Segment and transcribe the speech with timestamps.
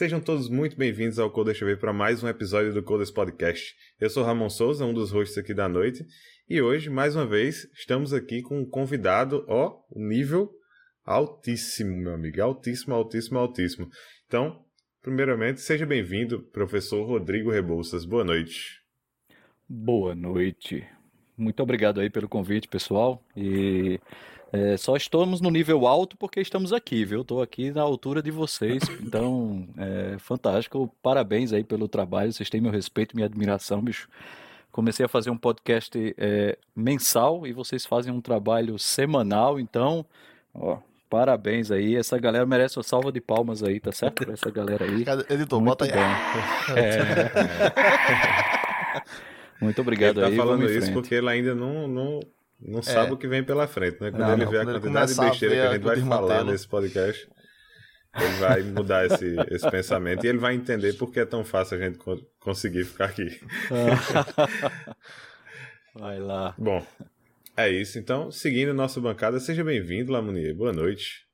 [0.00, 3.76] Sejam todos muito bem-vindos ao Coder TV para mais um episódio do Coders Podcast.
[4.00, 6.06] Eu sou Ramon Souza, um dos hosts aqui da noite,
[6.48, 10.50] e hoje, mais uma vez, estamos aqui com um convidado, ó, nível
[11.04, 13.90] altíssimo, meu amigo, altíssimo, altíssimo, altíssimo.
[14.26, 14.64] Então,
[15.02, 18.06] primeiramente, seja bem-vindo, professor Rodrigo Rebouças.
[18.06, 18.80] Boa noite.
[19.68, 20.82] Boa noite.
[21.36, 23.22] Muito obrigado aí pelo convite, pessoal.
[23.36, 24.00] E
[24.52, 27.20] é, só estamos no nível alto porque estamos aqui, viu?
[27.20, 30.92] Estou aqui na altura de vocês, então é fantástico.
[31.02, 34.08] Parabéns aí pelo trabalho, vocês têm meu respeito, minha admiração, bicho.
[34.72, 40.06] Comecei a fazer um podcast é, mensal e vocês fazem um trabalho semanal, então,
[40.54, 41.96] ó, parabéns aí.
[41.96, 44.24] Essa galera merece uma salva de palmas aí, tá certo?
[44.24, 45.04] Pra essa galera aí.
[45.28, 45.90] Editor, Muito bota aí.
[46.76, 47.30] É...
[49.60, 50.36] Muito obrigado ele tá aí.
[50.36, 52.20] falando isso porque ele ainda não, não
[52.60, 52.82] não é.
[52.82, 54.10] sabe o que vem pela frente, né?
[54.10, 57.28] Quando não, ele vê a quantidade de besteira que a gente vai falar nesse podcast,
[58.14, 61.78] ele vai mudar esse, esse pensamento e ele vai entender por que é tão fácil
[61.78, 61.98] a gente
[62.38, 63.40] conseguir ficar aqui.
[65.94, 66.54] vai lá.
[66.58, 66.84] Bom,
[67.56, 67.98] é isso.
[67.98, 70.54] Então, seguindo nossa bancada, seja bem-vindo, Lamunier.
[70.54, 71.29] Boa noite.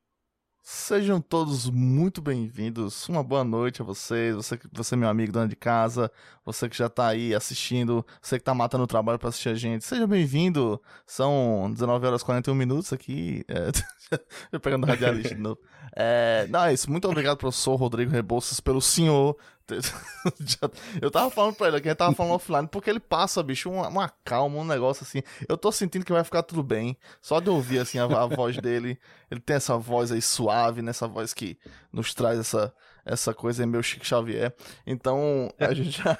[0.68, 3.08] Sejam todos muito bem-vindos.
[3.08, 4.34] Uma boa noite a vocês.
[4.34, 6.10] Você, você meu amigo dona de casa,
[6.44, 9.54] você que já tá aí assistindo, você que tá matando o trabalho para assistir a
[9.54, 9.84] gente.
[9.84, 10.82] Seja bem-vindo.
[11.06, 13.44] São 19 horas e 41 minutos aqui.
[13.46, 14.58] É...
[14.58, 15.60] pegando radialista de novo.
[15.94, 16.48] É...
[16.50, 16.90] Não, é isso.
[16.90, 19.36] Muito obrigado, professor Rodrigo Rebouças, pelo senhor
[21.02, 23.88] eu tava falando pra ele que ele tava falando offline, porque ele passa, bicho, uma,
[23.88, 25.22] uma, calma, um negócio assim.
[25.48, 26.96] Eu tô sentindo que vai ficar tudo bem.
[27.20, 28.98] Só de ouvir, assim, a, a voz dele.
[29.30, 31.58] Ele tem essa voz aí suave, nessa voz que
[31.92, 32.72] nos traz essa,
[33.04, 34.54] essa coisa aí, meu Chico Xavier.
[34.86, 36.16] Então, a gente já.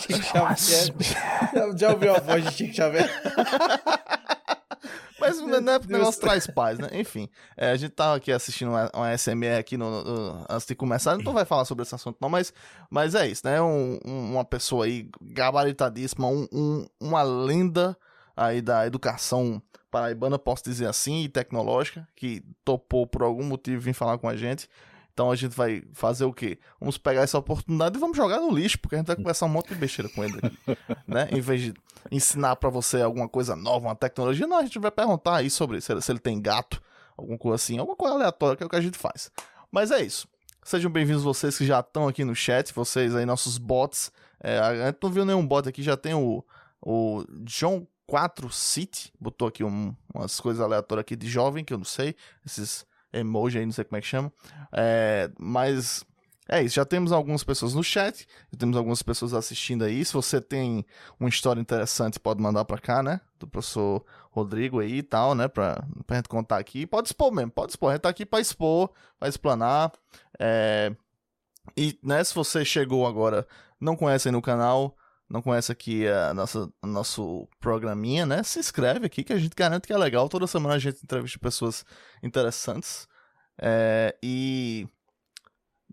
[0.00, 0.22] Chico
[0.56, 1.74] Xavier.
[1.78, 3.08] já ouviu a voz de Chico Xavier?
[5.18, 6.88] Mas não é porque o negócio traz paz, né?
[6.92, 10.74] Enfim, é, a gente tava aqui assistindo uma, uma SMR aqui no, no, antes de
[10.74, 12.52] começar, não vai falar sobre esse assunto não, mas,
[12.88, 13.60] mas é isso, né?
[13.60, 17.96] Um, um, uma pessoa aí gabaritadíssima, um, uma lenda
[18.36, 23.92] aí da educação paraibana, posso dizer assim, e tecnológica, que topou por algum motivo vir
[23.92, 24.68] falar com a gente.
[25.20, 26.58] Então a gente vai fazer o quê?
[26.80, 29.50] Vamos pegar essa oportunidade e vamos jogar no lixo, porque a gente vai conversar um
[29.50, 30.40] monte de besteira com ele
[31.06, 31.28] né?
[31.30, 31.74] Em vez de
[32.10, 35.78] ensinar para você alguma coisa nova, uma tecnologia, não, a gente vai perguntar aí sobre
[35.82, 36.80] se, se ele tem gato,
[37.18, 39.30] alguma coisa assim, alguma coisa aleatória, que é o que a gente faz.
[39.70, 40.26] Mas é isso.
[40.64, 44.10] Sejam bem-vindos vocês que já estão aqui no chat, vocês aí, nossos bots.
[44.42, 46.42] É, a gente não viu nenhum bot aqui, já tem o,
[46.80, 51.78] o John 4 City, botou aqui um, umas coisas aleatórias aqui de jovem, que eu
[51.78, 54.32] não sei, esses emoji aí, não sei como é que chama.
[54.72, 56.04] É, mas
[56.48, 60.04] é isso, já temos algumas pessoas no chat, já temos algumas pessoas assistindo aí.
[60.04, 60.84] Se você tem
[61.18, 63.20] uma história interessante, pode mandar pra cá, né?
[63.38, 65.46] Do professor Rodrigo aí e tal, né?
[65.46, 66.86] Pra, pra gente contar aqui.
[66.86, 67.90] Pode expor mesmo, pode expor.
[67.90, 69.92] A gente tá aqui pra expor, pra explanar.
[70.40, 70.92] É...
[71.76, 73.46] E, né, se você chegou agora,
[73.80, 74.96] não conhece aí no canal,
[75.30, 78.42] não conhece aqui a nossa, nosso programinha, né?
[78.42, 80.28] Se inscreve aqui que a gente garante que é legal.
[80.28, 81.84] Toda semana a gente entrevista pessoas
[82.20, 83.06] interessantes.
[83.56, 84.88] É, e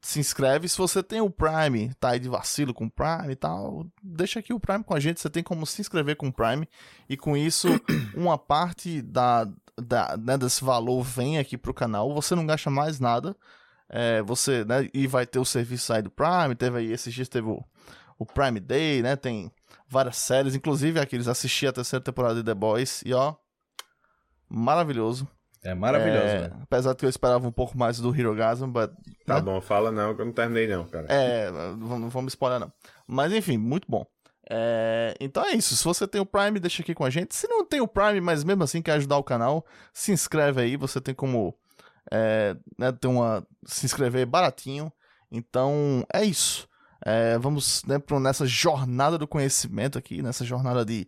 [0.02, 0.68] se inscreve.
[0.68, 4.40] Se você tem o Prime, tá aí de vacilo com o Prime e tal, deixa
[4.40, 5.20] aqui o Prime com a gente.
[5.20, 6.68] Você tem como se inscrever com o Prime.
[7.08, 7.68] E com isso,
[8.16, 9.48] uma parte da,
[9.80, 12.12] da, né, desse valor vem aqui pro canal.
[12.16, 13.36] Você não gasta mais nada.
[13.88, 16.56] É, você, né, e vai ter o serviço aí do Prime.
[16.56, 17.64] Teve aí, esses dias teve o
[18.18, 19.16] o Prime Day, né?
[19.16, 19.52] Tem
[19.88, 23.36] várias séries, inclusive aqueles assisti a terceira temporada de The Boys e ó,
[24.50, 25.28] maravilhoso.
[25.64, 26.60] É maravilhoso, é, né?
[26.64, 28.92] Apesar de que eu esperava um pouco mais do Hirogasm, but,
[29.26, 29.42] Tá né?
[29.42, 31.08] bom, fala não, que eu não terminei não, cara.
[31.10, 32.72] É, não vamos spoiler não.
[33.06, 34.06] Mas enfim, muito bom.
[34.50, 35.76] É, então é isso.
[35.76, 37.36] Se você tem o Prime, deixa aqui com a gente.
[37.36, 40.78] Se não tem o Prime, mas mesmo assim quer ajudar o canal, se inscreve aí.
[40.78, 41.54] Você tem como
[42.10, 44.92] é, né, ter uma, se inscrever baratinho.
[45.30, 46.68] Então é isso.
[47.06, 51.07] É, vamos né, pro, nessa jornada do conhecimento aqui, nessa jornada de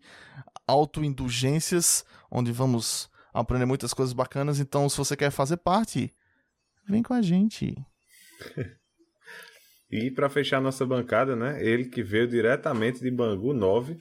[0.67, 4.59] autoindulgências, onde vamos aprender muitas coisas bacanas.
[4.59, 6.13] Então, se você quer fazer parte,
[6.87, 7.75] vem com a gente.
[9.89, 11.63] e para fechar nossa bancada, né?
[11.63, 13.97] Ele que veio diretamente de Bangu 9,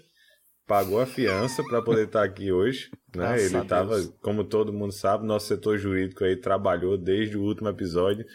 [0.66, 3.30] pagou a fiança para poder estar aqui hoje, né?
[3.30, 7.70] Nossa, ele estava, como todo mundo sabe, nosso setor jurídico aí trabalhou desde o último
[7.70, 8.26] episódio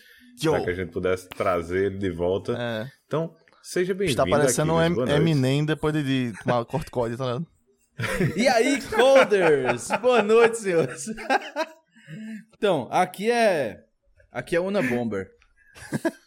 [0.41, 2.57] para que a gente pudesse trazer ele de volta.
[2.57, 2.91] É.
[3.05, 4.21] Então, Seja bem-vindo.
[4.21, 7.47] Está parecendo aqui, um Eminem depois de, de tomar corticoide, tá ligado?
[8.35, 9.87] e aí, Coders?
[10.01, 11.05] Boa noite, senhores.
[12.57, 13.85] então, aqui é.
[14.29, 15.29] Aqui é Una Bomber.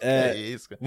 [0.00, 0.80] É, é isso, cara.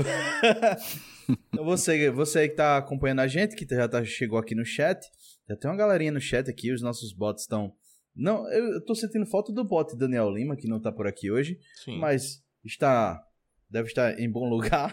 [1.30, 5.00] então, você, você que tá acompanhando a gente, que já tá, chegou aqui no chat,
[5.48, 7.72] já tem uma galerinha no chat aqui, os nossos bots estão.
[8.16, 11.30] Não, eu, eu tô sentindo falta do bot Daniel Lima, que não tá por aqui
[11.30, 12.00] hoje, Sim.
[12.00, 13.24] mas está
[13.70, 14.92] deve estar em bom lugar.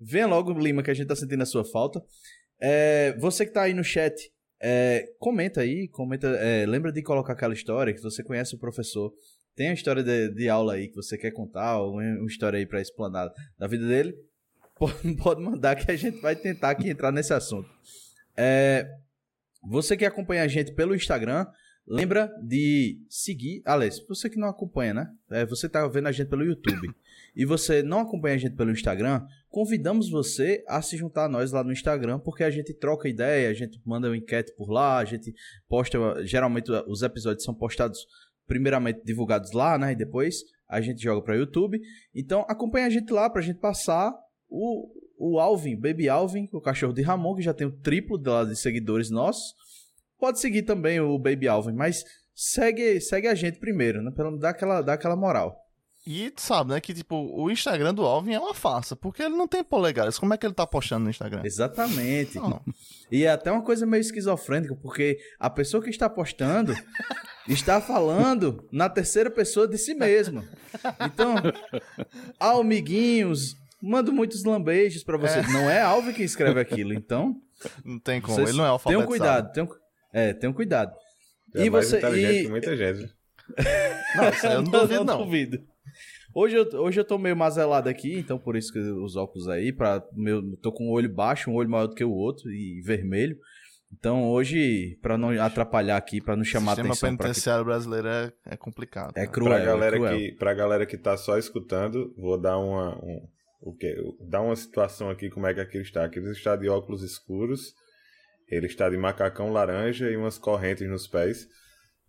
[0.00, 2.02] Venha logo, Lima, que a gente tá sentindo a sua falta.
[2.60, 4.14] É, você que tá aí no chat,
[4.60, 9.12] é, comenta aí, comenta, é, lembra de colocar aquela história que você conhece o professor.
[9.54, 12.66] Tem uma história de, de aula aí que você quer contar, ou uma história aí
[12.66, 14.14] pra explanar da vida dele?
[15.22, 17.68] Pode, mandar que a gente vai tentar aqui entrar nesse assunto.
[18.36, 18.88] É,
[19.62, 21.46] você que acompanha a gente pelo Instagram,
[21.86, 23.62] lembra de seguir.
[23.64, 25.10] Aliás, você que não acompanha, né?
[25.30, 26.88] É, você tá vendo a gente pelo YouTube
[27.36, 31.52] e você não acompanha a gente pelo Instagram, convidamos você a se juntar a nós
[31.52, 34.98] lá no Instagram, porque a gente troca ideia, a gente manda uma enquete por lá,
[34.98, 35.32] a gente
[35.68, 35.96] posta.
[36.26, 38.04] Geralmente os episódios são postados,
[38.48, 39.92] primeiramente divulgados lá, né?
[39.92, 41.80] E depois a gente joga para YouTube.
[42.12, 44.12] Então acompanha a gente lá pra gente passar
[44.48, 48.56] o, o Alvin, Baby Alvin, o cachorro de Ramon, que já tem o triplo de,
[48.56, 49.54] seguidores nossos.
[50.18, 52.02] Pode seguir também o Baby Alvin, mas
[52.34, 54.10] segue, segue a gente primeiro, né?
[54.10, 55.63] Pra dar aquela, dar aquela moral.
[56.06, 59.34] E tu sabe, né, que tipo, o Instagram do Alvin é uma farsa, porque ele
[59.34, 60.18] não tem polegares.
[60.18, 61.40] Como é que ele tá postando no Instagram?
[61.44, 62.36] Exatamente.
[62.36, 62.60] Não.
[63.10, 66.74] E é até uma coisa meio esquizofrênica, porque a pessoa que está postando
[67.48, 70.44] está falando na terceira pessoa de si mesma.
[71.00, 71.36] Então,
[72.38, 75.38] amiguinhos, mando muitos lambejos para você.
[75.38, 75.48] É.
[75.48, 77.34] Não é Alvin que escreve aquilo, então.
[77.82, 79.06] Não tem como, ele não é alfabetizado.
[79.06, 79.68] Tenham cuidado, tenham,
[80.12, 80.94] é, tenham cuidado.
[81.54, 81.98] É e você.
[81.98, 82.48] E...
[82.48, 83.10] muita gente.
[84.16, 85.18] Não, eu não duvido, não.
[85.24, 85.73] duvido.
[86.34, 89.72] Hoje eu, hoje eu tô meio mazelado aqui, então por isso que os óculos aí,
[89.72, 92.82] pra, meu, tô com o olho baixo, um olho maior do que o outro e
[92.82, 93.38] vermelho.
[93.92, 96.90] Então hoje, para não atrapalhar aqui, para não chamar atenção...
[96.90, 99.16] O sistema penitenciário brasileiro é, é complicado.
[99.16, 100.18] É cruel, pra galera, é cruel.
[100.18, 102.96] Que, pra galera que tá só escutando, vou dar uma...
[102.96, 103.28] Um,
[103.60, 103.96] o quê?
[104.20, 106.04] Dar uma situação aqui, como é que aquilo está.
[106.04, 107.72] Aquilo está de óculos escuros,
[108.50, 111.46] ele está de macacão laranja e umas correntes nos pés.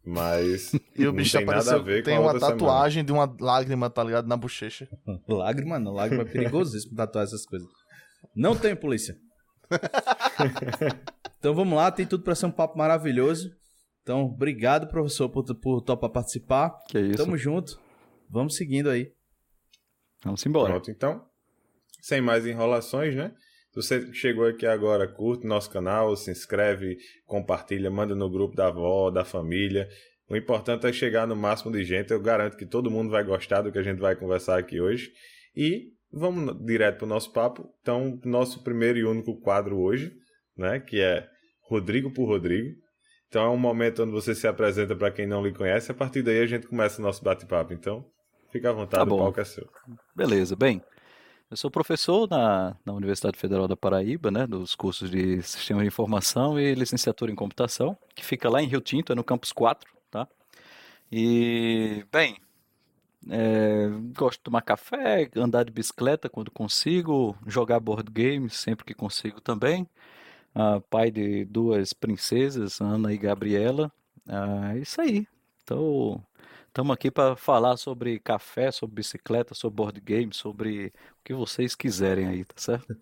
[0.06, 3.28] Mas e o bicho tem nada a ver tem com uma tatuagem semana.
[3.28, 4.28] de uma lágrima, tá ligado?
[4.28, 4.88] Na bochecha.
[5.28, 7.68] lágrima não, lágrima é perigosíssimo tatuar essas coisas.
[8.36, 9.18] Não tem polícia.
[11.40, 13.50] então vamos lá, tem tudo para ser um papo maravilhoso.
[14.04, 16.78] Então, obrigado, professor, por, por topar participar.
[16.88, 17.18] Que isso.
[17.18, 17.80] Tamo junto.
[18.30, 19.12] Vamos seguindo aí.
[20.24, 20.74] Vamos embora.
[20.74, 21.26] Pronto, então.
[22.02, 23.34] Sem mais enrolações, né?
[23.76, 28.68] Se você chegou aqui agora, curte nosso canal, se inscreve, compartilha, manda no grupo da
[28.68, 29.90] avó, da família.
[30.30, 32.12] O importante é chegar no máximo de gente.
[32.12, 35.12] Eu garanto que todo mundo vai gostar do que a gente vai conversar aqui hoje.
[35.54, 37.70] E vamos direto para o nosso papo.
[37.82, 40.14] Então, nosso primeiro e único quadro hoje,
[40.58, 41.28] né, que é
[41.68, 42.74] Rodrigo por Rodrigo.
[43.28, 45.92] Então é um momento onde você se apresenta para quem não lhe conhece.
[45.92, 47.74] A partir daí a gente começa o nosso bate-papo.
[47.74, 48.06] Então,
[48.54, 49.18] fica à vontade, tá bom.
[49.18, 49.68] o palco é seu.
[50.16, 50.82] Beleza, bem.
[51.56, 55.88] Eu sou professor na, na Universidade Federal da Paraíba, né, dos cursos de Sistema de
[55.88, 59.90] Informação e Licenciatura em Computação, que fica lá em Rio Tinto, é no campus 4,
[60.12, 60.28] tá?
[61.10, 62.36] E, bem,
[63.30, 63.88] é,
[64.18, 69.40] gosto de tomar café, andar de bicicleta quando consigo, jogar board games sempre que consigo
[69.40, 69.88] também.
[70.54, 73.90] Ah, pai de duas princesas, Ana e Gabriela.
[74.28, 75.26] Ah, é isso aí.
[75.64, 76.22] Então,
[76.76, 81.74] Estamos aqui para falar sobre café, sobre bicicleta, sobre board game, sobre o que vocês
[81.74, 82.98] quiserem aí, tá certo?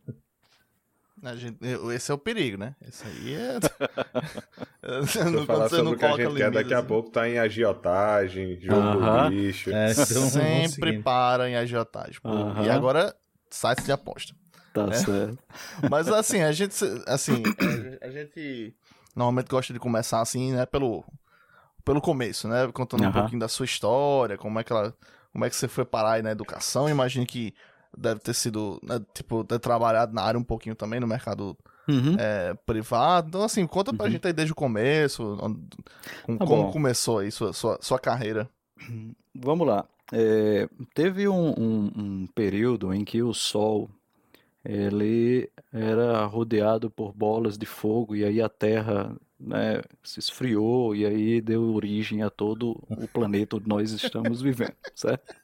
[1.38, 1.58] Gente,
[1.92, 2.76] esse é o perigo, né?
[2.88, 3.58] Esse aí é.
[5.32, 8.80] não, falar sobre o que a gente quer daqui a pouco tá em agiotagem, jogo
[8.80, 9.24] uh -huh.
[9.24, 9.72] do lixo.
[9.72, 12.20] É, então Sempre para em agiotagem.
[12.24, 12.66] Uh -huh.
[12.68, 13.16] E agora,
[13.50, 14.36] sites de aposta.
[14.72, 14.94] Tá né?
[14.98, 15.40] certo.
[15.90, 16.76] Mas assim, a gente.
[17.08, 17.42] Assim,
[18.04, 18.76] a gente
[19.16, 20.64] normalmente gosta de começar assim, né?
[20.68, 21.04] Pelo
[21.84, 22.70] pelo começo, né?
[22.72, 23.10] Contando uhum.
[23.10, 24.94] um pouquinho da sua história, como é que ela,
[25.32, 26.90] como é que você foi parar aí na educação.
[26.90, 27.54] Imagino que
[27.98, 32.16] deve ter sido, né, tipo, ter trabalhado na área um pouquinho também no mercado uhum.
[32.18, 33.28] é, privado.
[33.30, 34.12] Então, assim, conta pra uhum.
[34.12, 35.38] gente aí desde o começo,
[36.24, 36.72] com, tá como bom.
[36.72, 38.50] começou aí sua, sua, sua carreira.
[39.36, 39.86] Vamos lá.
[40.12, 43.90] É, teve um, um, um período em que o Sol
[44.64, 51.06] ele era rodeado por bolas de fogo e aí a Terra né, se esfriou e
[51.06, 55.36] aí deu origem a todo o planeta onde nós estamos vivendo, certo?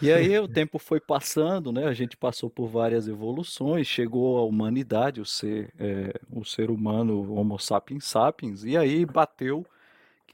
[0.00, 1.86] E aí o tempo foi passando, né?
[1.86, 7.34] A gente passou por várias evoluções, chegou a humanidade, o ser, é, o ser humano,
[7.34, 9.66] Homo sapiens sapiens, e aí bateu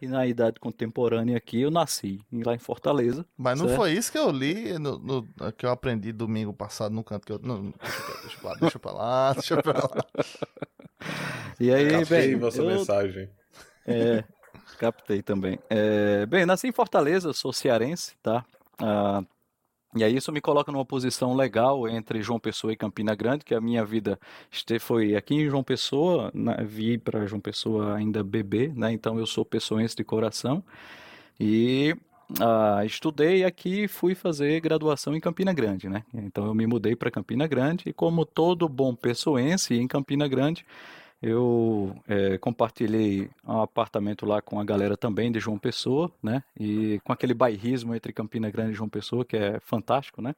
[0.00, 3.26] que na idade contemporânea aqui eu nasci lá em Fortaleza.
[3.36, 3.78] Mas não certo?
[3.78, 7.32] foi isso que eu li, no, no, que eu aprendi domingo passado no canto que
[7.32, 7.38] eu.
[7.38, 7.74] Não,
[8.22, 10.06] deixa, pra, deixa pra lá, deixa pra lá.
[11.60, 12.36] E aí, captei bem.
[12.38, 13.28] vossa eu, mensagem.
[13.86, 14.24] É,
[14.78, 15.58] captei também.
[15.68, 18.42] É, bem, nasci em Fortaleza, sou cearense, tá?
[18.78, 19.22] Ah,
[19.96, 23.54] e aí isso me coloca numa posição legal entre João Pessoa e Campina Grande, que
[23.54, 24.18] a minha vida
[24.78, 28.92] foi aqui em João Pessoa, né, vi para João Pessoa ainda bebê, né?
[28.92, 30.62] Então eu sou pessoense de coração.
[31.40, 31.96] E
[32.38, 36.04] ah, estudei aqui e fui fazer graduação em Campina Grande, né?
[36.14, 40.64] Então eu me mudei para Campina Grande e como todo bom pessoense em Campina Grande,
[41.22, 46.42] eu é, compartilhei um apartamento lá com a galera também de João Pessoa, né?
[46.58, 50.34] E com aquele bairrismo entre Campina Grande e João Pessoa, que é fantástico, né?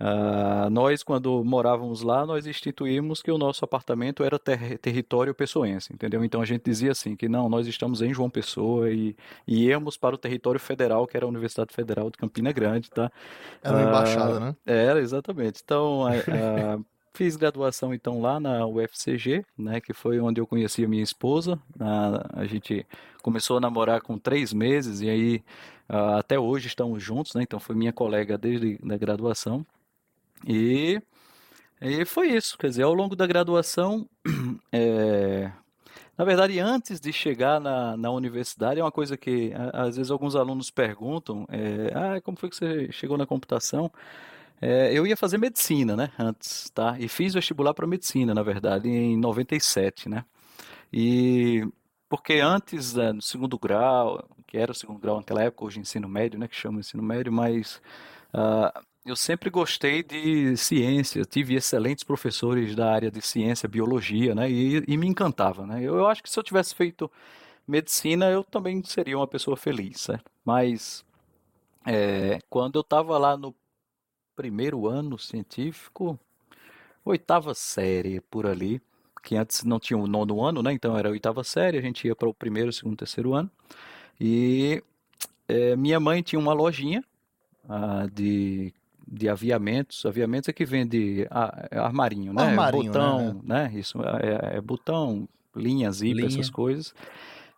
[0.00, 5.92] Uh, nós, quando morávamos lá, nós instituímos que o nosso apartamento era ter território pessoense,
[5.92, 6.24] entendeu?
[6.24, 9.96] Então a gente dizia assim, que não, nós estamos em João Pessoa e, e íamos
[9.96, 13.10] para o território federal, que era a Universidade Federal de Campina Grande, tá?
[13.60, 14.56] Era uma uh, embaixada, né?
[14.64, 15.62] Era, exatamente.
[15.64, 16.84] Então, uh,
[17.18, 21.58] fiz graduação então lá na UFCG, né, que foi onde eu conheci a minha esposa.
[22.32, 22.86] a gente
[23.20, 25.44] começou a namorar com três meses e aí
[25.88, 27.42] até hoje estamos juntos, né?
[27.42, 29.66] Então foi minha colega desde a graduação.
[30.46, 31.02] E,
[31.80, 32.56] e foi isso.
[32.56, 34.08] Quer dizer, ao longo da graduação,
[34.70, 35.50] é,
[36.16, 40.36] na verdade, antes de chegar na, na universidade, é uma coisa que às vezes alguns
[40.36, 43.90] alunos perguntam: é, ah, como foi que você chegou na computação?
[44.60, 46.96] É, eu ia fazer medicina, né, antes, tá?
[46.98, 50.24] E fiz vestibular para medicina, na verdade, em 97, né?
[50.92, 51.66] E
[52.08, 56.08] porque antes, né, no segundo grau, que era o segundo grau naquela época, hoje ensino
[56.08, 57.80] médio, né, que chama ensino médio, mas
[58.34, 64.50] uh, eu sempre gostei de ciência, tive excelentes professores da área de ciência, biologia, né?
[64.50, 65.80] E, e me encantava, né?
[65.82, 67.10] Eu, eu, acho que se eu tivesse feito
[67.66, 70.30] medicina, eu também seria uma pessoa feliz, certo?
[70.44, 71.04] Mas
[71.86, 73.54] é, quando eu estava lá no
[74.38, 76.16] primeiro ano científico,
[77.04, 78.80] oitava série por ali,
[79.20, 80.72] que antes não tinha o nono ano, né?
[80.72, 83.50] Então era a oitava série, a gente ia para o primeiro, segundo, terceiro ano.
[84.20, 84.80] E
[85.48, 87.02] é, minha mãe tinha uma lojinha
[87.68, 88.72] ah, de
[89.10, 90.06] de aviamentos.
[90.06, 91.26] Aviamentos é que vende
[91.72, 92.42] armarinho, né?
[92.42, 93.70] Armarinho, botão, né?
[93.70, 93.72] né?
[93.74, 95.26] Isso, é, é botão,
[95.56, 96.28] linha, zip, Linha.
[96.28, 96.94] essas coisas.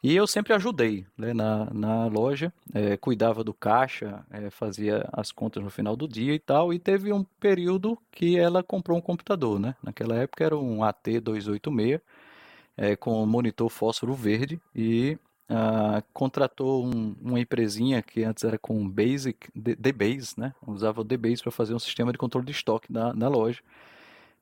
[0.03, 5.31] E eu sempre ajudei né, na, na loja, é, cuidava do caixa, é, fazia as
[5.31, 6.73] contas no final do dia e tal.
[6.73, 9.75] E teve um período que ela comprou um computador, né?
[9.83, 12.01] Naquela época era um AT286
[12.79, 15.19] é, com monitor fósforo verde e
[15.51, 20.55] uh, contratou um, uma empresinha que antes era com Basic, DBase, né?
[20.67, 23.61] Usava o DBase para fazer um sistema de controle de estoque na, na loja.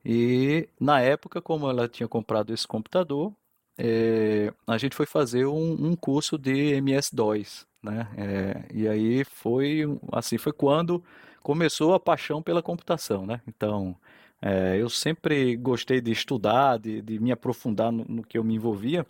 [0.04, 3.32] E na época, como ela tinha comprado esse computador,
[3.78, 8.08] é, a gente foi fazer um, um curso de MS-DOS, né?
[8.16, 11.02] É, e aí foi assim, foi quando
[11.42, 13.40] começou a paixão pela computação, né?
[13.46, 13.96] Então,
[14.42, 18.54] é, eu sempre gostei de estudar, de, de me aprofundar no, no, que eu me
[18.54, 19.06] envolvia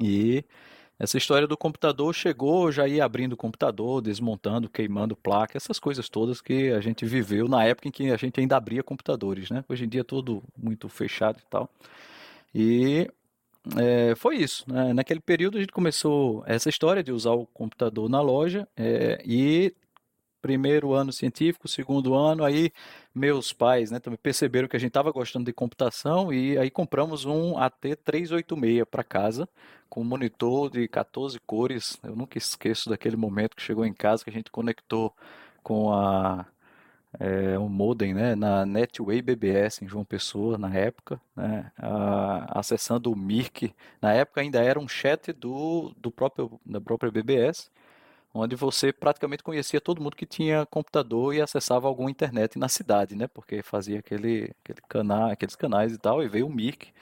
[0.00, 0.44] e
[0.98, 6.08] essa história do computador chegou, já ia abrindo o computador, desmontando, queimando placa, essas coisas
[6.08, 9.64] todas que a gente viveu na época em que a gente ainda abria computadores, né?
[9.68, 11.68] Hoje em dia é tudo muito fechado e tal.
[12.54, 13.10] E
[13.76, 14.64] é, foi isso.
[14.70, 14.92] Né?
[14.92, 19.74] Naquele período a gente começou essa história de usar o computador na loja é, e
[20.42, 22.70] primeiro ano científico, segundo ano, aí
[23.14, 27.24] meus pais né, também perceberam que a gente estava gostando de computação e aí compramos
[27.24, 29.48] um AT386 para casa
[29.88, 31.98] com monitor de 14 cores.
[32.02, 35.14] Eu nunca esqueço daquele momento que chegou em casa que a gente conectou
[35.62, 36.44] com a
[37.18, 43.10] é, um modem né, na Netway BBS em João Pessoa na época, né, a, acessando
[43.12, 43.74] o Mirk.
[44.00, 47.70] Na época ainda era um chat do, do próprio, da própria BBS,
[48.32, 53.14] onde você praticamente conhecia todo mundo que tinha computador e acessava alguma internet na cidade,
[53.14, 56.92] né, porque fazia aquele, aquele canal, aqueles canais e tal, e veio o Mirk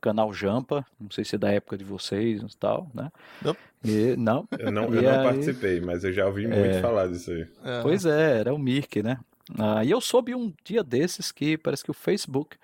[0.00, 3.12] canal Jampa, não sei se é da época de vocês e tal, né?
[3.42, 3.56] Não.
[3.84, 4.48] E, não.
[4.58, 7.46] Eu não, eu não aí, participei, mas eu já ouvi muito é, falar disso aí.
[7.62, 7.82] É.
[7.82, 9.18] Pois é, era o Mirk, né?
[9.58, 12.56] Ah, e eu soube um dia desses que parece que o Facebook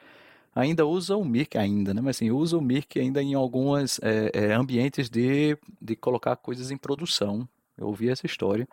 [0.55, 2.01] ainda usa o Mirk ainda, né?
[2.01, 6.71] Mas assim, usa o Mirk ainda em alguns é, é, ambientes de, de colocar coisas
[6.71, 7.47] em produção.
[7.77, 8.67] Eu ouvi essa história.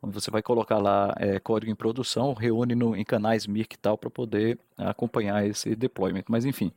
[0.00, 3.78] Quando você vai colocar lá é, código em produção, reúne no, em canais Mirk e
[3.78, 6.24] tal para poder acompanhar esse deployment.
[6.28, 6.72] Mas enfim.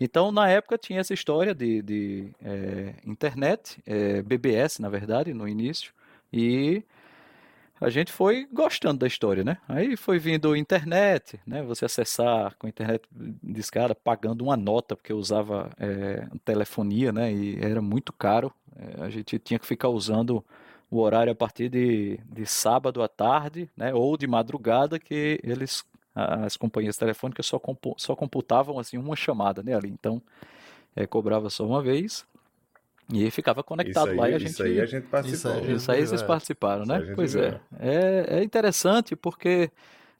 [0.00, 2.30] Então, na época, tinha essa história de, de
[3.04, 3.82] internet,
[4.24, 5.92] BBS, na verdade, no início,
[6.32, 6.84] e
[7.80, 9.58] a gente foi gostando da história, né?
[9.68, 11.62] Aí foi vindo internet, né?
[11.62, 13.02] Você acessar com internet
[13.42, 17.32] discada, pagando uma nota, porque eu usava é, telefonia, né?
[17.32, 18.52] E era muito caro.
[18.76, 20.44] É, a gente tinha que ficar usando
[20.90, 23.94] o horário a partir de, de sábado à tarde, né?
[23.94, 27.60] Ou de madrugada, que eles as companhias telefônicas só,
[27.96, 29.88] só computavam assim uma chamada né, ali.
[29.88, 30.20] Então,
[30.96, 32.26] é, cobrava só uma vez
[33.12, 34.50] e ficava conectado aí, lá e a gente.
[34.50, 35.60] Isso aí a gente participou.
[35.60, 37.12] Isso, isso aí vocês participaram, né?
[37.14, 37.60] Pois é.
[37.78, 38.38] é.
[38.38, 38.42] é.
[38.44, 39.70] interessante porque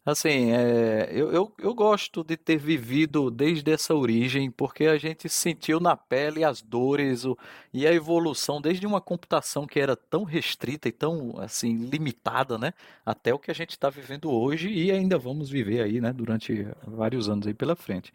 [0.09, 5.29] Assim, é, eu, eu, eu gosto de ter vivido desde essa origem, porque a gente
[5.29, 7.37] sentiu na pele as dores o,
[7.75, 12.73] e a evolução, desde uma computação que era tão restrita e tão assim limitada, né,
[13.05, 16.67] até o que a gente está vivendo hoje e ainda vamos viver aí, né, durante
[16.87, 18.11] vários anos aí pela frente.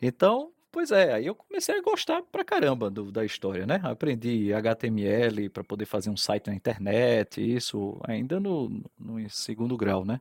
[0.00, 3.78] Então, pois é, aí eu comecei a gostar pra caramba do, da história, né?
[3.84, 10.04] Aprendi HTML para poder fazer um site na internet, isso ainda no, no segundo grau,
[10.04, 10.20] né?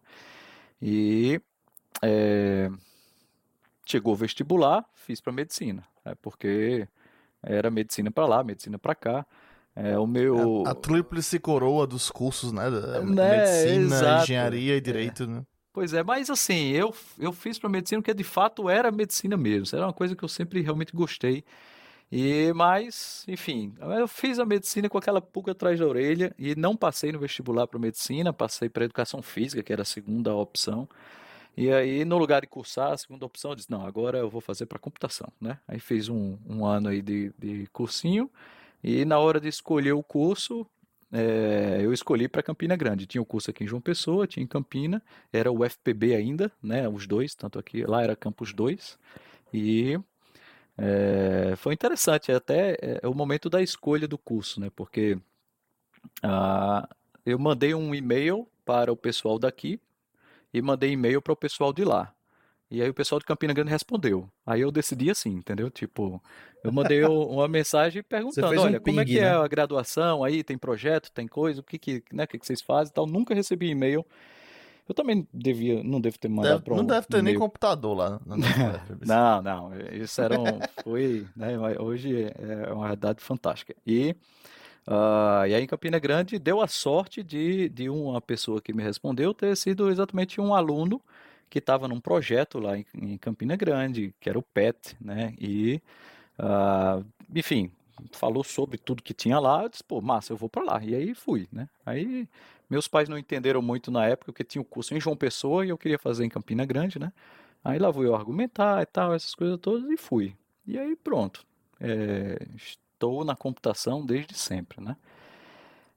[0.81, 1.41] E
[2.03, 2.70] é,
[3.86, 6.88] chegou o vestibular, fiz para medicina, né, porque
[7.41, 9.25] era medicina para lá, medicina para cá.
[9.74, 10.63] É, o meu...
[10.65, 12.70] A, a tríplice coroa dos cursos, né?
[12.70, 14.24] Né, Medicina, exato.
[14.24, 15.43] engenharia e direito, né?
[15.74, 19.75] Pois é, mas assim, eu, eu fiz para medicina porque de fato era medicina mesmo.
[19.75, 21.44] Era uma coisa que eu sempre realmente gostei.
[22.12, 26.75] E mas, enfim, eu fiz a medicina com aquela pulga atrás da orelha e não
[26.75, 30.90] passei no vestibular para medicina, passei para educação física, que era a segunda opção.
[31.58, 34.42] E aí, no lugar de cursar a segunda opção, eu disse, não, agora eu vou
[34.42, 35.60] fazer para computação, né?
[35.68, 38.30] Aí fiz um, um ano aí de, de cursinho
[38.84, 40.66] e na hora de escolher o curso,
[41.12, 43.06] é, eu escolhi para Campina Grande.
[43.06, 45.01] Tinha o curso aqui em João Pessoa, tinha em Campina,
[45.32, 46.88] era o FPB ainda, né?
[46.88, 48.98] Os dois, tanto aqui, lá era Campus 2.
[49.53, 50.00] E
[50.77, 54.70] é, foi interessante, até é, o momento da escolha do curso, né?
[54.75, 55.18] Porque
[56.24, 56.88] ah,
[57.25, 59.80] eu mandei um e-mail para o pessoal daqui
[60.53, 62.13] e mandei e-mail para o pessoal de lá.
[62.72, 64.30] E aí o pessoal de Campina Grande respondeu.
[64.46, 65.70] Aí eu decidi assim, entendeu?
[65.70, 66.24] Tipo,
[66.63, 69.36] eu mandei uma mensagem perguntando, um olha, como é ping, que é né?
[69.36, 70.42] a graduação aí?
[70.42, 71.60] Tem projeto, tem coisa?
[71.60, 73.06] O que que, né, o que que vocês fazem e tal?
[73.06, 74.06] Nunca recebi e-mail.
[74.88, 78.22] Eu também devia, não devo ter mandado para não um deve ter nem computador lá.
[79.06, 83.75] não, não, isso era um, foi, né, hoje é uma realidade fantástica.
[83.86, 84.16] E,
[84.88, 88.82] ah, e aí em Campina Grande deu a sorte de, de uma pessoa que me
[88.82, 91.01] respondeu ter sido exatamente um aluno
[91.51, 95.79] que estava num projeto lá em, em Campina Grande, que era o PET, né, e,
[96.39, 97.03] ah,
[97.36, 97.72] enfim,
[98.13, 100.96] falou sobre tudo que tinha lá, eu disse, pô, massa, eu vou para lá, e
[100.96, 102.27] aí fui, né, aí
[102.70, 105.70] meus pais não entenderam muito na época, porque tinha o curso em João Pessoa e
[105.70, 107.11] eu queria fazer em Campina Grande, né,
[107.64, 110.35] Aí lá vou eu argumentar e tal, essas coisas todas, e fui.
[110.66, 111.46] E aí pronto.
[111.79, 114.96] É, estou na computação desde sempre, né?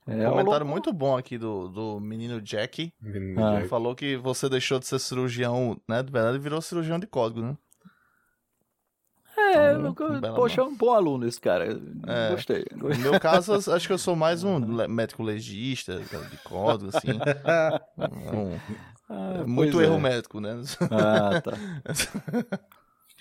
[0.06, 2.92] É, Um comentário muito bom aqui do, do menino Jack.
[3.00, 3.48] Menino Ah.
[3.52, 3.68] Ele Jack.
[3.68, 6.02] falou que você deixou de ser cirurgião, né?
[6.02, 7.56] De verdade, e virou cirurgião de código, né?
[9.36, 11.80] É, Então, um belo poxa, é um bom aluno esse cara.
[12.06, 12.30] É.
[12.30, 12.64] Gostei.
[12.76, 17.08] No meu caso, acho que eu sou mais um médico legista de código, assim.
[17.98, 18.58] Um-
[19.06, 20.00] Ah, muito pois erro é.
[20.00, 20.62] médico, né?
[20.90, 21.52] Ah, tá.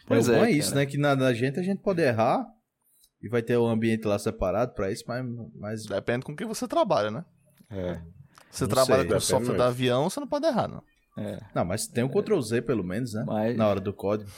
[0.07, 0.81] Pois é, bom é isso, cara.
[0.81, 0.85] né?
[0.85, 2.45] Que na, na gente a gente pode errar
[3.23, 6.67] e vai ter um ambiente lá separado pra isso, mas, mas Depende com quem você
[6.67, 7.25] trabalha, né?
[7.71, 7.99] É,
[8.51, 10.83] Você Não trabalha sei, com software de avião, você não pode errar, não.
[11.17, 11.39] é.
[11.55, 13.23] Não, mas tem um Ctrl Z pelo menos, né?
[13.25, 14.29] Mas- Na hora do código.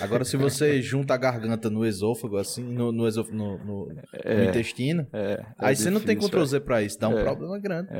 [0.00, 4.00] Agora, se você junta a garganta no esôfago, assim, no, no, esôfago, no, no- no
[4.24, 7.22] É, intestino, é, é aí você não tem Ctrl Z pra isso, dá um É.
[7.24, 7.90] problema grande.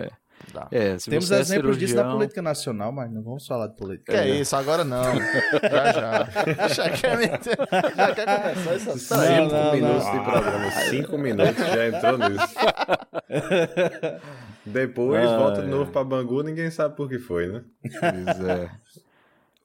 [0.53, 0.69] Dá.
[0.71, 3.69] É, se Temos você é exemplos disso na cirurgião- política nacional, mas não vamos falar
[3.69, 4.13] de política.
[4.13, 5.03] Que é isso, agora não.
[5.71, 6.69] já, já.
[6.75, 7.57] Já quer meter...
[7.97, 8.99] Já quer começar essa...
[8.99, 10.71] Cinco não, minutos de programa.
[10.91, 12.55] Cinco minutos já entrou nisso.
[14.67, 15.71] Depois Ah, volta de é.
[15.71, 17.65] novo pra Bangu, ninguém sabe por que foi, né?
[17.83, 18.71] Pois é.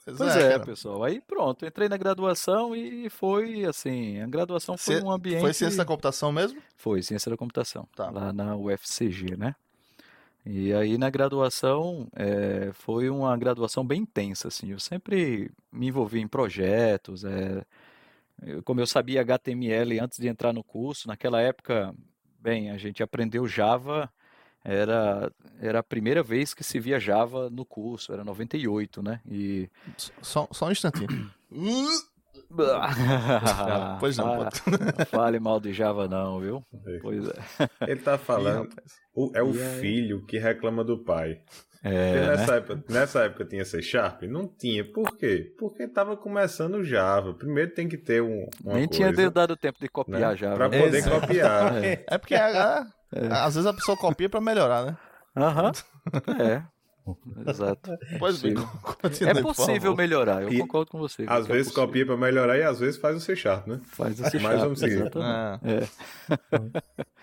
[0.05, 1.03] Pois Pois é, é, pessoal.
[1.03, 5.53] Aí pronto, entrei na graduação e foi assim, a graduação foi Ci- um ambiente Foi
[5.53, 6.59] ciência da computação mesmo?
[6.75, 8.09] Foi, ciência da computação, Tá.
[8.09, 9.53] lá na UFCG, né?
[10.45, 14.71] E aí na graduação eh, foi uma graduação bem intensa, assim.
[14.71, 17.63] Eu sempre me envolvi em projetos, eh,
[18.41, 21.93] eu- como eu sabia HTML antes de entrar no curso, naquela época,
[22.39, 24.09] bem, a gente aprendeu Java,
[24.63, 29.19] era, era a primeira vez que se via Java no curso, era 98, né?
[29.29, 29.69] E
[30.21, 31.09] Só, só um instantinho.
[33.99, 34.51] Pois não, Fala-
[35.09, 36.63] Fale mal de Java não, viu?
[37.01, 37.33] Pois é.
[37.87, 38.69] Ele tá falando.
[39.13, 41.37] o- é o filho que reclama do pai.
[41.81, 42.27] É, né?
[42.35, 44.23] nessa, época, nessa época tinha C Sharp?
[44.23, 44.83] Não tinha.
[44.83, 45.53] Por quê?
[45.57, 47.33] Porque tava começando o Java.
[47.33, 50.35] Primeiro tem que ter um, uma Nem tinha coisa, dado tempo de copiar né?
[50.35, 50.55] Java.
[50.55, 50.81] Pra né?
[50.81, 51.21] poder Exato.
[51.21, 51.75] copiar.
[51.83, 52.03] É.
[52.05, 52.79] É porque a-
[53.13, 54.97] a- às vezes a pessoa copia pra melhorar, né?
[55.37, 55.71] Aham.
[56.39, 56.63] É.
[57.47, 57.91] Exato.
[58.19, 58.53] Pois bem,
[59.27, 61.23] É possível melhorar, eu E concordo com você.
[61.27, 61.87] Às é vezes possível.
[61.87, 63.79] copia pra melhorar e às vezes faz o C Sharp, né?
[63.85, 64.93] Faz esse Mas vamos seguir.
[65.01, 65.61] exatamente.
[65.65, 65.83] É.
[65.83, 67.05] É.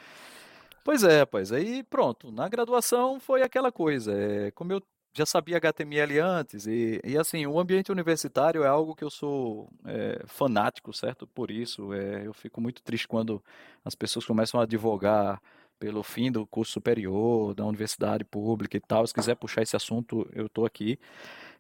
[0.85, 1.51] Pois é, rapaz.
[1.53, 2.31] Aí pronto.
[2.31, 4.13] Na graduação foi aquela coisa.
[4.13, 8.95] é, como eu já sabia HTML antes, e, e assim, o ambiente universitário é algo
[8.95, 11.27] que eu sou é, fanático, certo?
[11.27, 13.43] Por isso, é, eu fico muito triste quando
[13.85, 15.41] as pessoas começam a advogar
[15.79, 19.07] pelo fim do curso superior, da universidade pública e tal.
[19.07, 20.99] Se quiser puxar esse assunto, eu estou aqui.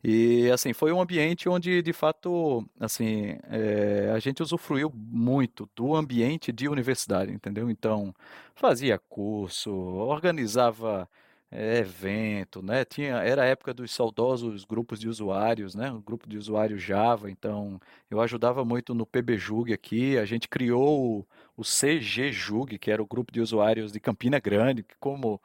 [0.04, 5.94] E assim, foi um ambiente onde, de fato, assim, é, a gente usufruiu muito do
[5.96, 7.70] ambiente de universidade, entendeu?
[7.70, 8.14] Então,
[8.54, 11.08] fazia curso, organizava
[11.50, 12.84] é, evento, né?
[12.84, 15.90] Tinha, era a época dos saudosos grupos de usuários, né?
[15.92, 21.26] O grupo de usuários Java, então eu ajudava muito no PBJUG aqui, a gente criou
[21.56, 25.40] o, o CGJUG, que era o grupo de usuários de Campina Grande, que como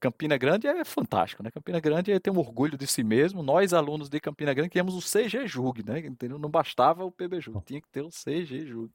[0.00, 1.50] Campina Grande é fantástico, né?
[1.50, 3.42] Campina Grande tem um orgulho de si mesmo.
[3.42, 6.00] Nós, alunos de Campina Grande, criamos o CGJUG, né?
[6.00, 6.38] Entendeu?
[6.38, 8.90] Não bastava o PBJUG, tinha que ter o CGJUG.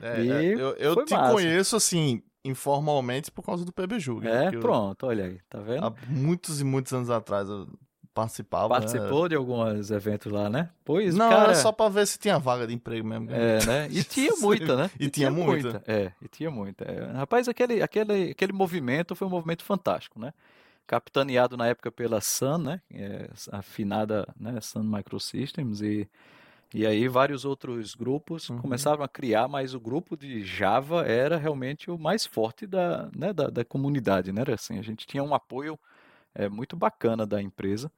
[0.00, 1.32] É, é, eu eu te massa.
[1.32, 4.26] conheço, assim, informalmente por causa do PBJUG.
[4.26, 5.84] É, pronto, olha aí, tá vendo?
[5.84, 7.68] Há muitos e muitos anos atrás eu
[8.14, 8.68] participava.
[8.68, 9.30] Participou né?
[9.30, 10.70] de alguns eventos lá, né?
[10.84, 11.44] Pois, Não, cara...
[11.44, 13.30] era só pra ver se tinha vaga de emprego mesmo.
[13.30, 13.88] É, né?
[13.90, 14.90] E tinha muita, né?
[14.98, 15.70] e, e, tinha, tinha muita.
[15.70, 15.92] muita.
[15.92, 16.84] É, e tinha muita.
[16.84, 17.12] É.
[17.12, 20.32] Rapaz, aquele, aquele, aquele movimento foi um movimento fantástico, né?
[20.86, 22.80] Capitaneado na época pela Sun, né?
[22.92, 24.60] É, afinada, né?
[24.60, 26.08] Sun Microsystems e...
[26.74, 28.56] E aí vários outros grupos uhum.
[28.58, 33.30] começaram a criar, mas o grupo de Java era realmente o mais forte da, né,
[33.30, 34.40] da, da comunidade, né?
[34.40, 35.78] Era assim, a gente tinha um apoio
[36.34, 37.90] é, muito bacana da empresa.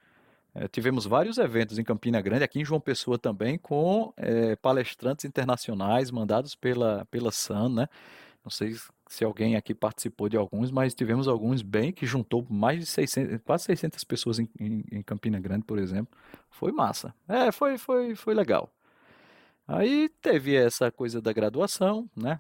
[0.54, 5.24] É, tivemos vários eventos em Campina Grande, aqui em João Pessoa também, com é, palestrantes
[5.24, 7.88] internacionais mandados pela, pela SAN, né?
[8.44, 8.76] Não sei
[9.08, 13.40] se alguém aqui participou de alguns, mas tivemos alguns bem que juntou mais de 600,
[13.44, 16.16] quase 600 pessoas em, em, em Campina Grande, por exemplo.
[16.50, 17.14] Foi massa.
[17.26, 18.70] É, foi, foi, foi legal.
[19.66, 22.38] Aí teve essa coisa da graduação, né?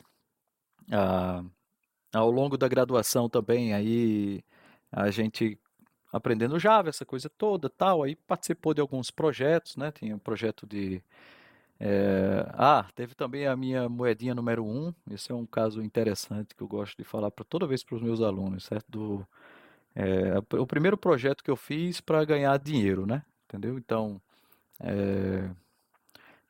[0.92, 1.42] Ah,
[2.12, 4.44] ao longo da graduação também, aí
[4.92, 5.58] a gente
[6.14, 8.04] aprendendo Java, essa coisa toda, tal.
[8.04, 9.90] Aí participou de alguns projetos, né?
[9.90, 11.02] Tinha um projeto de
[11.80, 12.46] é...
[12.52, 14.94] ah, teve também a minha moedinha número um.
[15.10, 18.02] Esse é um caso interessante que eu gosto de falar para toda vez para os
[18.02, 18.86] meus alunos, certo?
[18.88, 19.26] Do,
[19.94, 23.24] é, o primeiro projeto que eu fiz para ganhar dinheiro, né?
[23.48, 23.76] Entendeu?
[23.76, 24.20] Então,
[24.80, 25.50] é,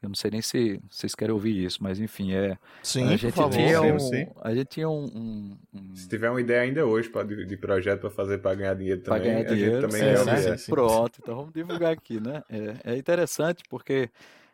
[0.05, 2.59] eu não sei nem se vocês querem ouvir isso, mas enfim, é.
[2.83, 4.27] Sim, a gente favor, tinha um, sim.
[4.41, 5.97] A gente tinha um, um, um...
[5.97, 9.01] Se tiver uma ideia ainda hoje pra, de, de projeto para fazer para ganhar dinheiro
[9.01, 10.57] também, pra ganhar dinheiro, também é, né?
[10.69, 12.43] Pronto, então vamos divulgar aqui, né?
[12.51, 14.11] É, é interessante porque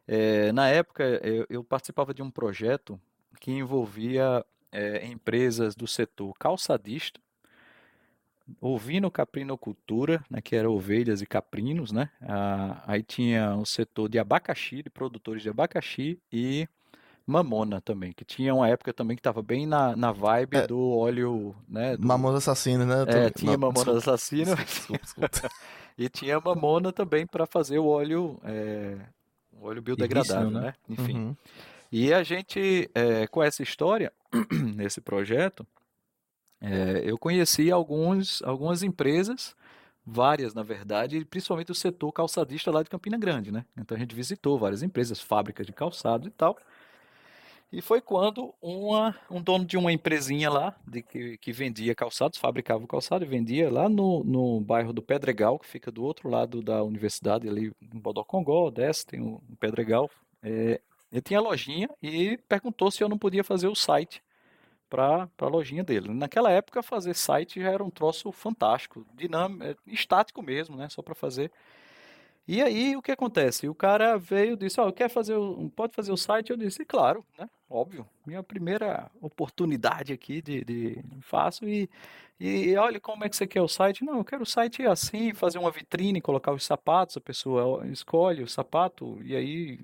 [0.07, 3.01] é, na época eu, eu, participava de um projeto
[3.41, 7.21] que envolvia é, empresas do setor calçadista
[8.61, 12.11] ovino caprinocultura, né, que era ovelhas e caprinos, né?
[12.23, 16.69] Ah, aí tinha o setor de abacaxi, de produtores de abacaxi e
[17.27, 20.91] mamona também, que tinha uma época também que estava bem na, na vibe é, do
[20.91, 21.97] óleo, né?
[21.97, 22.07] Do...
[22.07, 23.05] Mamona assassina, né?
[23.07, 24.57] É, tinha Não, mamona assassina.
[24.57, 25.51] Desculpa, desculpa.
[25.97, 28.97] e tinha mamona também para fazer o óleo, é,
[29.53, 30.61] o óleo biodegradável, né?
[30.61, 30.75] né?
[30.89, 31.17] Enfim.
[31.17, 31.37] Uhum.
[31.93, 34.13] E a gente, é, com essa história,
[34.77, 35.67] nesse projeto,
[36.61, 39.57] é, eu conheci alguns, algumas empresas,
[40.05, 43.65] várias na verdade, principalmente o setor calçadista lá de Campina Grande, né?
[43.77, 46.57] Então a gente visitou várias empresas, fábricas de calçados e tal.
[47.73, 52.37] E foi quando uma, um dono de uma empresinha lá, de que, que vendia calçados,
[52.37, 56.29] fabricava o calçado e vendia lá no, no bairro do Pedregal, que fica do outro
[56.29, 60.11] lado da universidade, ali em Bodocongó, desce, tem o Pedregal.
[60.43, 60.81] É,
[61.13, 64.21] ele tinha lojinha e perguntou se eu não podia fazer o site
[64.91, 66.13] para a lojinha dele.
[66.13, 70.89] Naquela época, fazer site já era um troço fantástico, dinâmico, é, estático mesmo, né?
[70.91, 71.51] Só para fazer.
[72.49, 73.69] E aí, o que acontece?
[73.69, 76.51] O cara veio e disse, ó, oh, quer fazer, o, pode fazer o site?
[76.51, 77.49] Eu disse, claro, né?
[77.69, 81.89] Óbvio, minha primeira oportunidade aqui de, de faço e,
[82.41, 84.05] e olha como é que você quer o site.
[84.05, 88.43] Não, eu quero o site assim, fazer uma vitrine, colocar os sapatos, a pessoa escolhe
[88.43, 89.79] o sapato e aí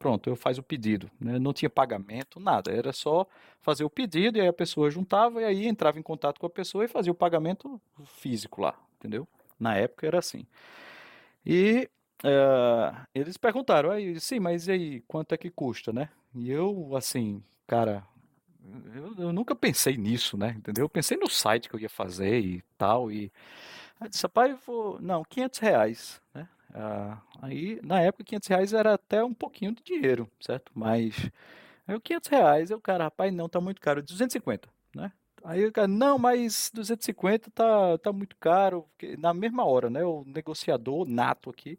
[0.00, 1.10] pronto, eu faz o pedido.
[1.20, 1.38] Né?
[1.38, 2.72] Não tinha pagamento, nada.
[2.72, 3.26] Era só
[3.60, 6.50] fazer o pedido e aí a pessoa juntava e aí entrava em contato com a
[6.50, 7.78] pessoa e fazia o pagamento
[8.16, 9.28] físico lá, entendeu?
[9.58, 10.46] Na época era assim.
[11.44, 11.88] E
[12.24, 16.08] uh, eles perguntaram, aí, sim, mas e aí, quanto é que custa, né?
[16.34, 18.02] E eu, assim, cara,
[18.94, 20.54] eu, eu, nunca pensei nisso, né?
[20.56, 20.86] Entendeu?
[20.86, 23.30] Eu pensei no site que eu ia fazer e tal, e
[24.00, 24.58] eu disse, rapaz,
[25.00, 26.48] não, 500 reais, né?
[26.74, 30.70] Ah, aí, na época, 500 reais era até um pouquinho de dinheiro, certo?
[30.74, 31.30] Mas,
[31.86, 35.12] aí, 500 reais, eu, cara, rapaz, não, tá muito caro, 250, né?
[35.42, 38.86] Aí o cara, não, mas 250 tá, tá muito caro,
[39.18, 40.04] na mesma hora, né?
[40.04, 41.78] O negociador nato aqui,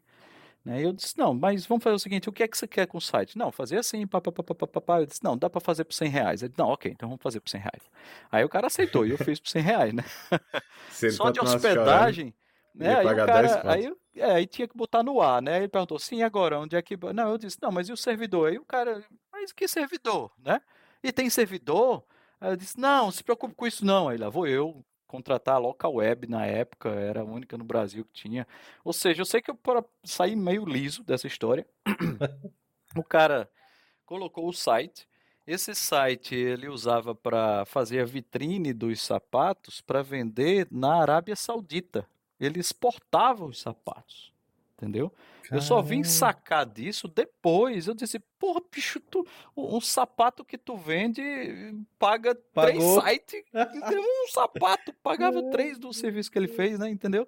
[0.66, 0.84] né?
[0.84, 2.98] Eu disse, não, mas vamos fazer o seguinte, o que é que você quer com
[2.98, 3.38] o site?
[3.38, 5.00] Não, fazer assim, papapá.
[5.00, 6.42] Eu disse, não, dá para fazer por 100 reais.
[6.42, 7.84] Ele disse, não, ok, então vamos fazer por 100 reais.
[8.32, 10.04] Aí o cara aceitou e eu fiz por 100 reais, né?
[11.12, 12.34] Só de hospedagem,
[12.74, 12.96] né?
[12.98, 15.58] Aí o cara, aí, é, aí tinha que botar no ar, né?
[15.58, 16.98] Ele perguntou, sim, agora, onde é que.
[17.14, 18.50] Não, eu disse, não, mas e o servidor?
[18.50, 20.62] Aí o cara, mas que servidor, né?
[21.04, 22.04] E tem servidor?
[22.40, 24.10] Aí eu disse, não, se preocupe com isso não.
[24.10, 28.06] Aí lá vou eu contratar a Local Web na época, era a única no Brasil
[28.06, 28.48] que tinha.
[28.84, 31.68] Ou seja, eu sei que eu para sair meio liso dessa história,
[32.96, 33.50] o cara
[34.06, 35.08] colocou o site.
[35.46, 42.08] Esse site ele usava para fazer a vitrine dos sapatos para vender na Arábia Saudita.
[42.42, 44.34] Ele exportava os sapatos,
[44.78, 45.14] entendeu?
[45.52, 47.86] Eu só vim sacar disso depois.
[47.86, 51.22] Eu disse, porra, bicho, tu, um, sapato que tu vende
[52.00, 53.02] paga Pagou.
[53.02, 53.44] três sites.
[54.24, 56.90] Um sapato pagava três do serviço que ele fez, né?
[56.90, 57.28] Entendeu?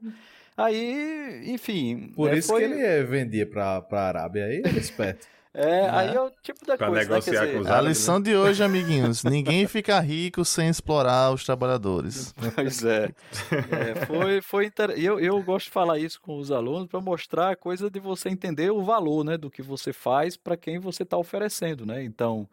[0.55, 2.13] Aí, enfim.
[2.15, 4.45] Por é, isso foi- que ele vendia pra, pra Arábia.
[4.45, 5.27] Aí ele é esperto.
[5.55, 7.09] É, aí é o tipo da Pra coisa, né?
[7.09, 11.31] Negociar dizer, com os A árabes, lição de hoje, amiguinhos: ninguém fica rico sem explorar
[11.31, 12.33] os trabalhadores.
[12.55, 13.11] Pois é.
[13.51, 14.91] É, foi, foi inter...
[14.91, 18.29] eu, eu gosto de falar isso com os alunos para mostrar a coisa de você
[18.29, 22.03] entender o valor, né, do que você faz para quem você está oferecendo, né?
[22.03, 22.47] Então,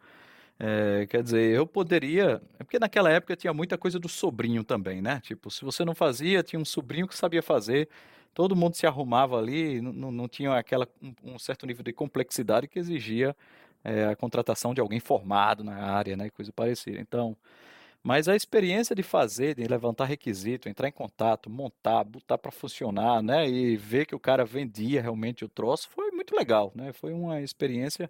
[0.59, 5.01] é, quer dizer, eu poderia, é porque naquela época tinha muita coisa do sobrinho também,
[5.01, 5.19] né?
[5.23, 7.89] Tipo, se você não fazia, tinha um sobrinho que sabia fazer.
[8.33, 12.67] Todo mundo se arrumava ali, não, não- tinha aquela um, um certo nível de complexidade
[12.67, 13.35] que exigia
[13.83, 16.99] é, a contratação de alguém formado na área, né, coisa parecida.
[16.99, 17.35] Então,
[18.03, 23.21] mas a experiência de fazer, de levantar requisito, entrar em contato, montar, botar para funcionar,
[23.21, 26.91] né, e ver que o cara vendia realmente o troço, foi muito legal, né?
[26.93, 28.09] Foi uma experiência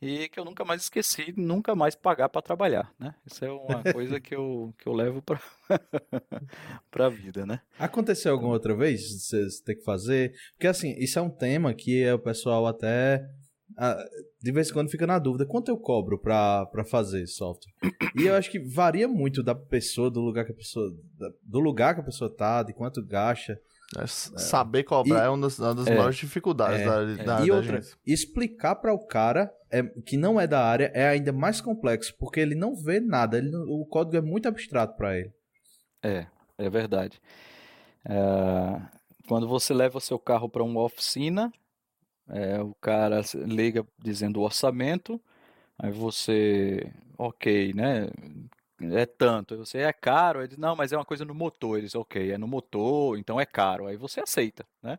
[0.00, 3.14] e que eu nunca mais esqueci, nunca mais pagar para trabalhar, né?
[3.24, 5.40] Isso é uma coisa que eu, que eu levo para
[6.90, 7.60] para a vida, né?
[7.78, 10.32] Aconteceu alguma outra vez você ter que fazer?
[10.52, 13.26] Porque assim, isso é um tema que é o pessoal até
[13.76, 13.98] ah,
[14.40, 15.46] de vez em quando fica na dúvida.
[15.46, 17.72] Quanto eu cobro pra, pra fazer software?
[18.14, 20.90] E eu acho que varia muito da pessoa, do lugar que a pessoa.
[21.42, 23.58] do lugar que a pessoa tá, de quanto gasta.
[23.96, 25.94] É, s- Saber cobrar E- é uma das, uma das É.
[25.96, 27.16] maiores dificuldades É, da, é.
[27.24, 27.96] da, e da outra, gente.
[28.06, 32.40] explicar para o cara é, que não é da área é ainda mais complexo, porque
[32.40, 35.32] ele não vê nada, ele o código é muito abstrato para ele.
[36.02, 36.26] É,
[36.58, 37.20] é verdade.
[38.04, 38.80] É,
[39.28, 41.52] quando você leva o seu carro para uma oficina,
[42.28, 45.20] é, o cara liga dizendo o orçamento,
[45.78, 48.08] aí você, ok, né?
[48.80, 49.56] É tanto.
[49.56, 51.78] Você é caro, ele não, mas é uma coisa no motor.
[51.78, 53.86] Ele diz, ok, é no motor, então é caro.
[53.86, 54.98] Aí você aceita, né?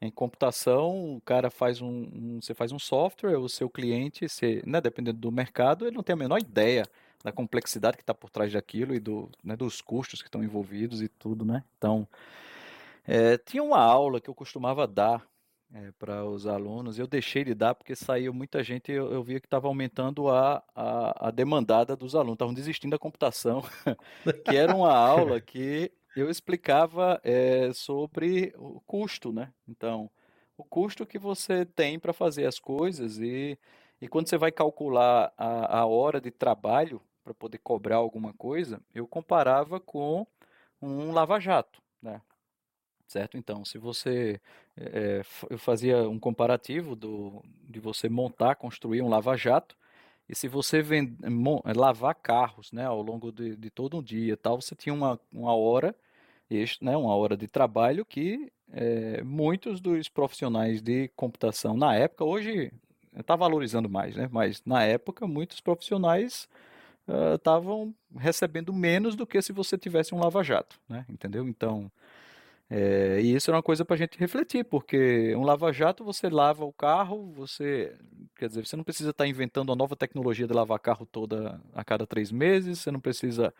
[0.00, 4.62] Em computação, o cara faz um, um- você faz um software, o seu cliente, se,
[4.66, 6.84] né, dependendo do mercado, ele não tem a menor ideia
[7.24, 11.02] da complexidade que está por trás daquilo e do, né, dos custos que estão envolvidos
[11.02, 11.64] e tudo, né?
[11.78, 12.08] Então,
[13.06, 15.26] é, tinha uma aula que eu costumava dar
[15.98, 19.46] para os alunos, eu deixei de dar porque saiu muita gente, eu, eu via que
[19.46, 23.62] estava aumentando a, a, a demandada dos alunos, estavam desistindo da computação,
[24.44, 29.52] que era uma aula que eu explicava é, sobre o custo, né?
[29.68, 30.10] Então,
[30.56, 33.56] o custo que você tem para fazer as coisas e,
[34.00, 38.80] e quando você vai calcular a, a hora de trabalho para poder cobrar alguma coisa,
[38.92, 40.26] eu comparava com
[40.82, 42.20] um lava-jato, né?
[43.10, 43.36] Certo?
[43.36, 44.40] Então, se você
[44.76, 49.74] é, eu fazia um comparativo do, de você montar, construir um lava-jato,
[50.28, 54.36] e se você ven- mon- lavar carros, né, ao longo de, de todo um dia,
[54.36, 55.92] tal, você tinha uma, uma hora,
[56.80, 62.72] né, uma hora de trabalho que é, muitos dos profissionais de computação na época, hoje
[63.18, 66.48] está valorizando mais, né, mas na época muitos profissionais
[67.08, 71.48] ah, estavam recebendo menos do que se você tivesse um lava-jato, né, entendeu?
[71.48, 71.90] Então
[72.70, 76.64] é, e isso é uma coisa para a gente refletir, porque um lava-jato você lava
[76.64, 77.96] o carro, você,
[78.36, 81.84] quer dizer, você não precisa estar inventando uma nova tecnologia de lavar carro toda a
[81.84, 83.52] cada três meses, você não precisa,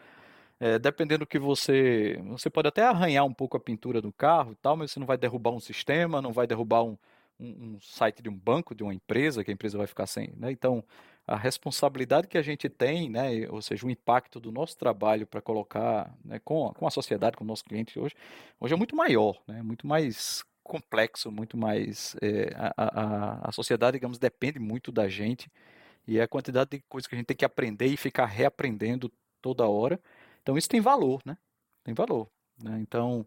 [0.60, 4.52] é, dependendo do que você, você pode até arranhar um pouco a pintura do carro
[4.52, 6.96] e tal, mas você não vai derrubar um sistema, não vai derrubar um,
[7.40, 10.32] um, um site de um banco, de uma empresa, que a empresa vai ficar sem,
[10.36, 10.52] né?
[10.52, 10.84] Então,
[11.26, 15.40] a responsabilidade que a gente tem, né, ou seja, o impacto do nosso trabalho para
[15.40, 18.14] colocar, né, com, com a sociedade, com o nosso cliente hoje,
[18.58, 23.96] hoje é muito maior, né, muito mais complexo, muito mais é, a, a, a sociedade,
[23.96, 25.50] digamos, depende muito da gente
[26.06, 29.68] e a quantidade de coisas que a gente tem que aprender e ficar reaprendendo toda
[29.68, 30.00] hora.
[30.42, 31.36] Então isso tem valor, né?
[31.84, 32.28] Tem valor,
[32.62, 32.78] né?
[32.80, 33.26] Então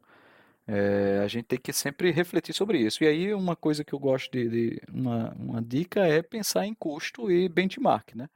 [0.68, 3.04] é, a gente tem que sempre refletir sobre isso.
[3.04, 6.74] E aí uma coisa que eu gosto de, de- uma, uma dica é pensar em
[6.74, 8.30] custo e benchmark, né?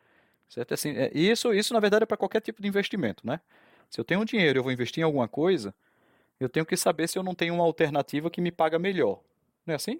[0.49, 0.73] Certo?
[0.73, 3.39] Assim, é, isso, isso na verdade é para qualquer tipo de investimento, né?
[3.89, 5.73] Se eu tenho dinheiro e eu vou investir em alguma coisa,
[6.39, 9.19] eu tenho que saber se eu não tenho uma alternativa que me paga melhor.
[9.65, 9.99] Não é assim?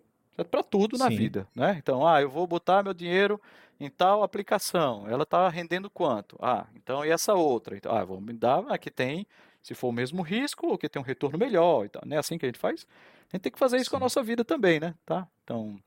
[0.51, 1.17] Para tudo na Sim.
[1.17, 1.75] vida, né?
[1.79, 3.41] Então, ah, eu vou botar meu dinheiro
[3.79, 6.37] em tal aplicação, ela está rendendo quanto?
[6.39, 7.75] Ah, então e essa outra?
[7.75, 9.25] Então, ah, vou me dar a que tem,
[9.67, 11.83] se for o mesmo risco, ou que tem um retorno melhor.
[11.83, 12.87] Então, não é assim que a gente faz?
[13.27, 14.05] A gente tem que fazer isso com a Sim.
[14.05, 14.95] nossa vida também, né?
[15.05, 15.27] Tá?
[15.43, 15.77] Então,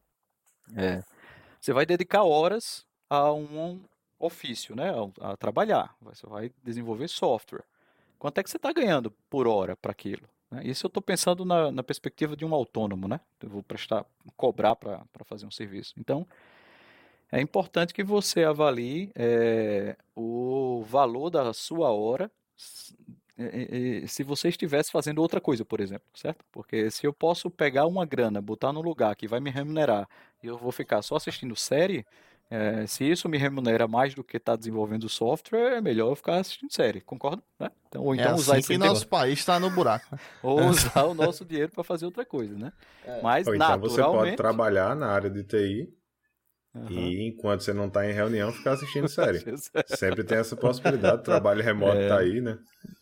[0.77, 1.03] é,
[1.59, 3.81] você vai dedicar horas a um,
[4.19, 5.97] ofício, né, a, a trabalhar.
[6.03, 7.65] Você vai desenvolver software.
[8.19, 10.29] Quanto é que você está ganhando por hora para aquilo?
[10.51, 10.61] Né?
[10.65, 13.19] Isso eu estou pensando na, na, perspectiva de um autônomo, né?
[13.43, 14.05] Eu vou prestar,
[14.37, 15.95] cobrar para fazer um serviço.
[15.99, 16.27] Então,
[17.33, 22.31] é importante que você avalie é, o valor da sua hora
[24.07, 26.45] se você estivesse fazendo outra coisa, por exemplo, certo?
[26.53, 30.09] Porque se eu posso pegar uma grana, botar no lugar que vai me remunerar
[30.43, 32.05] e eu vou ficar só assistindo série,
[32.51, 36.17] é, se isso me remunera mais do que estar tá desenvolvendo software, é melhor eu
[36.17, 37.43] ficar assistindo série, concordo?
[37.59, 37.71] Né?
[37.89, 40.19] Então, ou é então é usar assim que nosso país está no buraco.
[40.43, 42.73] Ou usar o nosso dinheiro para fazer outra coisa, né?
[43.05, 43.23] É.
[43.23, 43.95] Mas ou então naturalmente...
[43.95, 46.00] você pode trabalhar na área de TI
[46.75, 46.89] Uhum.
[46.89, 49.43] E enquanto você não está em reunião, ficar assistindo série.
[49.87, 51.25] Sempre tem essa possibilidade.
[51.25, 52.09] Trabalho remoto é.
[52.09, 52.59] tá aí, né?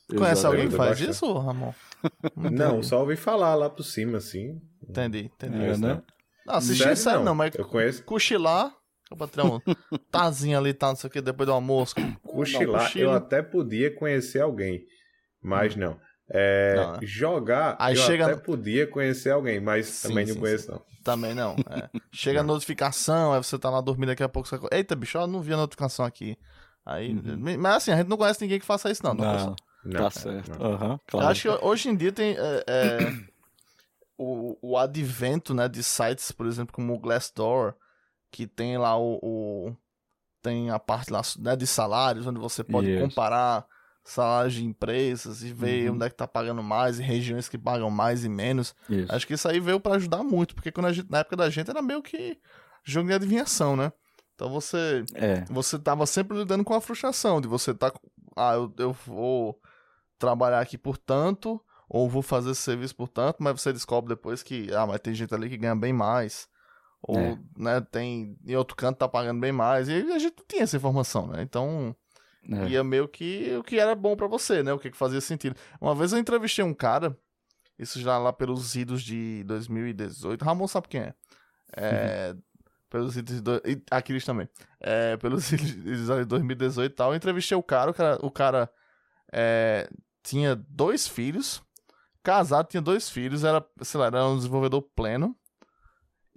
[0.09, 1.72] Conhece alguém que faz isso, Ramon?
[2.37, 4.61] Não, só ouvi falar lá por cima, assim.
[4.83, 5.64] Entendi, entendi.
[5.64, 6.02] É, né?
[6.46, 8.02] Não, assistir série, série não, não, mas eu conheço.
[8.04, 8.74] cochilar,
[9.11, 9.61] o patrão,
[10.11, 11.94] tazinha ali, tá, não sei o que, depois do almoço.
[12.22, 14.87] Cochilar, eu até podia conhecer alguém,
[15.42, 15.81] mas hum.
[15.81, 16.00] não.
[16.31, 16.99] É, não, né?
[17.03, 18.27] Jogar, Aí eu chega...
[18.27, 20.73] até podia conhecer alguém, mas sim, também não sim, conheço, sim.
[20.73, 20.83] não.
[21.03, 21.57] Também não.
[21.71, 21.88] É.
[22.12, 24.49] Chega a notificação, aí você tá lá dormindo daqui a pouco.
[24.49, 24.59] Você...
[24.71, 26.37] Eita, bicho, eu não vi a notificação aqui.
[26.85, 27.59] Aí, uhum.
[27.59, 29.14] Mas assim, a gente não conhece ninguém que faça isso, não.
[29.14, 30.62] Não, não, não tá certo.
[30.62, 31.29] Uhum, claro.
[31.29, 32.99] Acho que hoje em dia tem é, é,
[34.19, 37.75] o, o advento né, de sites, por exemplo, como o Glassdoor,
[38.31, 39.77] que tem lá o, o
[40.43, 43.01] tem a parte lá né, de salários, onde você pode yes.
[43.01, 43.67] comparar
[44.11, 45.97] salários de empresas e ver uhum.
[45.97, 48.75] onde é que tá pagando mais e regiões que pagam mais e menos.
[48.88, 49.12] Isso.
[49.12, 51.71] Acho que isso aí veio para ajudar muito, porque quando gente, na época da gente
[51.71, 52.38] era meio que
[52.85, 53.92] jogo de adivinhação, né?
[54.35, 55.44] Então você é.
[55.51, 57.92] você tava sempre lidando com a frustração de você tá
[58.37, 59.61] ah, eu, eu vou
[60.18, 64.42] trabalhar aqui por tanto ou vou fazer esse serviço por tanto, mas você descobre depois
[64.42, 66.49] que ah, mas tem gente ali que ganha bem mais.
[67.03, 67.38] Ou, é.
[67.57, 69.88] né, tem em outro canto tá pagando bem mais.
[69.88, 71.42] E a gente não tinha essa informação, né?
[71.42, 71.94] Então,
[72.51, 72.68] é.
[72.68, 74.72] Ia meio que o que era bom para você, né?
[74.72, 75.57] O que, que fazia sentido.
[75.81, 77.16] Uma vez eu entrevistei um cara,
[77.79, 80.44] isso já lá pelos idos de 2018.
[80.44, 81.14] Ramon sabe quem é.
[81.77, 82.33] É.
[82.33, 82.42] Uhum.
[82.90, 83.51] Pelos idos de.
[83.66, 84.48] E Aquiles também.
[84.81, 87.12] É, pelos idos de 2018 e tal.
[87.12, 88.70] Eu entrevistei o cara, o cara, o cara
[89.33, 89.88] é,
[90.22, 91.62] tinha dois filhos.
[92.22, 95.37] Casado, tinha dois filhos, era, sei lá, era um desenvolvedor pleno.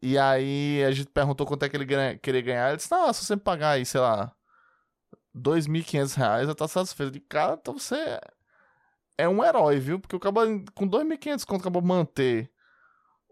[0.02, 2.70] E aí a gente perguntou quanto é que ele ganha, queria ganhar.
[2.70, 4.32] Ele disse, não, se você pagar aí, sei lá,
[5.36, 7.12] 2.500 reais, eu tô satisfeito.
[7.12, 8.20] De cara, então você
[9.18, 10.00] é um herói, viu?
[10.00, 10.36] Porque o cara
[10.74, 12.50] com 2.500 quando acaba manter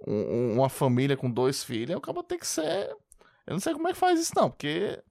[0.07, 2.89] um, uma família com dois filhos, o cara tem que ser.
[3.45, 5.01] Eu não sei como é que faz isso, não, porque.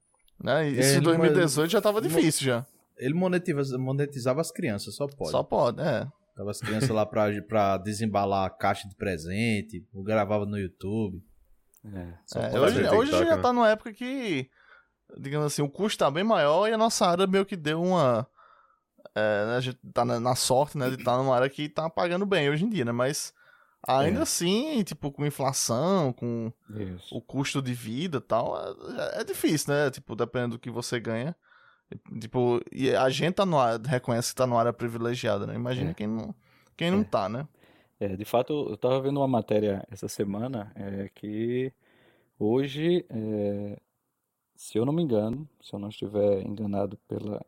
[0.41, 2.65] Né, isso em 2018 já tava difícil já.
[2.97, 5.31] Ele monetizava, monetizava as crianças, só pode.
[5.31, 6.07] Só pode, é.
[6.35, 11.21] Tava as crianças lá pra, pra desembalar a caixa de presente, gravava no YouTube.
[11.85, 12.13] É,
[12.53, 13.41] é hoje, hoje já né?
[13.41, 14.49] tá numa época que
[15.17, 18.27] digamos assim, o custo tá bem maior e a nossa área meio que deu uma.
[19.15, 21.67] É, né, a gente tá na, na sorte, né, de estar tá numa área que
[21.67, 22.91] tá pagando bem hoje em dia, né?
[22.91, 23.33] Mas
[23.85, 24.23] ainda é.
[24.23, 27.15] assim, tipo, com inflação, com Isso.
[27.15, 28.55] o custo de vida e tal,
[29.15, 29.89] é, é, difícil, né?
[29.89, 31.35] Tipo, dependendo do que você ganha.
[32.19, 35.55] Tipo, e a gente tá no reconhece que tá numa área privilegiada, né?
[35.55, 35.93] Imagina é.
[35.93, 36.35] quem não,
[36.77, 37.03] quem não é.
[37.03, 37.47] tá, né?
[37.99, 41.73] É, de fato, eu tava vendo uma matéria essa semana é, que
[42.37, 43.05] hoje
[44.59, 47.41] se eu não me engano, se eu não estiver enganado pela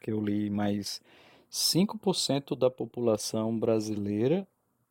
[0.00, 1.02] que eu li, mais
[1.50, 4.46] 5% da população brasileira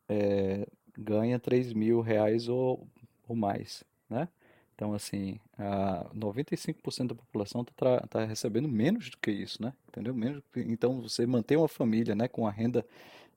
[0.10, 2.86] é, ganha 3 mil reais ou,
[3.26, 4.28] ou mais, né?
[4.76, 9.72] Então, assim, a 95% da população está tá recebendo menos do que isso, né?
[9.88, 10.14] Entendeu?
[10.14, 12.86] Menos, então, você manter uma família né, com a renda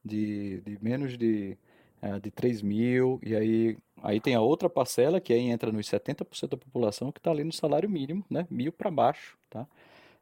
[0.04, 1.57] de, de menos de
[2.00, 5.87] é, de 3 mil, e aí, aí tem a outra parcela, que aí entra nos
[5.87, 8.46] 70% da população, que está ali no salário mínimo, né?
[8.50, 9.66] Mil para baixo, tá?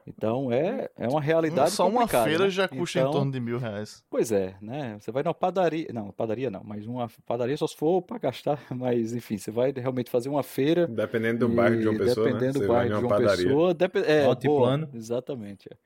[0.06, 2.50] Então é, é uma realidade Só uma feira né?
[2.50, 4.04] já custa então, em torno de mil reais.
[4.08, 4.96] Pois é, né?
[5.00, 8.60] Você vai numa padaria, não, padaria não, mas uma padaria só se for para gastar,
[8.70, 10.86] mas enfim, você vai realmente fazer uma feira.
[10.86, 12.66] Dependendo do bairro de uma pessoa, Dependendo né?
[12.66, 13.44] do bairro de uma padaria.
[13.46, 14.88] pessoa, dep é, plano.
[14.94, 15.68] Exatamente.
[15.72, 15.76] É.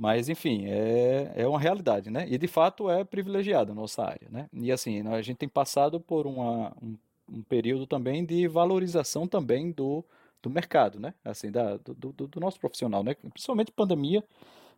[0.00, 2.26] Mas, enfim, é, é uma realidade, né?
[2.26, 4.48] E de fato é privilegiada a nossa área, né?
[4.50, 6.96] E assim, a gente tem passado por uma, um,
[7.30, 10.02] um período também de valorização também do,
[10.42, 11.12] do mercado, né?
[11.22, 13.14] Assim, da, do, do, do nosso profissional, né?
[13.14, 14.24] Principalmente pandemia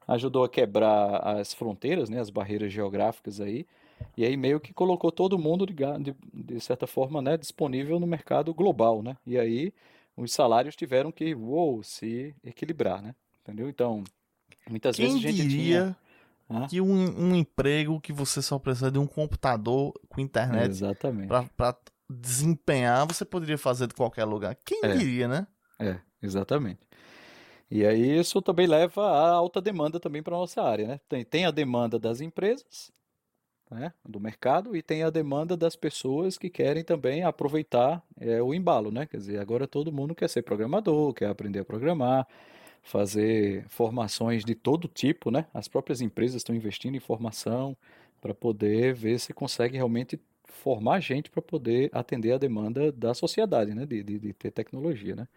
[0.08, 2.18] ajudou a quebrar as fronteiras, né?
[2.18, 3.64] As barreiras geográficas aí.
[4.16, 7.36] E aí meio que colocou todo mundo, de, de, de certa forma, né?
[7.36, 9.16] Disponível no mercado global, né?
[9.24, 9.72] E aí
[10.16, 13.14] os salários tiveram que, uou, se equilibrar, né?
[13.40, 13.68] Entendeu?
[13.68, 14.02] Então,
[14.68, 15.96] Muitas Quem vezes a gente diria
[16.48, 16.68] tinha...
[16.68, 20.80] que um, um, emprego que você só precisa de um computador com internet
[21.56, 21.76] para
[22.08, 24.56] desempenhar, você poderia fazer de qualquer lugar.
[24.64, 24.96] Quem é.
[24.96, 25.46] diria, né?
[25.78, 26.80] É, exatamente.
[27.70, 31.00] E aí isso também leva a alta demanda também para a nossa área, né?
[31.08, 32.92] Tem, tem a demanda das empresas,
[33.70, 38.52] né, do mercado, e tem a demanda das pessoas que querem também aproveitar é, o
[38.52, 39.06] embalo, né?
[39.06, 42.28] Quer dizer, agora todo mundo quer ser programador, quer aprender a programar,
[42.82, 45.46] fazer formações de todo tipo, né?
[45.54, 47.76] As próprias empresas estão investindo em formação
[48.20, 53.74] para poder ver se consegue realmente formar gente para poder atender a demanda da sociedade,
[53.74, 53.86] né?
[53.86, 55.28] De, de, de ter tecnologia, né?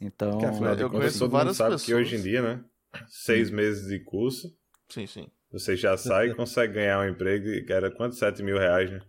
[0.00, 1.82] Então, Que afinal eu conheço todo várias sabe pessoas.
[1.86, 2.64] que hoje em dia, né?
[3.08, 4.56] Seis meses de curso,
[4.88, 5.30] Sim, sim.
[5.50, 8.14] você já sai e consegue ganhar um emprego que era quanto?
[8.16, 9.00] 7 mil reais, né?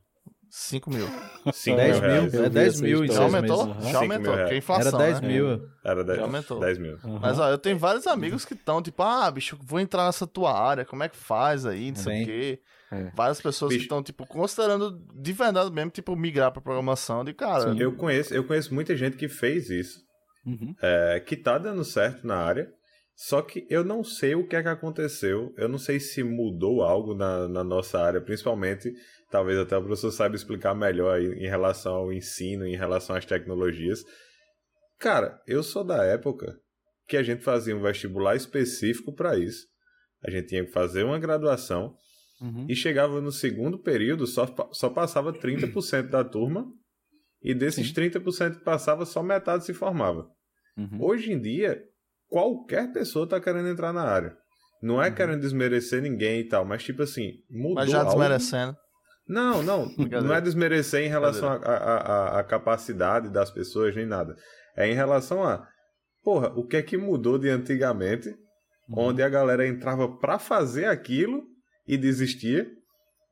[0.50, 1.08] 5 mil.
[1.52, 3.66] 5 10 mil mil, é vi 10 essa mil em Já aumentou?
[3.68, 3.90] meses.
[3.92, 4.50] Já aumentou, porque é reais.
[4.50, 5.28] Era inflação, 10 né?
[5.28, 5.70] mil.
[5.84, 6.60] Era 10, Já aumentou.
[6.60, 6.94] 10 mil.
[7.04, 7.20] Aham.
[7.22, 10.52] Mas ó, eu tenho vários amigos que estão, tipo, ah, bicho, vou entrar nessa tua
[10.58, 12.60] área, como é que faz aí, não sei o quê.
[12.92, 13.12] É.
[13.16, 13.86] Várias pessoas que Bicho.
[13.86, 17.74] estão, tipo, considerando de verdade mesmo, tipo, migrar pra programação de cara.
[17.74, 17.80] Sim.
[17.82, 20.00] Eu conheço, eu conheço muita gente que fez isso,
[20.46, 20.74] Uhum.
[20.82, 22.70] é, que tá dando certo na área,
[23.14, 26.82] só que eu não sei o que é que aconteceu, eu não sei se mudou
[26.82, 28.94] algo na, na nossa área, principalmente,
[29.30, 34.04] talvez até o professor saiba explicar melhor em relação ao ensino, em relação às tecnologias.
[35.00, 36.58] Cara, eu sou da época
[37.08, 39.66] que a gente fazia um vestibular específico para isso.
[40.24, 41.96] A gente tinha que fazer uma graduação
[42.40, 42.68] Uhum.
[42.70, 46.68] e chegava no segundo período, só, só passava 30% da turma,
[47.42, 47.94] e desses Sim.
[47.96, 50.28] 30% que passava, só metade se formava.
[50.78, 51.00] Uhum.
[51.02, 51.82] Hoje em dia,
[52.28, 54.38] qualquer pessoa está querendo entrar na área.
[54.84, 55.16] Não é Uhum.
[55.16, 58.12] querendo desmerecer ninguém e tal, mas tipo assim, mudou Mas já algo.
[59.28, 64.36] Não, não, não é desmerecer em relação à capacidade das pessoas nem nada.
[64.76, 65.68] É em relação a,
[66.24, 68.30] porra, o que é que mudou de antigamente,
[68.90, 69.08] Uhum.
[69.08, 71.44] onde a galera entrava pra fazer aquilo
[71.86, 72.66] e desistia.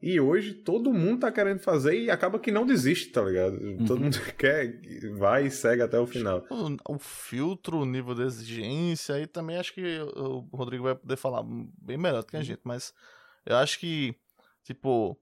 [0.02, 3.58] E hoje todo mundo tá querendo fazer e acaba que não desiste, tá ligado?
[3.88, 4.82] Todo mundo quer,
[5.18, 6.46] vai e segue até o final.
[6.52, 9.82] O, o filtro, o nível de exigência, aí também acho que
[10.16, 11.42] o Rodrigo vai poder falar
[11.82, 12.94] bem melhor do que a gente, mas
[13.46, 14.14] eu acho que,
[14.66, 15.18] tipo,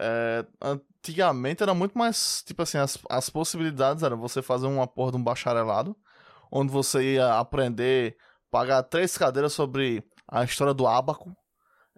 [0.00, 5.12] é, antigamente era muito mais, tipo assim, as, as possibilidades eram você fazer uma porra
[5.12, 5.94] de um bacharelado,
[6.50, 8.16] onde você ia aprender,
[8.50, 11.36] pagar três cadeiras sobre a história do ábaco,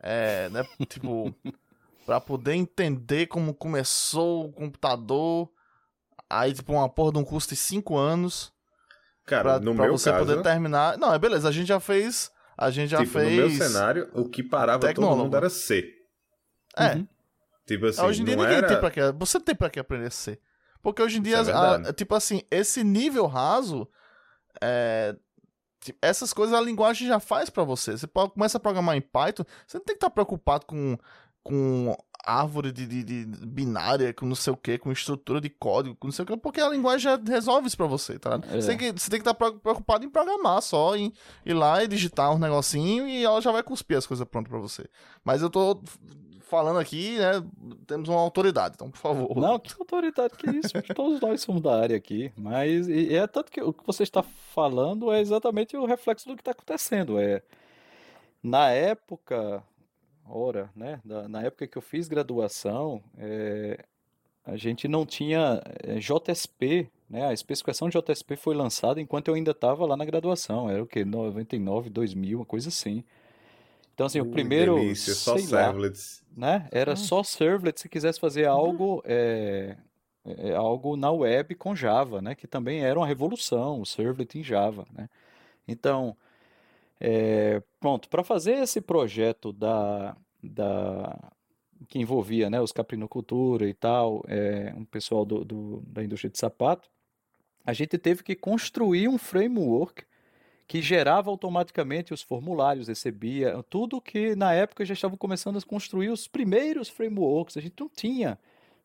[0.03, 1.33] é, né, tipo,
[2.05, 5.49] pra poder entender como começou o computador,
[6.29, 8.53] aí, tipo, uma porra de um curso de cinco anos,
[9.25, 10.99] Cara, pra, no pra meu você caso, poder terminar.
[10.99, 12.31] Não, é beleza, a gente já fez.
[12.59, 13.31] A gente já tipo, fez.
[13.31, 15.23] no meu cenário, o que parava todo Tecnólogo.
[15.23, 15.89] mundo era C.
[16.77, 17.09] É, Uhum.
[17.67, 18.69] Tipo assim, hoje em dia não ninguém era...
[18.69, 19.01] tem pra que.
[19.13, 20.39] Você tem pra que aprender C.
[20.83, 23.89] Porque hoje em dia, é a- tipo assim, esse nível raso.
[24.61, 25.17] É,
[25.81, 27.93] tipo, essas coisas a linguagem já faz pra você.
[27.97, 30.99] Você pode, começa a programar em Python, você não tem que estar preocupado com,
[31.43, 35.97] com árvore de, de, de binária, com não sei o que, com estrutura de código,
[35.97, 38.41] com não sei o que, porque a linguagem já resolve isso pra você, tá?
[38.51, 38.61] É.
[38.61, 41.13] Você, tem que, você tem que estar pre- preocupado em programar só, em
[41.47, 44.61] ir lá e digitar um negocinho e ela já vai cuspir as coisas prontas pra
[44.61, 44.85] você.
[45.25, 45.81] Mas eu tô
[46.53, 47.33] falando aqui, né?
[47.87, 49.35] Temos uma autoridade, então, por favor.
[49.41, 50.73] Não, que autoridade que isso?
[50.95, 54.23] Todos nós somos da área aqui, mas e, é tanto que o que você está
[54.23, 57.19] falando é exatamente o reflexo do que está acontecendo.
[57.19, 57.41] É
[58.43, 59.63] na época,
[60.29, 61.01] ora, né?
[61.03, 63.83] da- na época que eu fiz graduação, é,
[64.45, 67.29] a gente não tinha é, JSP, né?
[67.29, 70.69] A especificação de JSP foi lançada enquanto eu ainda estava lá na graduação.
[70.69, 71.03] Era o quê?
[71.03, 73.03] 99, 2000, uma coisa assim.
[73.95, 76.25] Então, assim, o Uh, primeiro, delícia, só sei lá, servlets.
[76.37, 76.69] né?
[76.73, 79.77] Era só servlet se quisesse fazer algo, é,
[80.25, 82.35] é, algo na web com Java, né?
[82.35, 85.09] Que também era uma revolução, o servlet em Java, né?
[85.69, 86.17] Então,
[87.01, 91.33] é, pronto, para fazer esse projeto da, da
[91.89, 96.39] que envolvia, né, os caprinocultura e tal, é, um pessoal do, do- da indústria de
[96.39, 96.89] sapato,
[97.65, 100.05] a gente teve que construir um framework
[100.73, 106.09] que gerava automaticamente os formulários, recebia tudo que na época já estavam começando a construir
[106.09, 108.39] os primeiros frameworks, a gente não tinha,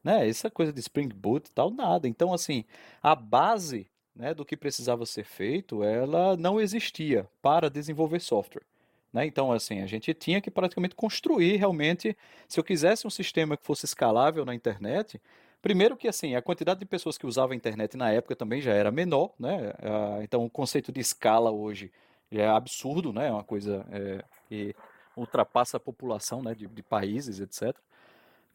[0.03, 2.05] né, essa coisa de Spring Boot e tal, nada.
[2.05, 2.65] Então, assim,
[3.01, 8.65] a base, né, do que precisava ser feito, ela não existia para desenvolver software.
[9.13, 9.25] Né?
[9.25, 12.17] Então, assim, a gente tinha que praticamente construir realmente,
[12.49, 15.21] se eu quisesse um sistema que fosse escalável na internet,
[15.61, 18.73] primeiro que assim, a quantidade de pessoas que usavam a internet na época também já
[18.73, 19.73] era menor, né?
[20.21, 21.91] Então, o conceito de escala hoje
[22.31, 23.27] é absurdo, né?
[23.27, 24.75] É uma coisa é, que
[25.15, 27.75] ultrapassa a população, né, de, de países, etc.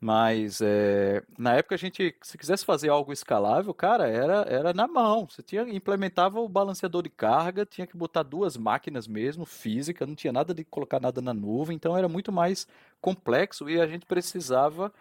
[0.01, 4.89] Mas é, na época a gente, se quisesse fazer algo escalável, cara, era, era na
[4.89, 5.29] mão.
[5.29, 10.17] Você tinha implementava o balanceador de carga, tinha que botar duas máquinas mesmo, física, não
[10.17, 12.67] tinha nada de colocar nada na nuvem, então era muito mais
[13.01, 14.93] complexo e a gente precisava,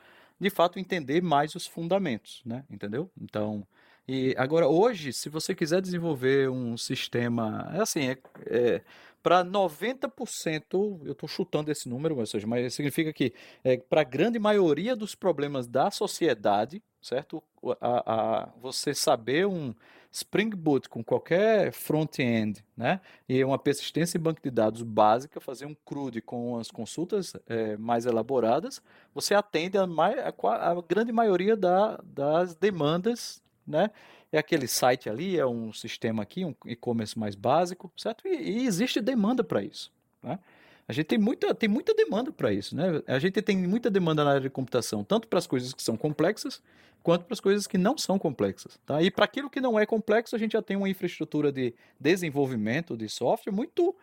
[0.41, 2.65] de fato, entender mais os fundamentos, né?
[2.69, 3.11] Entendeu?
[3.21, 3.65] Então,
[4.07, 8.17] E agora, hoje, se você quiser desenvolver um sistema, é assim, é,
[8.47, 8.81] é
[9.23, 13.33] para 90%, eu estou chutando esse número, ou seja, mas significa que
[13.63, 17.43] é, para a grande maioria dos problemas da sociedade, certo?
[17.79, 19.73] A, a, você saber um
[20.11, 22.99] Spring Boot com qualquer front-end, né?
[23.29, 27.77] E uma persistência em banco de dados básica, fazer um CRUD com as consultas é,
[27.77, 28.81] mais elaboradas,
[29.13, 33.89] você atende a, a, a grande maioria da, das demandas, né?
[34.31, 38.27] é aquele site ali, é um sistema aqui, um e-commerce mais básico, certo?
[38.27, 39.91] E, e existe demanda para isso,
[40.23, 40.39] né?
[40.87, 43.01] A gente tem muita, tem muita demanda para isso, né?
[43.07, 45.95] A gente tem muita demanda na área de computação, tanto para as coisas que são
[45.95, 46.61] complexas,
[47.03, 49.01] quanto para as coisas que não são complexas, tá?
[49.01, 52.95] E para aquilo que não é complexo, a gente já tem uma infraestrutura de desenvolvimento
[52.95, 53.95] de software muito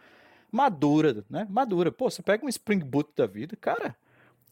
[0.50, 1.46] madura, né?
[1.48, 1.92] Madura.
[1.92, 3.96] Pô, você pega um Spring Boot da vida, cara.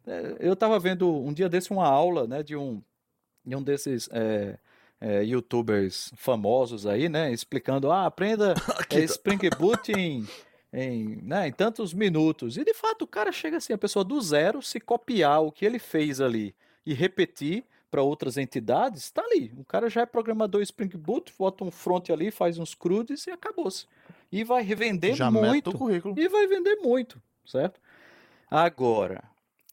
[0.07, 2.81] É, eu estava vendo um dia desse uma aula, né, de um,
[3.45, 4.57] de um desses é,
[5.01, 7.33] é, youtubers famosos aí, né?
[7.33, 8.55] Explicando, ah, aprenda
[8.91, 10.27] é, Spring Boot em,
[10.73, 12.57] em, né, em tantos minutos.
[12.57, 15.65] E de fato o cara chega assim, a pessoa do zero, se copiar o que
[15.65, 19.53] ele fez ali e repetir para outras entidades, está ali.
[19.57, 23.31] O cara já é programador Spring Boot, bota um front ali, faz uns crudes e
[23.31, 23.87] acabou-se.
[24.31, 25.71] E vai revender já muito.
[26.19, 27.81] E vai vender muito, certo?
[28.51, 29.23] Agora,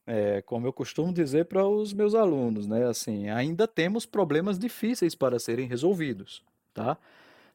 [0.06, 2.86] é, como eu costumo dizer para os meus alunos, né?
[2.86, 6.42] Assim, ainda temos problemas difíceis para serem resolvidos,
[6.72, 6.96] tá?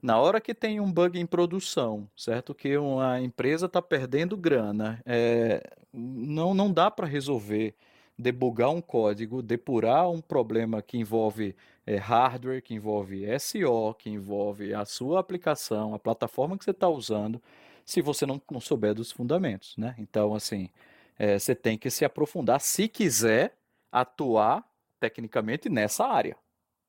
[0.02, 2.56] Na hora que tem um bug em produção, certo?
[2.56, 5.62] Que uma empresa está perdendo grana, é,
[5.94, 7.76] não, não dá para resolver,
[8.20, 11.56] debugar um código, depurar um problema que envolve
[11.88, 16.90] é, hardware, que envolve SO, que envolve a sua aplicação, a plataforma que você está
[16.90, 17.42] usando,
[17.86, 19.96] se você não, não souber dos fundamentos, né?
[19.98, 20.70] Então, assim,
[21.18, 23.56] é, você tem que se aprofundar se quiser
[23.90, 26.36] atuar tecnicamente nessa área,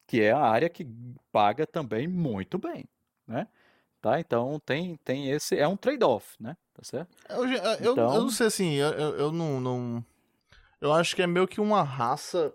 [0.08, 0.84] que é a área que
[1.30, 2.84] paga também muito bem,
[3.24, 3.46] né?
[4.00, 4.18] Tá?
[4.18, 6.56] Então tem, tem esse é um trade-off, né?
[6.74, 7.14] Tá certo?
[7.28, 8.14] Eu, eu, então...
[8.14, 10.04] eu não sei assim, eu, eu, eu não, não,
[10.80, 12.52] eu acho que é meio que uma raça,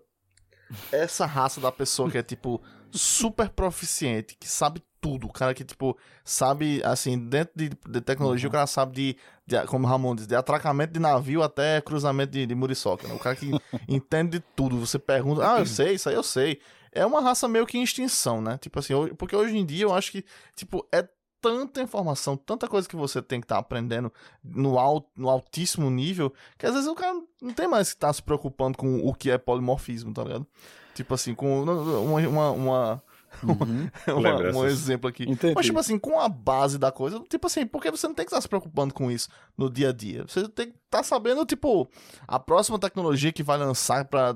[0.92, 2.62] essa raça da pessoa que é tipo
[2.92, 5.28] super proficiente, que sabe tudo.
[5.28, 8.50] O cara que, tipo, sabe, assim, dentro de, de tecnologia, uhum.
[8.50, 12.32] o cara sabe de, de, como o Ramon diz, de atracamento de navio até cruzamento
[12.32, 13.14] de, de muriçoca, né?
[13.14, 13.52] O cara que
[13.88, 14.80] entende de tudo.
[14.80, 16.60] Você pergunta, ah, eu sei, isso aí eu sei.
[16.92, 18.58] É uma raça meio que em extinção, né?
[18.58, 21.08] Tipo assim, porque hoje em dia eu acho que, tipo, é
[21.46, 24.12] tanta informação, tanta coisa que você tem que estar tá aprendendo
[24.44, 28.08] no, alt, no altíssimo nível, que às vezes o cara não tem mais que estar
[28.08, 30.48] tá se preocupando com o que é polimorfismo, tá ligado?
[30.96, 33.04] Tipo assim, com uma, uma, uma
[33.44, 33.90] Uhum.
[34.18, 35.24] uma, um exemplo aqui.
[35.24, 35.54] Entendi.
[35.54, 38.32] Mas, tipo assim, com a base da coisa, tipo assim, porque você não tem que
[38.32, 39.28] estar se preocupando com isso
[39.58, 40.24] no dia a dia.
[40.26, 41.88] Você tem que estar sabendo, tipo,
[42.26, 44.36] a próxima tecnologia que vai lançar para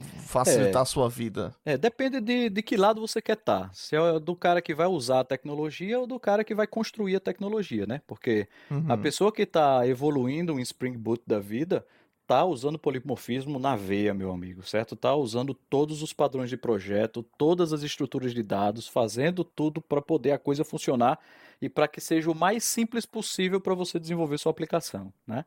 [0.00, 1.54] facilitar é, a sua vida.
[1.64, 3.70] É, depende de, de que lado você quer estar.
[3.72, 7.16] Se é do cara que vai usar a tecnologia ou do cara que vai construir
[7.16, 8.00] a tecnologia, né?
[8.06, 8.86] Porque uhum.
[8.88, 11.84] a pessoa que está evoluindo um Spring Boot da vida
[12.26, 14.96] tá usando polimorfismo na veia, meu amigo, certo?
[14.96, 20.02] Tá usando todos os padrões de projeto, todas as estruturas de dados, fazendo tudo para
[20.02, 21.20] poder a coisa funcionar
[21.62, 25.44] e para que seja o mais simples possível para você desenvolver sua aplicação, né?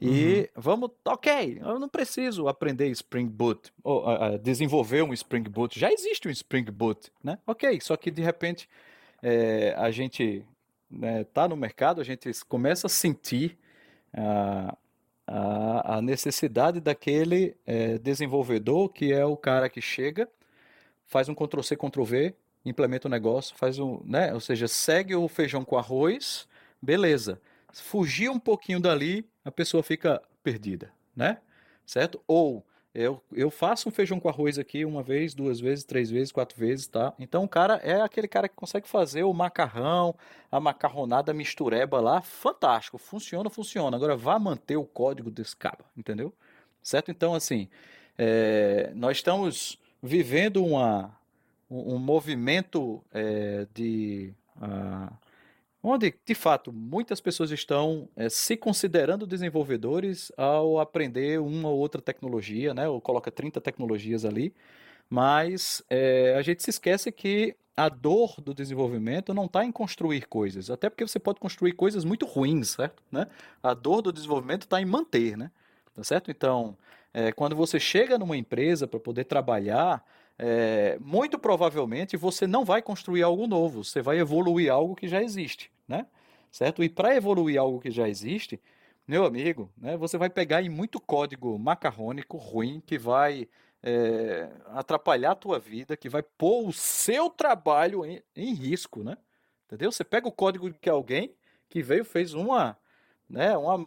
[0.00, 0.62] E uhum.
[0.62, 5.90] vamos, ok, eu não preciso aprender Spring Boot, ou uh, desenvolver um Spring Boot, já
[5.92, 7.38] existe um Spring Boot, né?
[7.46, 8.68] Ok, só que de repente
[9.22, 10.44] é, a gente
[10.90, 13.56] né, tá no mercado, a gente começa a sentir
[14.12, 14.76] uh,
[15.26, 20.28] a, a necessidade daquele é, desenvolvedor que é o cara que chega,
[21.06, 22.34] faz um Ctrl-C, Ctrl-V,
[22.64, 24.32] implementa o negócio, faz um, né?
[24.32, 26.48] Ou seja, segue o feijão com arroz,
[26.80, 27.40] beleza.
[27.72, 31.38] Fugir um pouquinho dali, a pessoa fica perdida, né?
[31.84, 32.20] Certo?
[32.26, 32.64] Ou
[32.94, 36.56] eu, eu faço um feijão com arroz aqui uma vez, duas vezes, três vezes, quatro
[36.56, 37.12] vezes, tá?
[37.18, 40.14] Então o cara é aquele cara que consegue fazer o macarrão,
[40.50, 43.96] a macarronada mistureba lá, fantástico, funciona, funciona.
[43.96, 46.32] Agora vá manter o código desse cara, entendeu?
[46.80, 47.10] Certo?
[47.10, 47.68] Então, assim,
[48.16, 51.18] é, nós estamos vivendo uma,
[51.68, 54.32] um, um movimento é, de.
[54.56, 55.23] Uh,
[55.84, 62.00] onde, de fato, muitas pessoas estão é, se considerando desenvolvedores ao aprender uma ou outra
[62.00, 62.88] tecnologia, né?
[62.88, 64.54] Ou coloca 30 tecnologias ali,
[65.10, 70.26] mas é, a gente se esquece que a dor do desenvolvimento não está em construir
[70.26, 73.02] coisas, até porque você pode construir coisas muito ruins, certo?
[73.12, 73.26] Né?
[73.62, 75.50] A dor do desenvolvimento está em manter, né?
[75.94, 76.30] Tá certo?
[76.30, 76.76] Então,
[77.12, 80.04] é, quando você chega numa empresa para poder trabalhar,
[80.38, 85.22] é, muito provavelmente você não vai construir algo novo, você vai evoluir algo que já
[85.22, 86.06] existe, né?
[86.50, 86.82] Certo?
[86.82, 88.60] E para evoluir algo que já existe,
[89.06, 93.48] meu amigo, né, você vai pegar em muito código macarrônico ruim que vai
[93.82, 99.18] é, atrapalhar a tua vida, que vai pôr o seu trabalho em, em risco, né?
[99.66, 99.92] Entendeu?
[99.92, 101.34] Você pega o código de alguém
[101.68, 102.78] que veio, fez uma,
[103.28, 103.86] né, uma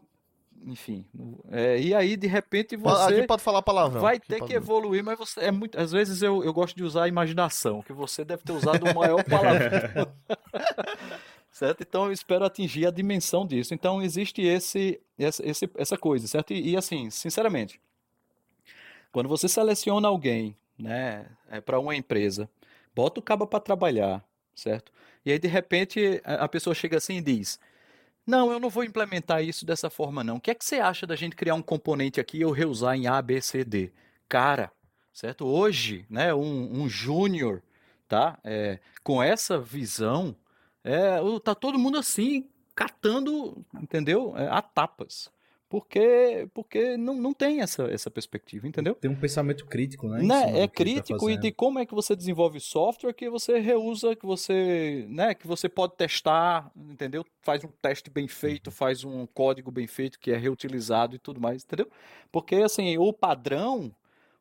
[0.65, 1.05] enfim.
[1.51, 3.15] É, e aí, de repente, você.
[3.15, 4.01] Aqui pode falar palavrão.
[4.01, 5.39] Vai ter que evoluir, mas você.
[5.41, 8.53] É muito, às vezes eu, eu gosto de usar a imaginação, que você deve ter
[8.53, 10.11] usado o maior palavrão.
[11.57, 11.81] certo?
[11.81, 13.73] Então eu espero atingir a dimensão disso.
[13.73, 16.53] Então existe esse, essa, esse, essa coisa, certo?
[16.53, 17.81] E, e, assim, sinceramente,
[19.11, 22.47] quando você seleciona alguém, né, é, para uma empresa,
[22.95, 24.91] bota o cabo para trabalhar, certo?
[25.25, 27.59] E aí de repente a pessoa chega assim e diz:
[28.25, 30.35] não, eu não vou implementar isso dessa forma, não.
[30.35, 32.95] O que é que você acha da gente criar um componente aqui e eu reusar
[32.95, 33.91] em A, B, C, D?
[34.29, 34.71] Cara,
[35.11, 35.45] certo?
[35.47, 37.63] Hoje, né, um, um júnior,
[38.07, 38.37] tá?
[38.43, 40.35] É, com essa visão,
[40.87, 44.35] é, tá todo mundo assim, catando, entendeu?
[44.37, 45.29] É, a tapas
[45.69, 48.95] porque porque não, não tem essa, essa perspectiva, entendeu?
[48.95, 50.23] Tem um pensamento crítico, né?
[50.23, 50.63] né?
[50.63, 54.15] É tá crítico tá e de como é que você desenvolve software que você reusa,
[54.15, 57.25] que você, né, que você pode testar, entendeu?
[57.41, 58.71] Faz um teste bem feito, uhum.
[58.73, 61.89] faz um código bem feito que é reutilizado e tudo mais, entendeu?
[62.31, 63.91] Porque assim, o padrão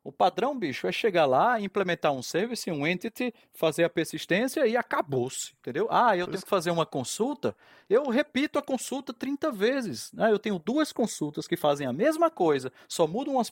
[0.07, 4.77] o padrão, bicho, é chegar lá, implementar um service, um entity, fazer a persistência e
[4.77, 5.85] acabou-se, entendeu?
[5.91, 7.53] Ah, eu tenho que fazer uma consulta,
[7.89, 10.13] eu repito a consulta 30 vezes.
[10.13, 10.31] Né?
[10.31, 13.51] Eu tenho duas consultas que fazem a mesma coisa, só mudam umas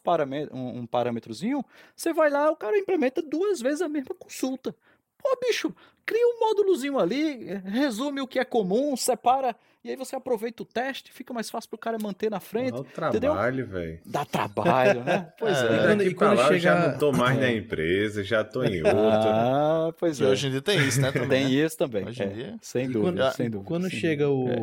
[0.53, 1.61] um, um parâmetrozinho,
[1.93, 4.73] você vai lá, o cara implementa duas vezes a mesma consulta.
[5.17, 5.75] Pô, bicho,
[6.05, 9.53] cria um módulozinho ali, resume o que é comum, separa
[9.85, 12.71] e aí você aproveita o teste, fica mais fácil pro cara manter na frente.
[12.71, 13.99] Dá trabalho, velho.
[14.03, 15.31] Dá trabalho, né?
[15.37, 15.61] Pois é.
[15.61, 15.75] é.
[15.75, 16.53] E quando, e quando chega...
[16.55, 18.97] eu já não tô mais na empresa, já tô em outra.
[18.97, 20.25] Ah, pois é.
[20.25, 21.11] hoje em dia tem isso, né?
[21.11, 21.65] Também, tem né?
[21.65, 22.03] isso também.
[22.03, 22.55] Hoje em é, dia.
[22.63, 23.67] Sem dúvida, quando, sem dúvida.
[23.67, 24.61] Quando sem chega dúvida.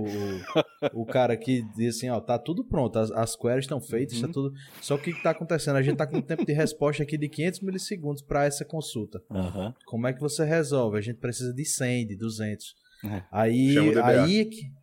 [0.93, 4.21] O, o cara que diz assim, ó, tá tudo pronto, as, as queries estão feitas,
[4.21, 4.33] tá uhum.
[4.33, 4.53] tá tudo...
[4.81, 5.77] Só que o que tá acontecendo?
[5.77, 9.23] A gente tá com um tempo de resposta aqui de 500 milissegundos para essa consulta.
[9.31, 9.73] Uhum.
[9.87, 10.99] Como é que você resolve?
[10.99, 12.75] A gente precisa de 100, de 200.
[13.05, 13.23] É.
[13.31, 14.82] Aí, aí é que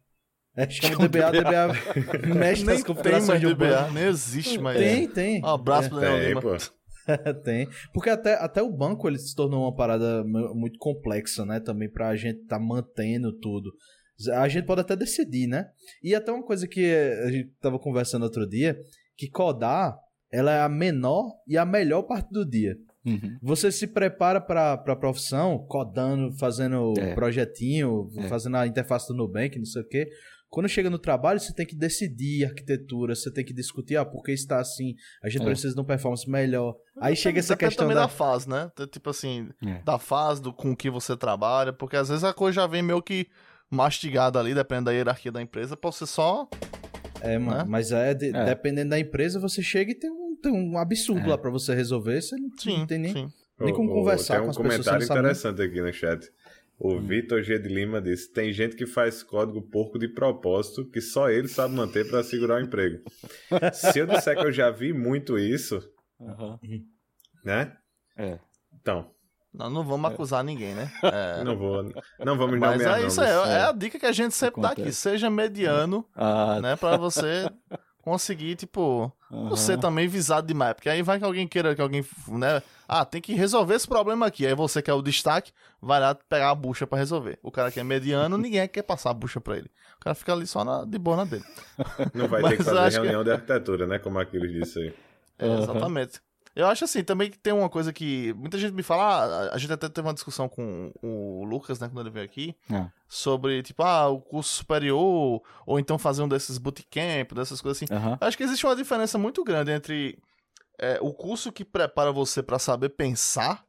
[0.60, 4.78] é, chama o DBA, DBA mexe nas configurações de DBA, nem existe mais.
[4.78, 5.42] Tem, tem.
[5.42, 6.58] Um abraço pro Daniel Lima.
[7.46, 7.68] tem.
[7.94, 11.60] Porque até, até o banco ele se tornou uma parada muito complexa, né?
[11.60, 13.72] Também pra gente tá mantendo tudo.
[14.34, 15.70] A gente pode até decidir, né?
[16.04, 16.94] E até uma coisa que
[17.24, 18.78] a gente tava conversando outro dia,
[19.16, 19.98] que codar,
[20.30, 22.76] ela é a menor e a melhor parte do dia.
[23.06, 23.38] Uhum.
[23.42, 27.14] Você se prepara para a profissão, codando, fazendo é.
[27.16, 28.28] projetinho, é.
[28.28, 30.10] fazendo a interface do Nubank, não sei o quê.
[30.50, 34.24] Quando chega no trabalho, você tem que decidir arquitetura, você tem que discutir, ah, por
[34.24, 34.96] que está assim?
[35.24, 35.46] A gente é.
[35.46, 36.76] precisa de uma performance melhor.
[37.00, 38.04] Aí chega essa questão também da...
[38.04, 38.72] da fase, né?
[38.92, 39.84] Tipo assim, é.
[39.84, 43.02] da fase, do, com que você trabalha, porque às vezes a coisa já vem meio
[43.02, 43.28] que
[43.70, 46.50] mastigada ali, dependendo da hierarquia da empresa, pra você só...
[47.22, 47.66] É, mano, né?
[47.68, 51.28] mas é, de, é, dependendo da empresa, você chega e tem um, tem um absurdo
[51.28, 51.28] é.
[51.28, 53.30] lá pra você resolver, você não, sim, não tem nem, sim.
[53.60, 54.86] nem como conversar tem um com as pessoas.
[54.86, 56.32] Tem um comentário interessante aqui no chat.
[56.80, 57.02] O hum.
[57.06, 61.30] Vitor G de Lima disse: tem gente que faz código porco de propósito que só
[61.30, 63.04] ele sabe manter para segurar o emprego.
[63.74, 65.84] Se eu disser que eu já vi muito isso,
[66.18, 66.58] uhum.
[67.44, 67.76] né?
[68.16, 68.40] É.
[68.74, 69.12] Então.
[69.52, 70.90] Nós não vamos acusar ninguém, né?
[71.04, 71.44] É...
[71.44, 71.84] Não vou,
[72.20, 74.76] não vamos Mas é isso aí, é, é a dica que a gente sempre Acontece.
[74.76, 74.94] dá aqui.
[74.94, 76.76] Seja mediano, ah, né?
[76.78, 77.50] Para você
[78.02, 79.50] conseguir, tipo, uhum.
[79.50, 80.74] você também visado demais.
[80.74, 82.62] Porque aí vai que alguém queira que alguém, né?
[82.88, 84.46] Ah, tem que resolver esse problema aqui.
[84.46, 87.38] Aí você quer o destaque, vai lá pegar a bucha para resolver.
[87.44, 89.70] O cara que é mediano, ninguém quer passar a bucha para ele.
[89.98, 91.44] O cara fica ali só na, de boa na dele.
[92.14, 93.26] Não vai ter que fazer reunião que...
[93.26, 94.00] de arquitetura, né?
[94.00, 94.94] Como aquilo disse aí.
[95.38, 96.22] É, exatamente.
[96.56, 99.58] Eu acho assim, também que tem uma coisa que muita gente me fala, ah, a
[99.58, 102.88] gente até teve uma discussão com o Lucas, né, quando ele veio aqui, é.
[103.08, 107.94] sobre, tipo, ah, o curso superior, ou então fazer um desses bootcamp, dessas coisas assim.
[107.94, 108.18] Uhum.
[108.20, 110.18] Acho que existe uma diferença muito grande entre
[110.80, 113.64] é, o curso que prepara você para saber pensar,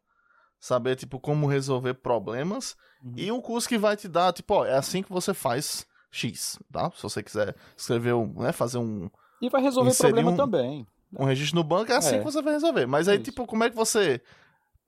[0.59, 3.13] saber, tipo, como resolver problemas, uhum.
[3.17, 6.59] e um curso que vai te dar, tipo, ó, é assim que você faz X,
[6.73, 6.91] tá?
[6.97, 9.11] Se você quiser escrever, um, né, fazer um...
[9.41, 10.37] E vai resolver problema um...
[10.37, 10.87] também
[11.19, 12.19] um registro no banco, é assim é.
[12.19, 12.87] que você vai resolver.
[12.87, 13.25] Mas aí, Isso.
[13.25, 14.21] tipo, como é que você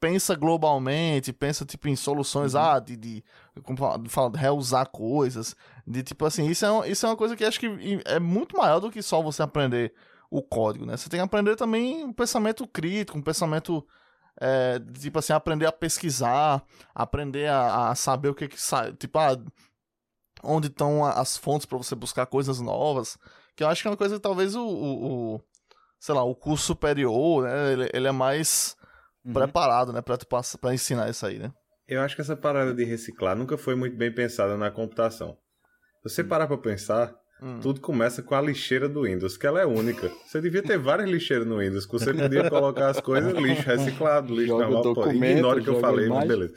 [0.03, 2.61] pensa globalmente, pensa, tipo, em soluções, uhum.
[2.61, 3.25] ah, de, de,
[3.63, 5.55] como fala, de reusar coisas,
[5.87, 8.81] de, tipo, assim, isso é, isso é uma coisa que acho que é muito maior
[8.81, 9.95] do que só você aprender
[10.29, 10.97] o código, né?
[10.97, 13.87] Você tem que aprender também um pensamento crítico, um pensamento,
[14.41, 19.19] é, tipo assim, aprender a pesquisar, aprender a, a saber o que que sai, tipo,
[19.21, 19.39] ah,
[20.43, 23.17] onde estão as fontes para você buscar coisas novas,
[23.55, 25.41] que eu acho que é uma coisa que talvez o, o, o
[26.03, 27.73] sei lá, o curso superior, né?
[27.73, 28.77] Ele, ele é mais
[29.25, 29.33] uhum.
[29.33, 30.03] preparado, né?
[30.03, 30.19] Pra,
[30.61, 31.53] pra ensinar isso aí, né?
[31.87, 35.37] Eu acho que essa parada de reciclar nunca foi muito bem pensada na computação.
[36.03, 37.59] Se você parar pra pensar, Hum.
[37.61, 40.13] Tudo começa com a lixeira do Windows, que ela é única.
[40.25, 44.33] Você devia ter várias lixeiras no Windows, que você podia colocar as coisas lixo reciclado,
[44.33, 45.13] lixo joga normal.
[45.13, 46.55] Ignora o que eu falei, mas beleza.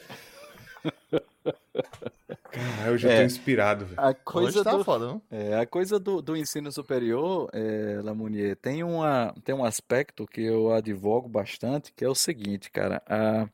[2.56, 3.88] Caralho, eu já é, tô inspirado.
[3.98, 8.82] A coisa, tá do, foda, é, a coisa do, do ensino superior, é, Lamounier, tem,
[8.82, 13.04] uma, tem um aspecto que eu advogo bastante, que é o seguinte, cara.
[13.10, 13.50] A,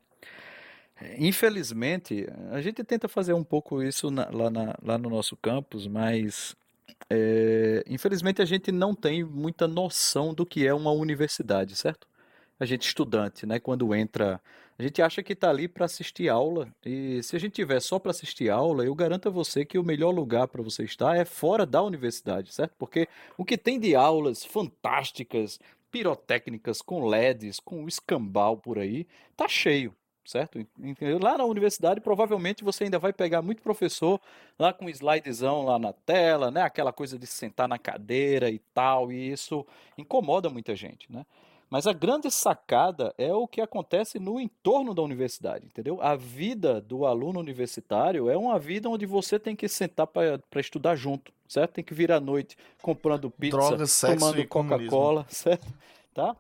[1.17, 5.87] infelizmente, a gente tenta fazer um pouco isso na, lá, na, lá no nosso campus,
[5.87, 6.55] mas
[7.09, 12.07] é, infelizmente a gente não tem muita noção do que é uma universidade, certo?
[12.59, 14.39] A gente estudante, né, quando entra
[14.77, 17.99] a gente acha que está ali para assistir aula, e se a gente tiver só
[17.99, 21.25] para assistir aula, eu garanto a você que o melhor lugar para você estar é
[21.25, 22.73] fora da universidade, certo?
[22.77, 23.07] Porque
[23.37, 25.59] o que tem de aulas fantásticas,
[25.91, 29.05] pirotécnicas, com LEDs, com escambau por aí,
[29.35, 29.93] tá cheio,
[30.25, 30.65] certo?
[31.21, 34.19] Lá na universidade, provavelmente você ainda vai pegar muito professor
[34.57, 36.61] lá com slidezão lá na tela, né?
[36.61, 39.65] Aquela coisa de sentar na cadeira e tal, e isso
[39.97, 41.25] incomoda muita gente, né?
[41.71, 46.01] Mas a grande sacada é o que acontece no entorno da universidade, entendeu?
[46.01, 50.97] A vida do aluno universitário é uma vida onde você tem que sentar para estudar
[50.97, 51.71] junto, certo?
[51.71, 55.65] Tem que vir à noite comprando pizza, Drogas, tomando Coca-Cola, certo?
[56.13, 56.35] Tá?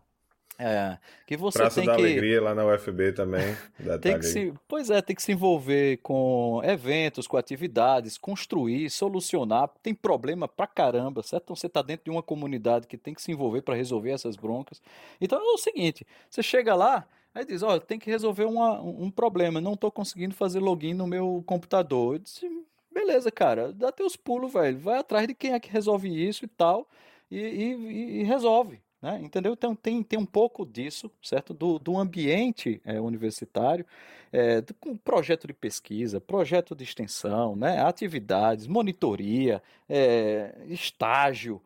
[0.63, 2.01] É, que você Praça tem da que...
[2.01, 3.57] Alegria lá na UFB também.
[3.99, 4.53] tem que se...
[4.67, 9.69] Pois é, tem que se envolver com eventos, com atividades, construir, solucionar.
[9.81, 11.45] Tem problema pra caramba, certo?
[11.45, 14.35] Então você está dentro de uma comunidade que tem que se envolver para resolver essas
[14.35, 14.79] broncas.
[15.19, 19.09] Então é o seguinte: você chega lá, aí diz: Olha, tem que resolver uma, um
[19.09, 22.15] problema, não estou conseguindo fazer login no meu computador.
[22.15, 22.47] Eu disse,
[22.91, 24.77] Beleza, cara, dá teus pulos, velho.
[24.77, 26.87] Vai atrás de quem é que resolve isso e tal,
[27.31, 28.81] e, e, e resolve.
[29.01, 29.19] Né?
[29.23, 29.53] Entendeu?
[29.53, 31.53] Então tem, tem um pouco disso, certo?
[31.53, 33.85] Do, do ambiente é, universitário,
[34.31, 37.81] é, do, com projeto de pesquisa, projeto de extensão, né?
[37.81, 41.61] atividades, monitoria, é, estágio,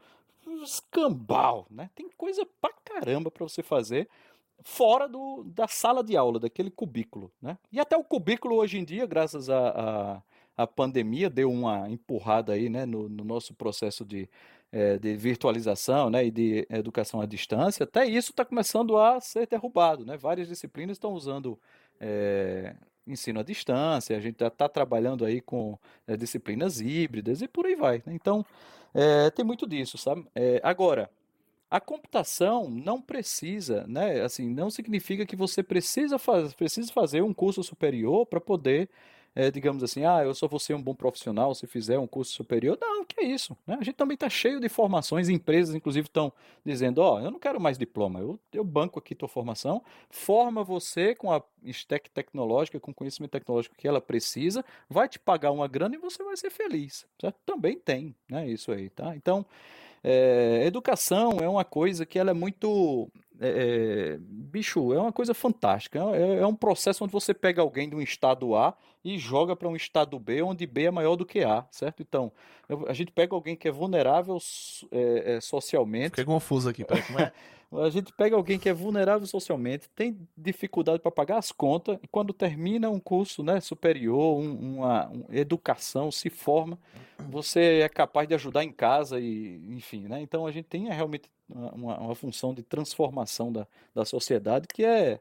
[0.63, 1.89] escambau, né?
[1.93, 4.07] Tem coisa pra caramba para você fazer
[4.63, 7.57] fora do, da sala de aula, daquele cubículo, né?
[7.71, 9.69] E até o cubículo hoje em dia, graças a,
[10.57, 14.27] a, a pandemia, deu uma empurrada aí, né, no, no nosso processo de
[14.75, 19.47] é, de virtualização né, e de educação à distância, até isso está começando a ser
[19.47, 20.05] derrubado.
[20.05, 20.17] Né?
[20.17, 21.57] Várias disciplinas estão usando
[21.97, 22.75] é,
[23.07, 27.65] ensino à distância, a gente está tá trabalhando aí com é, disciplinas híbridas e por
[27.65, 28.03] aí vai.
[28.05, 28.13] Né?
[28.15, 28.45] Então,
[29.35, 30.25] tem muito disso, sabe?
[30.63, 31.09] agora,
[31.69, 34.21] a computação não precisa, né?
[34.21, 38.89] Assim, não significa que você precisa, faz, precisa fazer um curso superior para poder
[39.35, 42.31] é, digamos assim, ah, eu só vou ser um bom profissional se fizer um curso
[42.31, 42.77] superior.
[42.79, 43.55] Não, que é isso.
[43.67, 43.75] Né?
[43.77, 46.31] A gente também está cheio de formações, empresas, inclusive, estão
[46.65, 50.63] dizendo, ó, oh, eu não quero mais diploma, eu, eu banco aqui tua formação, forma
[50.63, 55.51] você com a stack tecnológica, com o conhecimento tecnológico que ela precisa, vai te pagar
[55.51, 57.05] uma grana e você vai ser feliz.
[57.19, 57.35] Certo?
[57.45, 59.15] Também tem, né, isso aí, tá?
[59.17, 59.45] Então,
[60.01, 63.09] é, educação é uma coisa que ela é muito
[63.39, 65.99] é, bicho, é uma coisa fantástica.
[66.13, 69.67] É, é, um processo onde você pega alguém de um estado A e joga para
[69.67, 72.01] um estado B, onde B é maior do que A, certo?
[72.01, 72.31] Então,
[72.67, 74.37] eu, a gente pega alguém que é vulnerável
[74.91, 76.11] é, é socialmente.
[76.11, 77.31] Fiquei confuso aqui, peraí, como é?
[77.83, 82.07] a gente pega alguém que é vulnerável socialmente, tem dificuldade para pagar as contas, e
[82.07, 86.77] quando termina um curso né, superior, um, uma, uma, educação, se forma,
[87.29, 90.07] você é capaz de ajudar em casa, e enfim.
[90.07, 90.21] Né?
[90.21, 95.19] Então, a gente tem realmente uma, uma função de transformação da, da sociedade que é,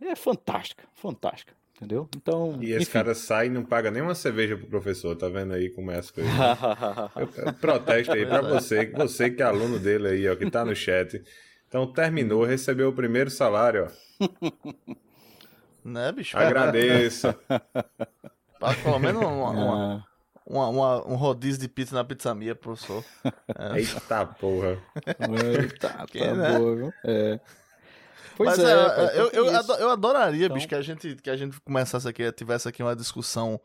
[0.00, 1.54] é fantástica, fantástica.
[1.76, 2.08] Entendeu?
[2.16, 2.58] Então.
[2.62, 5.68] E esse cara sai e não paga nem uma cerveja pro professor, tá vendo aí
[5.68, 6.32] como é as coisas.
[7.16, 10.64] eu, eu protesto aí pra você, você que é aluno dele aí, ó, que tá
[10.64, 11.22] no chat.
[11.68, 14.28] Então terminou, recebeu o primeiro salário, ó.
[15.84, 16.36] Né, bicho?
[16.38, 17.34] Agradeço.
[18.82, 20.15] pelo menos uma, uma, ah
[20.46, 23.04] uma, uma, um rodízio de pizza na pizza minha, professor.
[23.58, 23.78] É.
[23.78, 24.78] Eita porra.
[25.54, 26.58] Eita, tá né?
[26.58, 26.92] boa, viu?
[27.04, 27.40] É.
[28.36, 29.46] Pois Mas, é, é eu, eu,
[29.78, 30.54] eu, adoraria, então...
[30.54, 33.58] bicho, que a, gente, que a gente começasse aqui, tivesse aqui uma discussão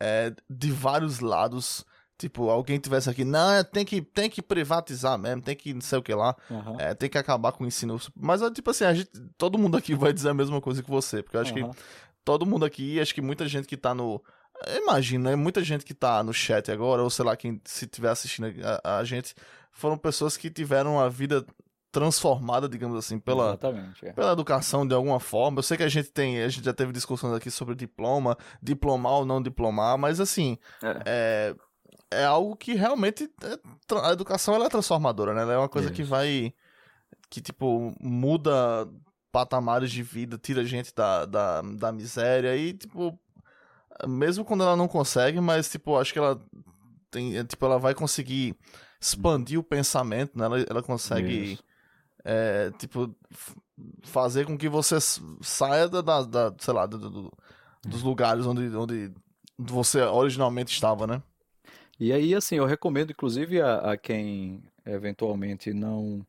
[0.00, 1.84] é, de vários lados.
[2.18, 5.98] Tipo, alguém tivesse aqui, não, tem que, tem que privatizar mesmo, tem que não sei
[5.98, 6.80] o que lá, uhum.
[6.80, 8.00] é, tem que acabar com o ensino.
[8.14, 11.22] Mas, tipo assim, a gente, todo mundo aqui vai dizer a mesma coisa que você,
[11.22, 11.72] porque eu acho uhum.
[11.72, 11.78] que
[12.24, 14.22] todo mundo aqui, acho que muita gente que tá no,
[14.82, 15.36] Imagino, né?
[15.36, 18.48] Muita gente que tá no chat agora, ou sei lá, quem se estiver assistindo
[18.84, 19.34] a, a, gente,
[19.70, 21.44] foram pessoas que tiveram uma vida
[21.92, 23.58] transformada, digamos assim, pela,
[24.02, 24.12] é.
[24.12, 25.58] pela educação de alguma forma.
[25.58, 29.18] Eu sei que a gente tem, a gente já teve discussões aqui sobre diploma, diplomar
[29.18, 31.56] ou não diplomar, mas assim, é, é,
[32.10, 33.58] é algo que realmente é,
[34.02, 35.42] a educação ela é transformadora, né?
[35.42, 35.96] Ela é uma coisa Isso.
[35.96, 36.52] que vai
[37.30, 38.86] que tipo muda
[39.32, 43.18] patamares de vida, tira a gente da, da, da miséria e tipo
[44.06, 46.40] mesmo quando ela não consegue, mas, tipo, acho que ela
[47.10, 48.56] tem, tipo, ela vai conseguir
[49.00, 50.44] expandir o pensamento, né?
[50.44, 51.58] Ela, ela consegue,
[52.24, 53.14] é, tipo,
[54.02, 54.96] fazer com que você
[55.40, 57.32] saia da, da, da sei lá, do, do,
[57.82, 59.12] dos lugares onde, onde
[59.56, 61.22] você originalmente estava, né?
[61.98, 66.24] E aí, assim, eu recomendo, inclusive, a, a quem eventualmente não,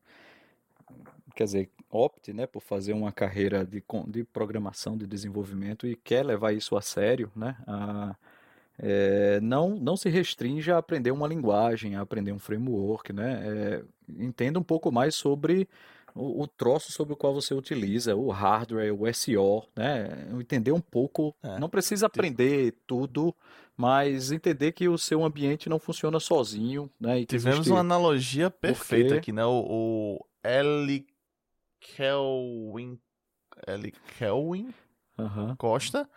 [1.35, 6.25] quer dizer, opte, né, por fazer uma carreira de, de programação, de desenvolvimento e quer
[6.25, 8.15] levar isso a sério, né, a,
[8.79, 13.83] é, não, não se restringe a aprender uma linguagem, a aprender um framework, né, é,
[14.21, 15.67] entenda um pouco mais sobre
[16.17, 20.27] o, o, troço sobre o qual você utiliza, o hardware, o SEO, né?
[20.39, 21.35] Entender um pouco.
[21.43, 21.59] É.
[21.59, 23.33] Não precisa aprender tudo,
[23.75, 27.23] mas entender que o seu ambiente não funciona sozinho, né?
[27.25, 27.71] Tivemos existe...
[27.71, 29.19] uma analogia perfeita Porque...
[29.19, 29.45] aqui, né?
[29.45, 31.05] O, o Eli
[31.81, 32.99] Kelwin,
[34.17, 34.73] Kelwin
[35.17, 35.55] uhum.
[35.57, 36.07] Costa.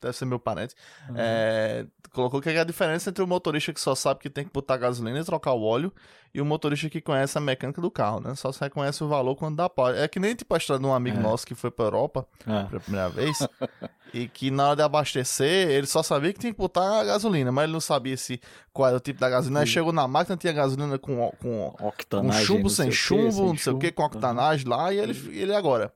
[0.00, 0.74] Deve ser meu parente.
[1.08, 1.14] Uhum.
[1.18, 4.52] É, colocou que é a diferença entre o motorista que só sabe que tem que
[4.52, 5.92] botar gasolina e trocar o óleo
[6.32, 8.34] e o motorista que conhece a mecânica do carro, né?
[8.34, 9.90] Só se reconhece o valor quando dá pau.
[9.90, 11.20] É que nem tipo a história de um amigo é.
[11.20, 12.64] nosso que foi pra Europa é.
[12.64, 13.38] pela primeira vez
[14.14, 17.50] e que na hora de abastecer ele só sabia que tinha que botar a gasolina,
[17.50, 18.40] mas ele não sabia se
[18.72, 19.60] qual era o tipo da gasolina.
[19.60, 23.78] Aí chegou na máquina, tinha gasolina com, com, com chumbo, sem chumbo, não sei o
[23.78, 24.76] que, com octanagem uhum.
[24.76, 25.92] lá e ele, ele agora.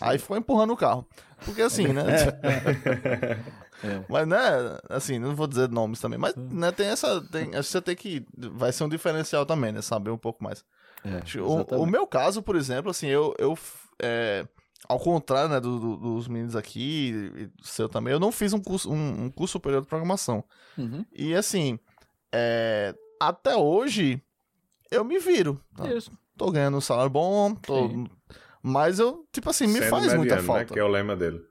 [0.00, 1.06] Aí foi empurrando o carro.
[1.44, 2.02] Porque assim, né?
[3.82, 4.04] É.
[4.08, 4.38] Mas, né,
[4.88, 6.48] assim, não vou dizer nomes também, mas, hum.
[6.52, 9.82] né, tem essa, tem, acho que você tem que, vai ser um diferencial também, né,
[9.82, 10.64] saber um pouco mais.
[11.04, 13.58] É, o, o, meu caso, por exemplo, assim, eu, eu
[14.00, 14.46] é,
[14.88, 18.52] ao contrário, né, do, do, dos meninos aqui, e do seu também, eu não fiz
[18.52, 20.44] um curso, um, um curso superior de programação.
[20.78, 21.04] Uhum.
[21.12, 21.78] E, assim,
[22.32, 24.22] é, até hoje,
[24.90, 25.60] eu me viro.
[25.76, 25.92] Tá?
[25.92, 26.12] Isso.
[26.36, 28.06] Tô ganhando um salário bom, tô...
[28.62, 30.60] Mas eu, tipo assim, me Sendo faz mediano, muita né, falta.
[30.60, 30.70] Né?
[30.72, 31.44] Que é o lema dele.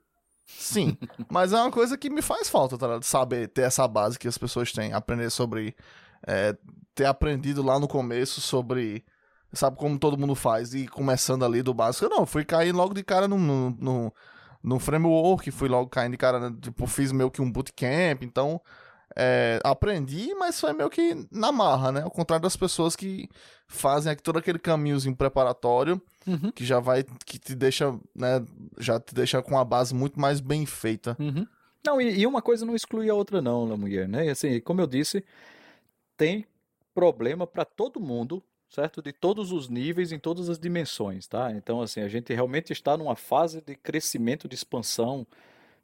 [0.46, 0.96] Sim,
[1.30, 3.00] mas é uma coisa que me faz falta, tá?
[3.02, 5.76] Saber ter essa base que as pessoas têm, aprender sobre.
[6.26, 6.56] É,
[6.94, 9.04] ter aprendido lá no começo sobre.
[9.52, 12.06] Sabe como todo mundo faz, e começando ali do básico.
[12.06, 14.14] Eu não, fui cair logo de cara no, no, no,
[14.62, 16.56] no framework, fui logo caindo de cara, né?
[16.58, 18.58] tipo, fiz meio que um bootcamp, então
[19.16, 22.02] é, aprendi, mas foi meio que na marra, né?
[22.02, 23.28] Ao contrário das pessoas que
[23.66, 26.50] fazem todo aquele caminhozinho preparatório, uhum.
[26.52, 28.44] que já vai, que te deixa, né?
[28.78, 31.16] Já te deixa com a base muito mais bem feita.
[31.18, 31.46] Uhum.
[31.84, 34.26] Não, e, e, uma coisa não exclui a outra, não, na mulher, né?
[34.26, 35.24] E assim, como eu disse,
[36.16, 36.46] tem
[36.94, 39.02] problema para todo mundo, certo?
[39.02, 41.50] De todos os níveis, em todas as dimensões, tá?
[41.52, 45.26] Então, assim, a gente realmente está numa fase de crescimento, de expansão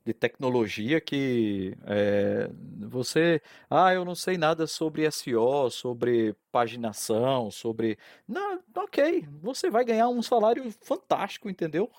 [0.08, 2.48] de tecnologia que é,
[2.78, 9.84] você, ah, eu não sei nada sobre SEO, sobre paginação, sobre, não, ok, você vai
[9.84, 11.90] ganhar um salário fantástico, entendeu?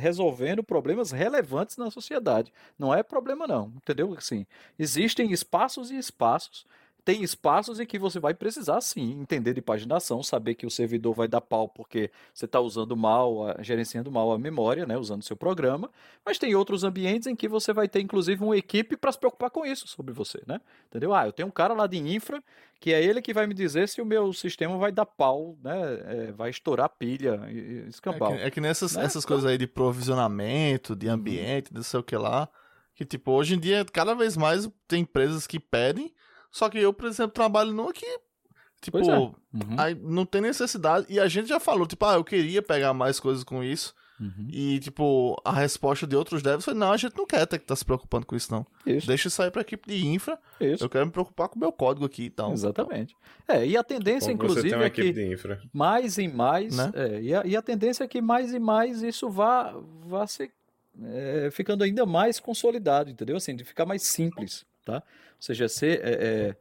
[0.00, 2.50] Resolvendo problemas relevantes na sociedade.
[2.78, 4.14] Não é problema não, entendeu?
[4.16, 4.46] Assim,
[4.78, 6.66] existem espaços e espaços
[7.04, 11.14] tem espaços em que você vai precisar sim entender de paginação, saber que o servidor
[11.14, 15.36] vai dar pau porque você está usando mal, gerenciando mal a memória, né, usando seu
[15.36, 15.90] programa,
[16.24, 19.50] mas tem outros ambientes em que você vai ter inclusive uma equipe para se preocupar
[19.50, 20.60] com isso sobre você, né?
[20.88, 21.14] Entendeu?
[21.14, 22.42] Ah, eu tenho um cara lá de infra
[22.80, 25.72] que é ele que vai me dizer se o meu sistema vai dar pau, né?
[26.06, 27.40] É, vai estourar pilha,
[27.88, 28.32] escambau.
[28.32, 29.04] É que, é que nessas né?
[29.04, 31.14] essas coisas aí de provisionamento, de uhum.
[31.14, 31.76] ambiente, uhum.
[31.76, 32.48] não sei o que lá,
[32.94, 36.12] que tipo, hoje em dia cada vez mais tem empresas que pedem
[36.54, 38.06] só que eu, por exemplo, trabalho numa que,
[38.80, 39.18] tipo, é.
[39.18, 39.34] uhum.
[39.76, 41.04] aí não tem necessidade.
[41.08, 43.92] E a gente já falou, tipo, ah, eu queria pegar mais coisas com isso.
[44.20, 44.46] Uhum.
[44.48, 47.64] E, tipo, a resposta de outros devs foi: não, a gente não quer ter que
[47.64, 48.64] estar tá se preocupando com isso, não.
[48.86, 49.04] Isso.
[49.08, 50.38] Deixa isso aí pra equipe de infra.
[50.60, 50.84] Isso.
[50.84, 52.46] Eu quero me preocupar com o meu código aqui e então.
[52.46, 52.54] tal.
[52.54, 53.16] Exatamente.
[53.48, 55.36] É, e a tendência, Como inclusive, é que
[55.72, 56.76] mais e mais.
[56.76, 56.92] Né?
[56.94, 59.74] É, e, a, e, a, tendência é que mais e mais isso vá,
[60.06, 60.48] vá se,
[61.02, 63.38] é, ficando ainda mais consolidado, entendeu?
[63.38, 65.02] Assim, de ficar mais simples, tá?
[65.44, 66.56] Seja, ser, é, é,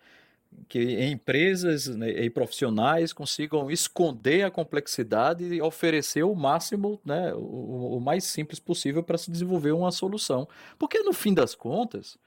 [0.67, 7.95] que empresas né, e profissionais consigam esconder a complexidade e oferecer o máximo, né, o,
[7.97, 10.45] o mais simples possível para se desenvolver uma solução.
[10.77, 12.17] Porque no fim das contas,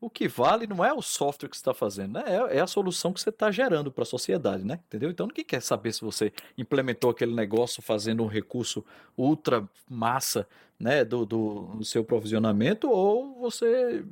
[0.00, 2.24] o que vale não é o software que você está fazendo, né?
[2.26, 4.80] é, é, a solução que você está gerando para a sociedade, né?
[4.86, 5.10] Entendeu?
[5.10, 8.82] Então ninguém quer saber se você implementou aquele negócio fazendo um recurso
[9.14, 10.48] ultra massa
[10.78, 14.04] né, do, do, do seu provisionamento ou você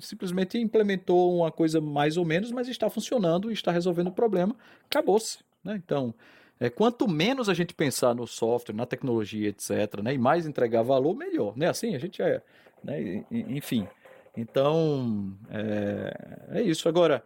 [0.00, 4.56] simplesmente implementou uma coisa mais ou menos, mas está funcionando, está resolvendo o problema,
[4.86, 5.38] acabou-se.
[5.62, 5.80] Né?
[5.84, 6.14] Então,
[6.60, 10.82] é, quanto menos a gente pensar no software, na tecnologia, etc., né, e mais entregar
[10.82, 11.56] valor, melhor.
[11.56, 11.68] Né?
[11.68, 12.42] Assim a gente é.
[12.82, 13.24] Né?
[13.30, 13.88] Enfim.
[14.36, 16.88] Então, é, é isso.
[16.88, 17.24] Agora,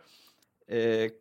[0.66, 1.12] é,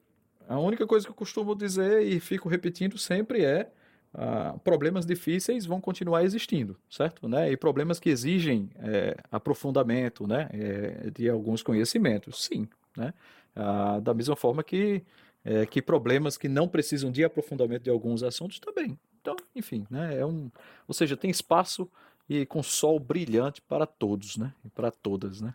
[0.48, 3.70] a única coisa que eu costumo dizer e fico repetindo sempre é
[4.18, 7.30] Uh, problemas difíceis vão continuar existindo, certo?
[7.30, 7.52] Né?
[7.52, 10.50] E problemas que exigem é, aprofundamento né?
[10.52, 12.68] É, de alguns conhecimentos, sim.
[12.96, 13.14] Né?
[13.56, 15.04] Uh, da mesma forma que
[15.48, 19.00] é, que problemas que não precisam de aprofundamento de alguns assuntos também.
[19.22, 20.52] Então, enfim, né, é um,
[20.86, 21.90] ou seja, tem espaço
[22.28, 25.54] e com sol brilhante para todos, né, e para todas, né.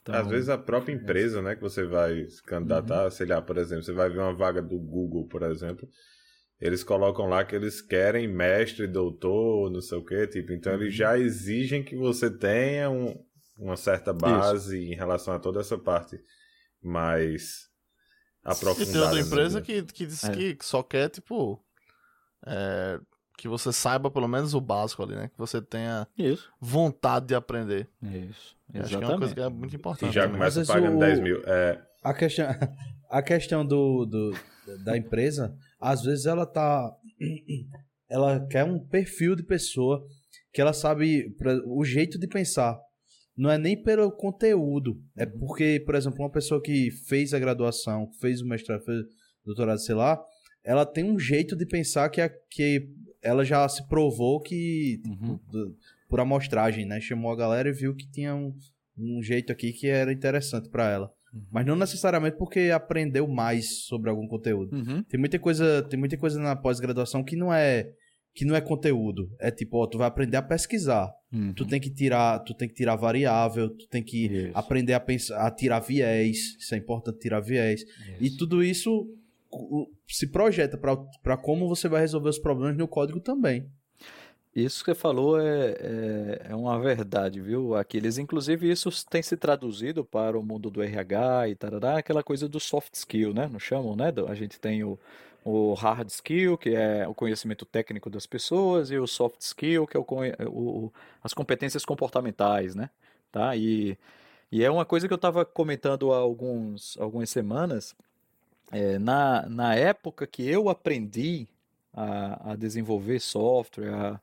[0.00, 3.10] Então, Às vezes a própria empresa, né, que você vai se candidatar, uhum.
[3.10, 5.88] sei lá, por exemplo, você vai ver uma vaga do Google, por exemplo,
[6.62, 10.94] eles colocam lá que eles querem mestre, doutor, não sei o quê, tipo, então eles
[10.94, 11.16] já uhum.
[11.16, 13.20] exigem que você tenha um,
[13.58, 14.92] uma certa base Isso.
[14.92, 16.20] em relação a toda essa parte
[16.80, 17.68] mais
[18.44, 18.90] aprofundada.
[18.90, 20.32] E tem outra empresa que, que diz é.
[20.32, 21.60] que só quer, tipo,
[22.46, 23.00] é,
[23.36, 25.28] que você saiba pelo menos o básico ali, né?
[25.30, 26.48] Que você tenha Isso.
[26.60, 27.88] vontade de aprender.
[28.00, 28.56] Isso.
[28.72, 28.84] Exatamente.
[28.84, 30.10] Acho que é uma coisa que é muito importante.
[30.10, 31.00] E já começa pagando o...
[31.00, 31.42] 10 mil.
[31.44, 31.82] É...
[32.04, 32.46] A questão,
[33.10, 34.32] a questão do, do,
[34.84, 36.96] da empresa às vezes ela tá.
[38.08, 40.06] Ela quer um perfil de pessoa
[40.52, 42.78] que ela sabe o jeito de pensar.
[43.34, 45.02] Não é nem pelo conteúdo.
[45.16, 49.06] É porque, por exemplo, uma pessoa que fez a graduação, fez o mestrado, fez o
[49.46, 50.22] doutorado, sei lá,
[50.62, 52.86] ela tem um jeito de pensar que, é, que
[53.22, 55.00] ela já se provou que.
[55.06, 55.38] Uhum.
[55.38, 55.76] Por,
[56.06, 57.00] por amostragem, né?
[57.00, 58.54] Chamou a galera e viu que tinha um,
[58.98, 61.10] um jeito aqui que era interessante para ela.
[61.32, 61.42] Uhum.
[61.50, 64.76] Mas não necessariamente porque aprendeu mais sobre algum conteúdo.
[64.76, 65.02] Uhum.
[65.04, 67.90] Tem muita coisa, tem muita coisa na pós-graduação que não é
[68.34, 69.30] que não é conteúdo.
[69.38, 71.12] É tipo, ó, tu vai aprender a pesquisar.
[71.32, 71.52] Uhum.
[71.52, 74.50] Tu tem que tirar, tu tem que tirar variável, tu tem que isso.
[74.54, 76.56] aprender a pensar, a tirar viés.
[76.58, 77.82] Isso é importante tirar viés.
[77.82, 78.16] Isso.
[78.20, 79.06] E tudo isso
[80.08, 83.66] se projeta para como você vai resolver os problemas no código também.
[84.54, 88.18] Isso que você falou é, é, é, uma verdade, viu, Aquiles?
[88.18, 92.60] Inclusive, isso tem se traduzido para o mundo do RH e tarará, aquela coisa do
[92.60, 93.48] soft skill, né?
[93.50, 94.12] Não chamam, né?
[94.28, 94.98] A gente tem o,
[95.42, 99.96] o hard skill, que é o conhecimento técnico das pessoas, e o soft skill, que
[99.96, 100.04] é o,
[100.46, 100.92] o
[101.24, 102.90] as competências comportamentais, né?
[103.30, 103.56] Tá?
[103.56, 103.96] E,
[104.50, 107.96] e é uma coisa que eu estava comentando há alguns, algumas semanas.
[108.70, 111.48] É, na, na época que eu aprendi
[111.94, 114.20] a, a desenvolver software, a,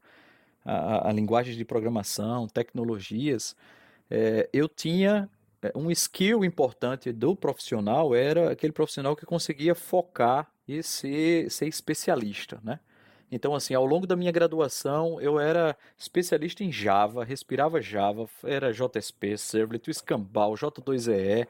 [0.69, 3.55] a, a linguagens de programação, tecnologias,
[4.09, 5.29] é, eu tinha
[5.61, 11.67] é, um skill importante do profissional era aquele profissional que conseguia focar e ser, ser
[11.67, 12.79] especialista, né?
[13.31, 18.73] Então, assim, ao longo da minha graduação, eu era especialista em Java, respirava Java, era
[18.73, 21.47] JSP, Servlet, Escambau, J2EE,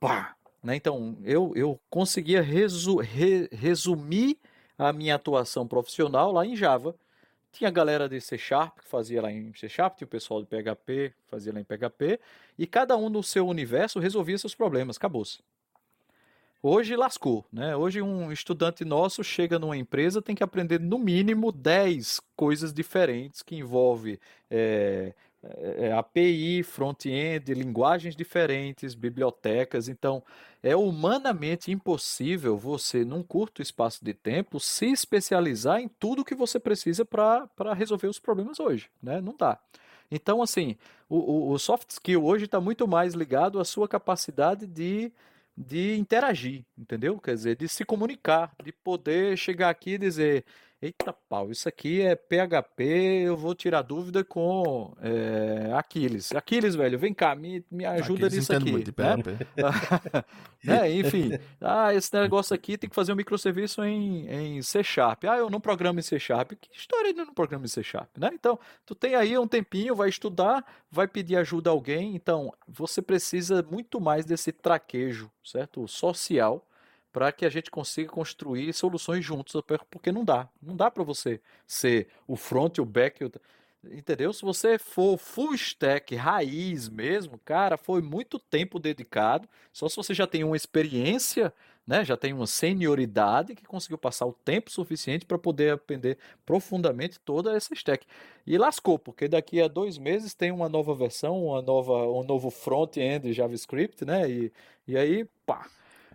[0.00, 0.34] pá!
[0.60, 0.74] Né?
[0.74, 4.38] Então, eu, eu conseguia resu re resumir
[4.76, 6.96] a minha atuação profissional lá em Java
[7.54, 10.42] tinha a galera de C Sharp que fazia lá em C Sharp, tinha o pessoal
[10.42, 12.20] de PHP que fazia lá em PHP,
[12.58, 15.38] e cada um no seu universo resolvia seus problemas, acabou-se.
[16.66, 17.76] Hoje lascou, né?
[17.76, 23.42] Hoje um estudante nosso chega numa empresa tem que aprender no mínimo 10 coisas diferentes
[23.42, 24.18] que envolve
[24.50, 25.12] é,
[25.56, 29.88] é, API, front-end, linguagens diferentes, bibliotecas.
[29.88, 30.22] Então,
[30.62, 36.58] é humanamente impossível você, num curto espaço de tempo, se especializar em tudo que você
[36.58, 38.88] precisa para resolver os problemas hoje.
[39.02, 39.20] Né?
[39.20, 39.58] Não dá.
[40.10, 40.76] Então, assim,
[41.08, 45.12] o, o, o soft skill hoje está muito mais ligado à sua capacidade de,
[45.56, 47.18] de interagir, entendeu?
[47.18, 50.44] Quer dizer, de se comunicar, de poder chegar aqui e dizer:
[50.84, 52.84] Eita pau, isso aqui é PHP,
[53.24, 56.30] eu vou tirar dúvida com é, Aquiles.
[56.32, 58.70] Aquiles, velho, vem cá, me, me ajuda Aquiles nisso aqui.
[58.70, 59.46] Muito de PHP.
[60.64, 60.90] Né?
[60.94, 65.24] enfim, ah, esse negócio aqui tem que fazer um microserviço em, em C Sharp.
[65.24, 66.52] Ah, eu não programo em C Sharp.
[66.58, 68.30] Que história de não programa em C Sharp, né?
[68.32, 72.16] Então, tu tem aí um tempinho, vai estudar, vai pedir ajuda a alguém.
[72.16, 75.86] Então, você precisa muito mais desse traquejo, certo?
[75.86, 76.66] Social
[77.14, 79.54] para que a gente consiga construir soluções juntos,
[79.88, 80.48] porque não dá.
[80.60, 83.30] Não dá para você ser o front, o back, o...
[83.84, 84.32] entendeu?
[84.32, 89.48] Se você for full stack, raiz mesmo, cara, foi muito tempo dedicado.
[89.72, 91.54] Só se você já tem uma experiência,
[91.86, 97.20] né, já tem uma senioridade que conseguiu passar o tempo suficiente para poder aprender profundamente
[97.20, 98.04] toda essa stack.
[98.44, 102.50] E lascou, porque daqui a dois meses tem uma nova versão, uma nova, um novo
[102.50, 104.28] front-end JavaScript, né?
[104.28, 104.52] E,
[104.88, 105.68] e aí, pá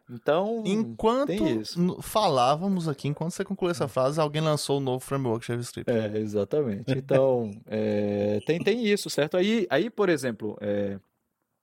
[0.09, 1.65] então, enquanto
[2.01, 5.91] falávamos aqui, enquanto você concluiu essa frase, alguém lançou o um novo framework JavaScript.
[5.91, 6.91] É, exatamente.
[6.97, 9.37] Então, é, tem, tem isso, certo?
[9.37, 10.99] Aí, aí por exemplo, é,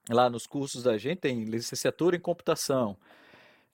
[0.08, 2.96] lá nos cursos da gente tem licenciatura em computação,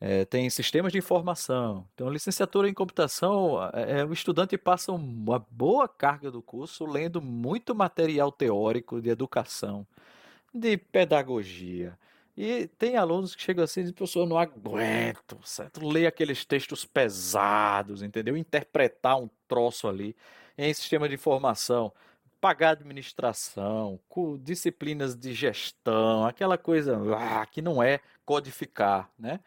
[0.01, 1.87] é, tem sistemas de informação.
[1.95, 7.21] Então, licenciatura em computação, é, é, o estudante passa uma boa carga do curso lendo
[7.21, 9.87] muito material teórico de educação,
[10.53, 11.97] de pedagogia,
[12.37, 15.87] e tem alunos que chegam assim e dizem, professor, eu não aguento, certo?
[15.87, 18.37] Ler aqueles textos pesados, entendeu?
[18.37, 20.17] Interpretar um troço ali
[20.57, 21.93] em sistema de informação,
[22.41, 24.01] pagar administração,
[24.41, 29.41] disciplinas de gestão, aquela coisa ah, que não é codificar, né?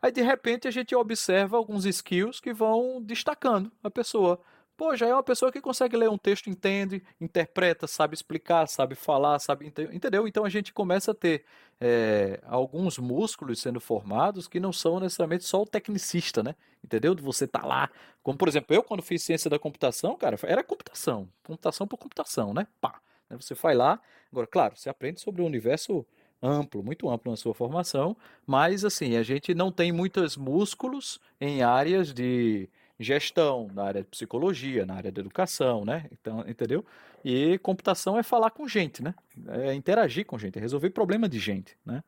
[0.00, 4.40] Aí de repente a gente observa alguns skills que vão destacando a pessoa.
[4.82, 8.96] Pô, já é uma pessoa que consegue ler um texto, entende, interpreta, sabe explicar, sabe
[8.96, 9.64] falar, sabe.
[9.64, 10.26] Entendeu?
[10.26, 11.44] Então a gente começa a ter
[11.80, 16.56] é, alguns músculos sendo formados que não são necessariamente só o tecnicista, né?
[16.82, 17.14] Entendeu?
[17.14, 17.88] De você tá lá.
[18.24, 21.28] Como, por exemplo, eu, quando fiz ciência da computação, cara, era computação.
[21.44, 22.66] Computação por computação, né?
[22.80, 23.00] Pá.
[23.30, 24.00] Você vai lá.
[24.32, 26.04] Agora, claro, você aprende sobre o universo
[26.42, 31.62] amplo, muito amplo na sua formação, mas assim, a gente não tem muitos músculos em
[31.62, 32.68] áreas de
[32.98, 36.06] gestão, na área de psicologia, na área de educação, né?
[36.12, 36.84] Então, entendeu?
[37.24, 39.14] E computação é falar com gente, né?
[39.48, 42.02] É interagir com gente, é resolver problema de gente, né?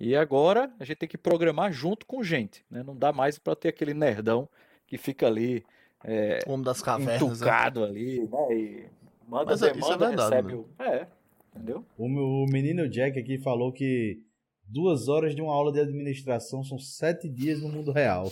[0.00, 2.82] E agora a gente tem que programar junto com gente, né?
[2.82, 4.48] Não dá mais para ter aquele nerdão
[4.86, 5.64] que fica ali
[6.04, 7.26] é, Homem das cavernas, né?
[7.26, 8.54] entucado ali, né?
[8.54, 8.86] E
[9.28, 10.54] manda Mas é- demanda, isso é verdade, recebe né?
[10.54, 10.82] o...
[10.82, 11.06] É,
[11.54, 11.84] entendeu?
[11.98, 14.22] O, meu- o menino Jack aqui falou que
[14.64, 18.30] duas horas de uma aula de administração são sete dias no mundo real.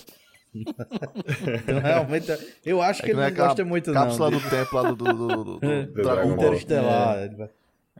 [1.63, 4.31] então, realmente, eu acho que É que ele não não é aquela gosta muito, Cápsula
[4.31, 4.39] não.
[4.39, 6.33] do tempo lá do, do, do, do- do Do Dragon.
[6.33, 7.37] Interestelar.
[7.37, 7.51] vai-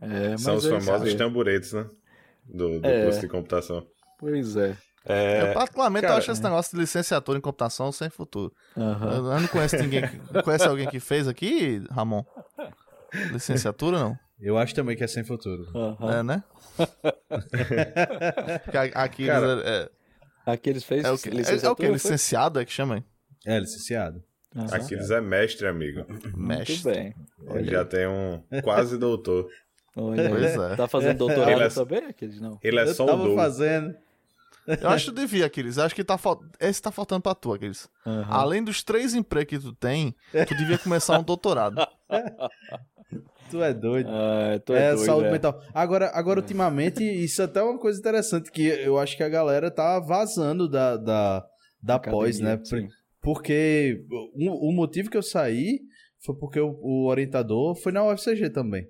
[0.01, 1.87] É, São os é famosos tamburetes, né?
[2.45, 3.05] Do, do É.
[3.05, 3.87] curso de computação.
[4.19, 4.71] Pois é.
[5.09, 8.53] Eu, É, particularmente, cara, eu acho esse negócio de licenciatura em computação sem futuro.
[8.77, 9.09] Aham.
[9.11, 10.03] Eu, eu não conheço ninguém.
[10.09, 12.25] que- Conhece alguém que fez aqui, Ramon?
[13.33, 14.19] Licenciatura, não?
[14.41, 15.67] Eu acho também que é sem futuro.
[15.75, 16.13] aham.
[16.19, 16.43] É, né?
[18.95, 19.91] Aqui Cara, eles é,
[20.47, 21.29] Aqui eles fez é, o que?
[21.29, 21.89] É, é o que?
[21.89, 22.97] Licenciado é que chama?
[22.97, 23.05] hein?
[23.45, 24.23] É, licenciado.
[24.73, 26.07] Aquiles é mestre, amigo.
[26.35, 26.75] Mestre.
[26.75, 27.15] Muito bem.
[27.57, 29.51] Ele já tem um quase doutor.
[29.95, 30.77] Olha, Pois é.
[30.77, 32.41] Tá fazendo doutorado Ele é- também, Aquiles?
[32.41, 32.59] Não.
[32.63, 33.37] Ele é eu só o tava doutor.
[33.37, 33.95] fazendo.
[34.67, 35.77] Eu acho que tu devia, Aquiles.
[35.77, 36.41] Eu acho que tá fal...
[36.61, 37.89] esse tá faltando pra tu, Aquiles.
[38.05, 38.27] Aham.
[38.29, 40.15] Além dos três empregos que tu tem,
[40.47, 41.77] tu devia começar um doutorado.
[43.51, 44.09] Tu é doido.
[44.11, 45.31] Ah, tu é, é, doido, saúde é.
[45.31, 45.63] mental.
[45.73, 49.71] Agora, agora ultimamente, isso é até uma coisa interessante que eu acho que a galera
[49.71, 51.47] tá vazando da, da,
[51.81, 52.55] da pós, né?
[52.55, 52.95] Academia, sim.
[53.23, 54.05] Porque
[54.35, 55.81] o, o motivo que eu saí
[56.25, 58.87] foi porque o, o orientador foi na UFCG também.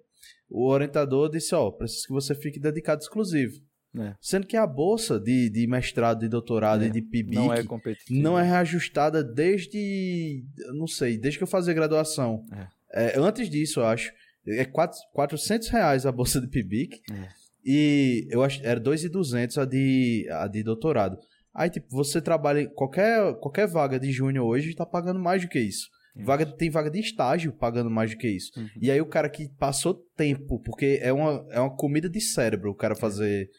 [0.49, 3.55] O orientador disse, ó, preciso que você fique dedicado exclusivo.
[3.99, 4.15] É.
[4.21, 7.63] Sendo que a bolsa de, de mestrado, de doutorado É, e de PIBIC Não é
[7.63, 8.21] competitivo.
[8.21, 10.45] não é reajustada desde,
[10.75, 12.45] não sei, desde que eu fazia graduação.
[12.93, 14.13] É, antes disso, eu acho.
[14.47, 17.01] É quatro, 400 reais a bolsa de PIBIC.
[17.11, 17.29] É.
[17.65, 21.19] E eu acho era 2.200 a de, a de doutorado.
[21.53, 25.49] Aí, tipo, você trabalha em qualquer, qualquer vaga de júnior hoje tá pagando mais do
[25.49, 25.89] que isso.
[26.19, 28.51] Vaga, tem vaga de estágio pagando mais do que isso.
[28.57, 28.69] Uhum.
[28.81, 32.71] E aí o cara que passou tempo, porque é uma, é uma comida de cérebro
[32.71, 33.51] o cara fazer,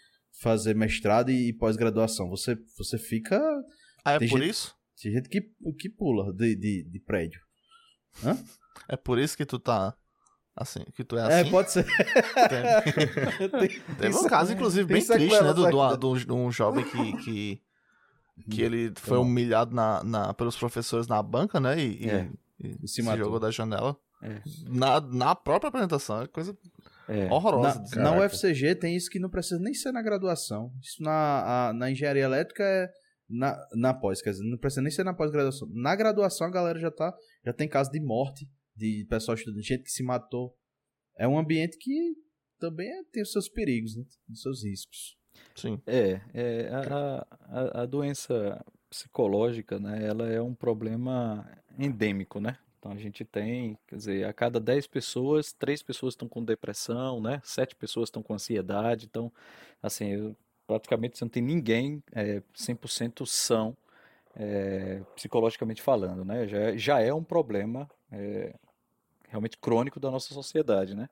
[0.41, 2.29] fazer mestrado e, pós-graduação.
[2.29, 3.39] Você, você fica.
[4.05, 4.75] Ah, é Tem por gente- isso?
[5.01, 5.41] Tem gente que,
[5.79, 7.39] que pula de, de, de prédio.
[8.89, 9.95] É por isso que tu tá
[10.55, 11.51] assim, que tu é É, assim?
[11.51, 11.85] pode ser.
[11.85, 15.53] Tem- Tem- Teve um tem- caso, inclusive, tem bem triste, né?
[15.53, 17.61] Do, do, do- de um jovem que, que,
[18.49, 21.79] que ele foi humilhado na, na- pelos professores na banca, né?
[21.79, 22.29] E, e- É.
[22.59, 23.95] e E se se, jogou da janela.
[24.23, 24.41] É.
[24.67, 26.23] Na, na própria apresentação.
[26.23, 26.57] É coisa
[27.09, 27.31] É.
[27.31, 27.83] horrorosa.
[27.95, 28.25] Na, na.
[28.25, 30.71] UFCG tem isso que não precisa nem ser na graduação.
[30.81, 32.89] Isso na, a- na engenharia elétrica é
[33.29, 35.67] na, na pós, quer dizer, não precisa nem ser na pós-graduação.
[35.73, 37.13] Na graduação a galera já tá,
[37.45, 40.55] já tem caso de morte de pessoal estudando, gente que se matou.
[41.17, 42.13] É um ambiente que
[42.59, 44.03] também é- tem os seus perigos, né?
[44.31, 45.17] Os seus riscos.
[45.55, 45.81] Sim.
[45.85, 51.45] É, é, a, a, a doença psicológica, né, ela é um problema
[51.77, 52.57] endêmico, né?
[52.87, 57.19] Então a gente tem, quer dizer, a cada 10 pessoas, 3 pessoas estão com depressão,
[57.19, 57.41] né?
[57.43, 59.29] 7 pessoas estão com ansiedade, então,
[59.83, 60.35] assim, eu-
[60.65, 63.75] praticamente você não tem ninguém é, 100% são,
[64.35, 66.47] é, psicologicamente falando, né?
[66.47, 68.53] Já, já é um problema é,
[69.29, 71.09] realmente crônico da nossa sociedade, né?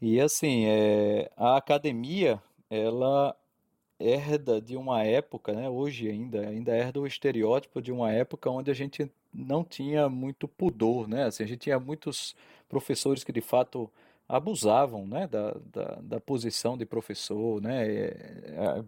[0.00, 2.40] E assim, é, a academia,
[2.70, 3.34] ela
[4.00, 8.70] herda de uma época, né, hoje ainda, ainda herda o estereótipo de uma época onde
[8.70, 12.34] a gente não tinha muito pudor, né, assim, a gente tinha muitos
[12.68, 13.90] professores que de fato
[14.28, 18.84] abusavam, né, da, da, da posição de professor, né, é,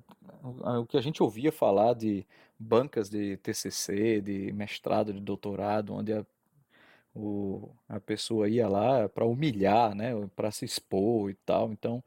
[0.64, 2.26] é, o que a gente ouvia falar de
[2.58, 6.24] bancas de TCC, de mestrado, de doutorado, onde a,
[7.14, 12.02] o, a pessoa ia lá para humilhar, né, para se expor e tal, então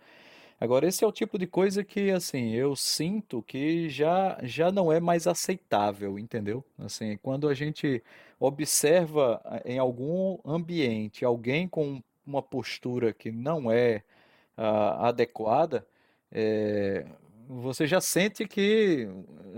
[0.59, 4.91] Agora, esse é o tipo de coisa que, assim, eu sinto que já, já não
[4.91, 6.63] é mais aceitável, entendeu?
[6.77, 8.03] Assim, quando a gente
[8.39, 14.03] observa ah, em algum ambiente alguém com uma postura que não é
[14.57, 15.85] ah, adequada,
[16.31, 17.05] eh,
[17.47, 19.07] você já sente que,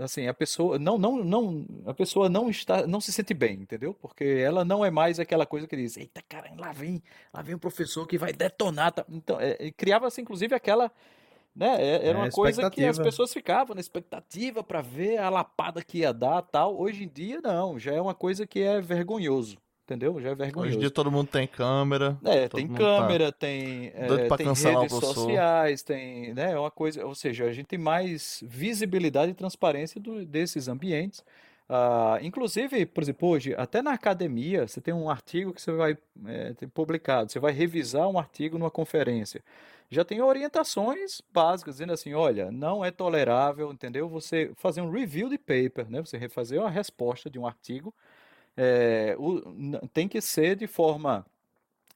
[0.00, 3.94] assim, a pessoa não, não, não, a pessoa não está, não se sente bem, entendeu?
[3.94, 7.02] Porque ela não é mais aquela coisa que diz, eita, caramba, lá vem,
[7.32, 10.90] lá vem um professor que vai detonar, tá?" Então, é, criava-se inclusive aquela
[11.54, 11.68] Né?
[11.80, 15.82] É- Era É, uma coisa que as pessoas ficavam na expectativa para ver a lapada
[15.82, 16.78] que ia dar tal.
[16.78, 17.78] Hoje em dia, não.
[17.78, 19.56] Já é uma coisa que é vergonhoso.
[19.86, 20.20] Entendeu?
[20.20, 20.78] Já é Hoje em vergonhoso.
[20.80, 22.18] dia todo mundo tem câmera.
[22.24, 27.06] É, tem tá câmera, tem, doido é, tem redes sociais, tem, né, é uma coisa,
[27.06, 31.24] ou seja, a gente tem mais visibilidade e transparência do- desses ambientes.
[31.68, 35.96] Ah, inclusive, por exemplo, hoje, até na academia, você tem um artigo que você vai
[36.26, 39.40] é, ter publicado, você vai revisar um artigo numa conferência.
[39.88, 44.08] Já tem orientações básicas dizendo assim, olha, não é tolerável, entendeu?
[44.08, 46.00] Você fazer um review de paper, né?
[46.00, 47.94] Você refazer uma resposta de um artigo,
[48.56, 51.26] é, o- tem que ser de forma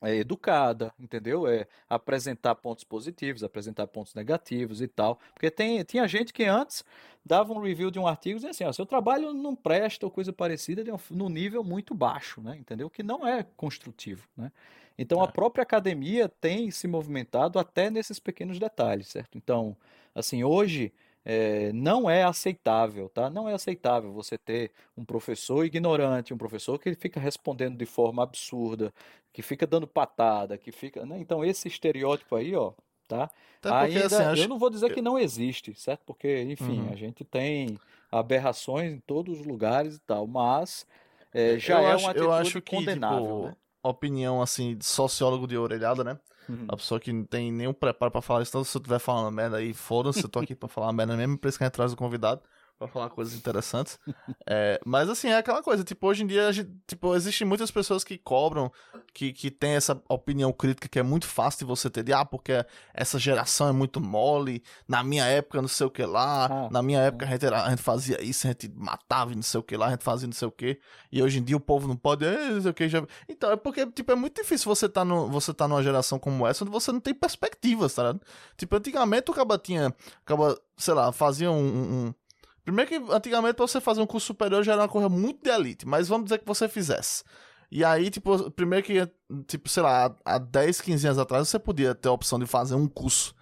[0.03, 1.47] é, educada, entendeu?
[1.47, 5.19] É apresentar pontos positivos, apresentar pontos negativos e tal.
[5.35, 6.85] Porque tem, tinha gente que antes
[7.25, 10.33] dava um review de um artigo dizendo assim, ó, seu trabalho não presta ou coisa
[10.33, 12.57] parecida de um, num nível muito baixo, né?
[12.57, 12.89] Entendeu?
[12.89, 14.51] Que não é construtivo, né?
[14.99, 15.33] Então a É.
[15.33, 19.37] própria academia tem se movimentado até nesses pequenos detalhes, certo?
[19.37, 19.77] Então,
[20.15, 20.93] assim, hoje
[21.25, 23.29] é, não é aceitável, tá?
[23.31, 28.23] Não é aceitável você ter um professor ignorante, um professor que fica respondendo de forma
[28.23, 28.93] absurda,
[29.33, 31.19] que fica dando patada, que fica, né?
[31.19, 32.73] Então esse estereótipo aí, ó,
[33.09, 33.31] tá?
[33.61, 36.03] Até porque, Ainda, assim, acho eu não vou dizer que não existe, certo?
[36.07, 36.89] Porque, enfim, Uhum.
[36.89, 37.79] a gente tem
[38.11, 40.87] aberrações em todos os lugares e tal, mas
[41.33, 43.57] é, já eu é acho, uma eu atitude acho que, condenável, tipo, né?
[43.83, 46.19] opinião, assim, de sociólogo de orelhada, né?
[46.49, 46.67] Uhum.
[46.69, 49.33] A pessoa que não tem nenhum preparo pra falar isso, então se eu estiver falando
[49.33, 51.75] merda aí, foda-se, eu tô aqui pra falar merda mesmo, por isso que a gente
[51.75, 52.43] traz o convidado
[52.81, 53.99] pra falar coisas interessantes.
[54.49, 57.71] É, mas assim, é aquela coisa, tipo, hoje em dia, a gente, tipo, existem muitas
[57.71, 58.73] pessoas que cobram,
[59.13, 62.25] que, que tem essa opinião crítica que é muito fácil de você ter, de, ah,
[62.25, 62.53] porque
[62.95, 66.83] essa geração é muito mole, na minha época não sei o que lá, Ah, na
[66.83, 69.61] minha época a gente, era- a gente fazia isso, a gente matava e não sei
[69.61, 70.81] o que lá, a gente fazia não sei o que,
[71.13, 73.05] e hoje em dia o povo não pode, "Eh, não sei o que, já...
[73.29, 76.47] Então, é porque, tipo, é muito difícil você tá, no, você tá numa geração como
[76.47, 78.21] essa, onde você não tem perspectivas, tá ligado?
[78.57, 79.95] Tipo, antigamente o cara tinha,
[80.25, 81.57] acaba, sei lá, fazia um-
[82.09, 82.15] um-
[82.65, 85.51] Primeiro que antigamente pra você fazer um curso superior já era uma coisa muito de
[85.51, 87.25] elite, mas vamos dizer que você fizesse.
[87.71, 89.09] E aí, tipo, primeiro que,
[89.47, 92.75] tipo, sei lá, há 10, 15 anos atrás você podia ter a opção de fazer
[92.75, 93.35] um curso,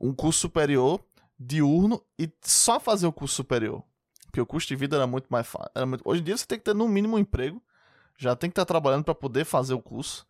[0.00, 1.00] um curso superior,
[1.38, 3.82] diurno, e só fazer o curso superior.
[4.26, 5.70] Porque o custo de vida era muito mais fácil.
[6.04, 7.62] Hoje em dia você tem que ter no mínimo um emprego,
[8.18, 10.26] já tem que estar trabalhando pra poder fazer o curso.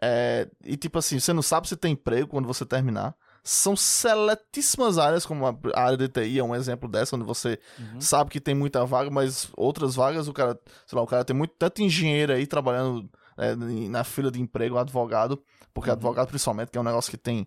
[0.00, 3.14] É, e tipo assim, você não sabe se tem emprego quando você terminar.
[3.44, 8.00] São seletíssimas áreas, como a área de TI é um exemplo dessa, onde você Uhum.
[8.00, 11.34] sabe que tem muita vaga, mas outras vagas o cara, sei lá, o cara tem
[11.34, 15.42] muito tanto engenheiro aí trabalhando é, na fila de emprego, advogado,
[15.74, 15.94] porque Uhum.
[15.96, 17.46] advogado principalmente, que é um negócio que tem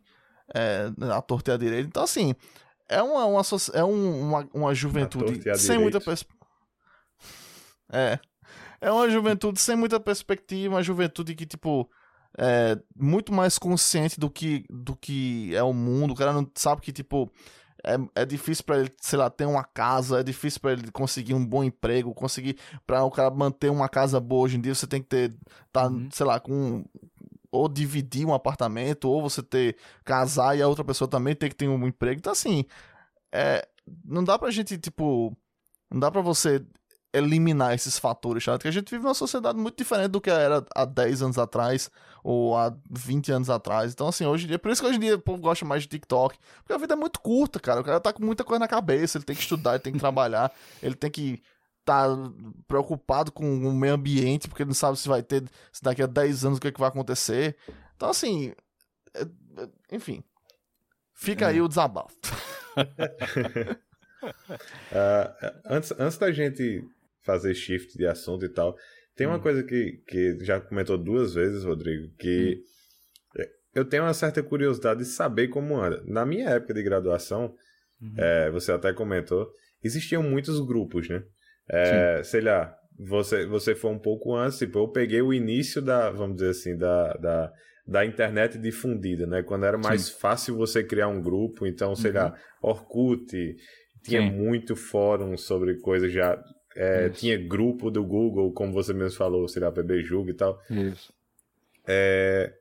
[0.54, 1.88] é, a torta e a direita.
[1.88, 2.36] Então, assim,
[2.90, 3.42] é uma, uma,
[3.74, 6.46] é um- uma, uma juventude sem muita perspectiva.
[7.92, 8.20] É.
[8.82, 11.90] É uma juventude sem muita perspectiva, uma juventude que, tipo,
[12.38, 16.12] é muito mais consciente do que, do que é o mundo.
[16.14, 17.32] O cara não sabe que, tipo,
[17.84, 21.34] é, é difícil pra ele, sei lá, ter uma casa, é difícil pra ele conseguir
[21.34, 24.88] um bom emprego, conseguir pra o cara manter uma casa boa hoje em dia, você
[24.88, 25.34] tem que ter,
[25.72, 26.10] tá, Uhum.
[26.12, 26.84] sei lá, com
[27.52, 31.56] ou dividir um apartamento, ou você ter casar e a outra pessoa também ter que
[31.56, 32.20] ter um emprego.
[32.20, 32.66] Então assim,
[33.32, 33.66] é,
[34.04, 35.36] não dá pra gente, tipo,
[35.90, 36.62] não dá pra você
[37.18, 38.58] eliminar esses fatores, sabe?
[38.58, 41.90] Porque a gente vive numa sociedade muito diferente do que era há 10 anos atrás
[42.24, 43.94] ou há 20 anos atrás.
[43.94, 45.84] Então, assim, hoje em dia, por isso que hoje em dia o povo gosta mais
[45.84, 47.82] de TikTok, porque a vida é muito curta, cara.
[47.82, 50.00] O cara tá com muita coisa na cabeça, ele tem que estudar, ele tem que
[50.00, 50.52] trabalhar,
[50.82, 51.42] ele tem que
[51.86, 52.08] tá
[52.68, 56.08] preocupado com o meio ambiente, porque ele não sabe se vai ter, se daqui a
[56.08, 57.56] 10 anos o que, é que vai acontecer.
[57.96, 58.54] Então, assim,
[59.14, 59.22] é-
[59.62, 60.24] é- enfim,
[61.14, 62.16] fica aí o desabafo.
[64.92, 66.84] Ah, antes, antes da gente
[67.26, 68.76] fazer shift de assunto e tal,
[69.16, 69.42] tem uma Hum.
[69.42, 72.62] coisa que, que já comentou duas vezes, Rodrigo, que
[73.74, 76.02] eu tenho uma certa curiosidade de saber como anda.
[76.06, 77.54] Na minha época de graduação,
[78.02, 78.14] Uhum.
[78.18, 79.50] é, você até comentou,
[79.84, 81.24] existiam muitos grupos, né?
[81.70, 86.10] É, sei lá, você, você foi um pouco antes, tipo, eu peguei o início da,
[86.12, 87.52] vamos dizer assim, da, da,
[87.88, 89.44] da internet difundida, né?
[89.44, 92.18] Quando era mais fácil você criar um grupo, então, sei Uhum.
[92.18, 93.56] lá, Orkut,
[94.04, 94.32] tinha Sim.
[94.32, 96.42] muito fórum sobre coisas já.
[96.76, 100.62] É, tinha grupo do Google, como você mesmo falou, sei lá, PBJug e tal.
[100.70, 101.14] Isso.
[101.88, 102.54] É,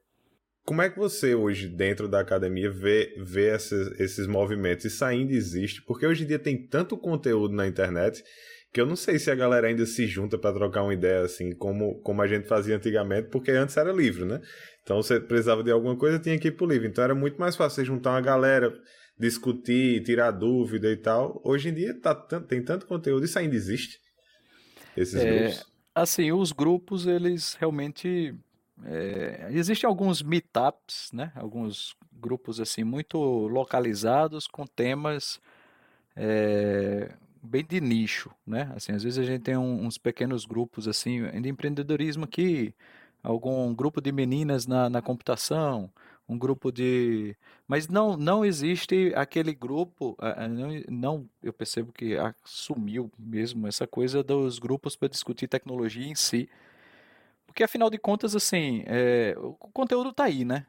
[0.64, 4.84] como é que você hoje, dentro da academia, vê, vê esses, esses movimentos?
[4.86, 5.82] Isso ainda existe?
[5.82, 8.24] Porque hoje em dia tem tanto conteúdo na internet
[8.72, 11.54] que eu não sei se a galera ainda se junta para trocar uma ideia assim,
[11.54, 14.40] como, como a gente fazia antigamente, porque antes era livro, né?
[14.82, 16.88] Então você precisava de alguma coisa, tinha que ir pro livro.
[16.88, 18.74] Então era muito mais fácil você juntar uma galera,
[19.18, 21.40] discutir, tirar dúvida e tal.
[21.44, 24.00] Hoje em dia tá, tem tanto conteúdo, isso ainda existe?
[24.96, 25.72] Esses É, grupos?
[25.94, 28.34] Assim, os grupos, eles realmente
[28.84, 31.32] é, existem alguns meetups, né?
[31.36, 33.18] Alguns grupos assim muito
[33.48, 35.40] localizados com temas
[36.16, 38.72] é, bem de nicho, né?
[38.76, 42.74] Assim, às vezes a gente tem um, uns pequenos grupos assim de empreendedorismo aqui,
[43.22, 45.90] algum grupo de meninas na, na computação,
[46.28, 47.36] um grupo de,
[47.66, 50.16] mas não não existe aquele grupo,
[50.50, 56.14] não, não eu percebo que sumiu mesmo essa coisa dos grupos para discutir tecnologia em
[56.14, 56.48] si.
[57.46, 60.66] Porque afinal de contas, assim, é, o conteúdo está aí, né?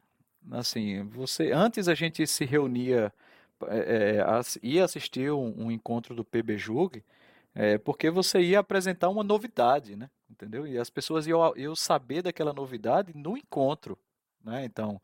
[0.52, 3.12] Assim, você antes a gente se reunia,
[3.68, 4.20] é,
[4.62, 7.04] ia assistir um, um, encontro do PBJUG,
[7.56, 10.10] é, porque você ia apresentar uma novidade, né?
[10.30, 10.68] Entendeu?
[10.68, 13.98] E as pessoas iam, iam saber daquela novidade no encontro,
[14.44, 14.66] né?
[14.66, 15.02] Então,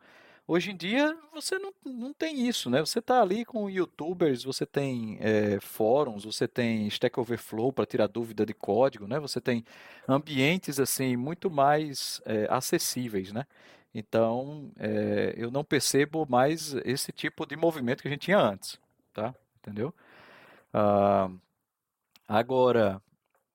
[0.48, 2.80] Hoje em dia você não, não tem isso, né?
[2.82, 8.08] Você está ali com youtubers, você tem é, fóruns, você tem Stack Overflow para tirar
[8.08, 9.20] dúvida de código, né?
[9.20, 9.64] Você tem
[10.08, 13.46] ambientes assim muito mais é, acessíveis, né?
[13.94, 18.80] Então é, eu não percebo mais esse tipo de movimento que a gente tinha antes,
[19.14, 19.34] tá?
[19.60, 19.94] Entendeu?
[20.74, 21.30] Ah,
[22.28, 23.02] agora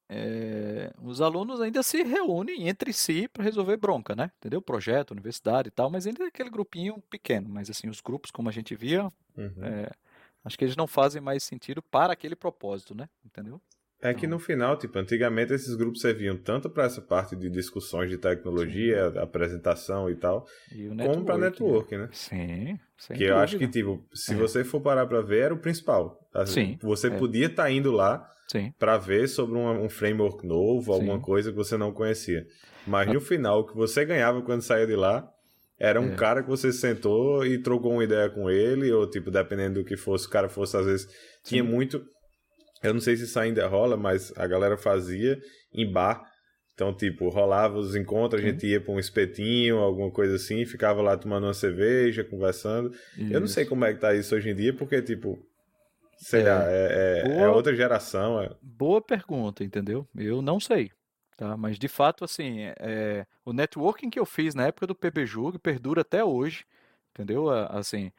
[0.09, 4.31] é, os alunos ainda se reúnem entre si para resolver bronca, né?
[4.39, 4.63] Entendeu?
[4.63, 7.49] Projeto, universidade e tal, mas ainda é aquele grupinho pequeno.
[7.49, 9.05] Mas assim, os grupos, como a gente via,
[9.37, 9.65] uhum.
[9.65, 9.91] é,
[10.45, 13.09] acho que eles não fazem mais sentido para aquele propósito, né?
[13.25, 13.61] Entendeu?
[14.01, 18.11] É que no final, tipo, antigamente esses grupos serviam tanto para essa parte de discussões
[18.11, 19.19] de tecnologia, Sim.
[19.19, 22.09] apresentação e tal, e como para network, né?
[22.13, 23.25] Sim, Que dúvida.
[23.25, 24.37] eu acho que, tipo, se é.
[24.37, 26.21] você for parar para ver, era o principal.
[26.45, 26.79] Sim.
[26.83, 27.19] Você é.
[27.19, 28.31] podia estar tá indo lá
[28.79, 30.93] para ver sobre um, um framework novo, Sim.
[30.93, 32.47] alguma coisa que você não conhecia.
[32.87, 35.29] Mas no final, o que você ganhava quando saía de lá
[35.79, 36.17] era um é.
[36.17, 39.97] cara que você sentou e trocou uma ideia com ele, ou tipo, dependendo do que
[39.97, 41.09] fosse, o cara fosse, às vezes,
[41.45, 42.03] tinha muito.
[42.83, 45.39] Eu não sei se isso ainda rola, mas a galera fazia
[45.73, 46.25] em bar.
[46.73, 51.01] Então, tipo, rolava os encontros, a gente ia pra um espetinho, alguma coisa assim, ficava
[51.01, 52.91] lá tomando uma cerveja, conversando.
[53.17, 53.33] Isso.
[53.33, 55.39] Eu não sei como é que tá isso hoje em dia, porque, tipo,
[56.17, 58.43] Sei é, lá, é, é, boa, é, outra geração.
[58.43, 58.51] É...
[58.63, 60.07] Boa pergunta, entendeu?
[60.17, 60.91] Eu não sei.
[61.37, 61.57] Tá?
[61.57, 66.01] Mas de fato, assim, é, o networking que eu fiz na época do PBJUG perdura
[66.01, 66.65] até hoje,
[67.11, 67.51] entendeu?
[67.51, 68.11] Assim,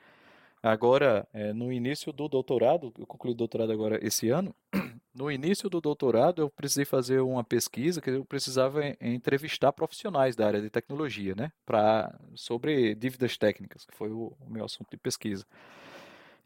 [0.61, 4.55] agora, é, no início do doutorado, eu concluí o doutorado agora esse ano,
[5.15, 10.45] no início do doutorado eu precisei fazer uma pesquisa que eu precisava entrevistar profissionais da
[10.45, 11.51] área de tecnologia, né?
[11.65, 15.43] Pra, sobre dívidas técnicas, que foi o, o meu assunto de pesquisa.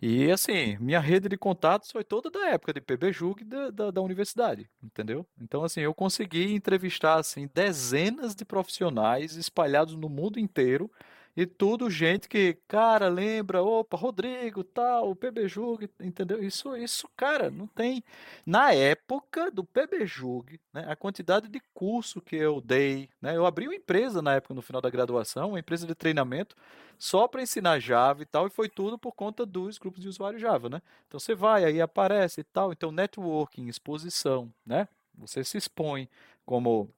[0.01, 4.01] E assim, minha rede de contatos foi toda da época de PBJUG da, da, da
[4.01, 5.27] universidade, entendeu?
[5.39, 10.89] Então, assim, eu consegui entrevistar assim, dezenas de profissionais espalhados no mundo inteiro
[11.35, 16.43] e tudo gente que, cara, lembra, opa, Rodrigo, tal, o PBJUG, entendeu?
[16.43, 18.03] Isso, isso, cara, não tem.
[18.45, 23.67] Na época do PBJUG, né, a quantidade de curso que eu dei, né, eu abri
[23.67, 26.55] uma empresa na época, no final da graduação, uma empresa de treinamento,
[26.97, 30.37] só para ensinar Java e tal, e foi tudo por conta dos grupos de usuário
[30.39, 30.81] Java, né?
[31.07, 34.87] Então você vai, aí aparece e tal, então networking, exposição, né?
[35.17, 36.09] Você se expõe
[36.45, 36.89] como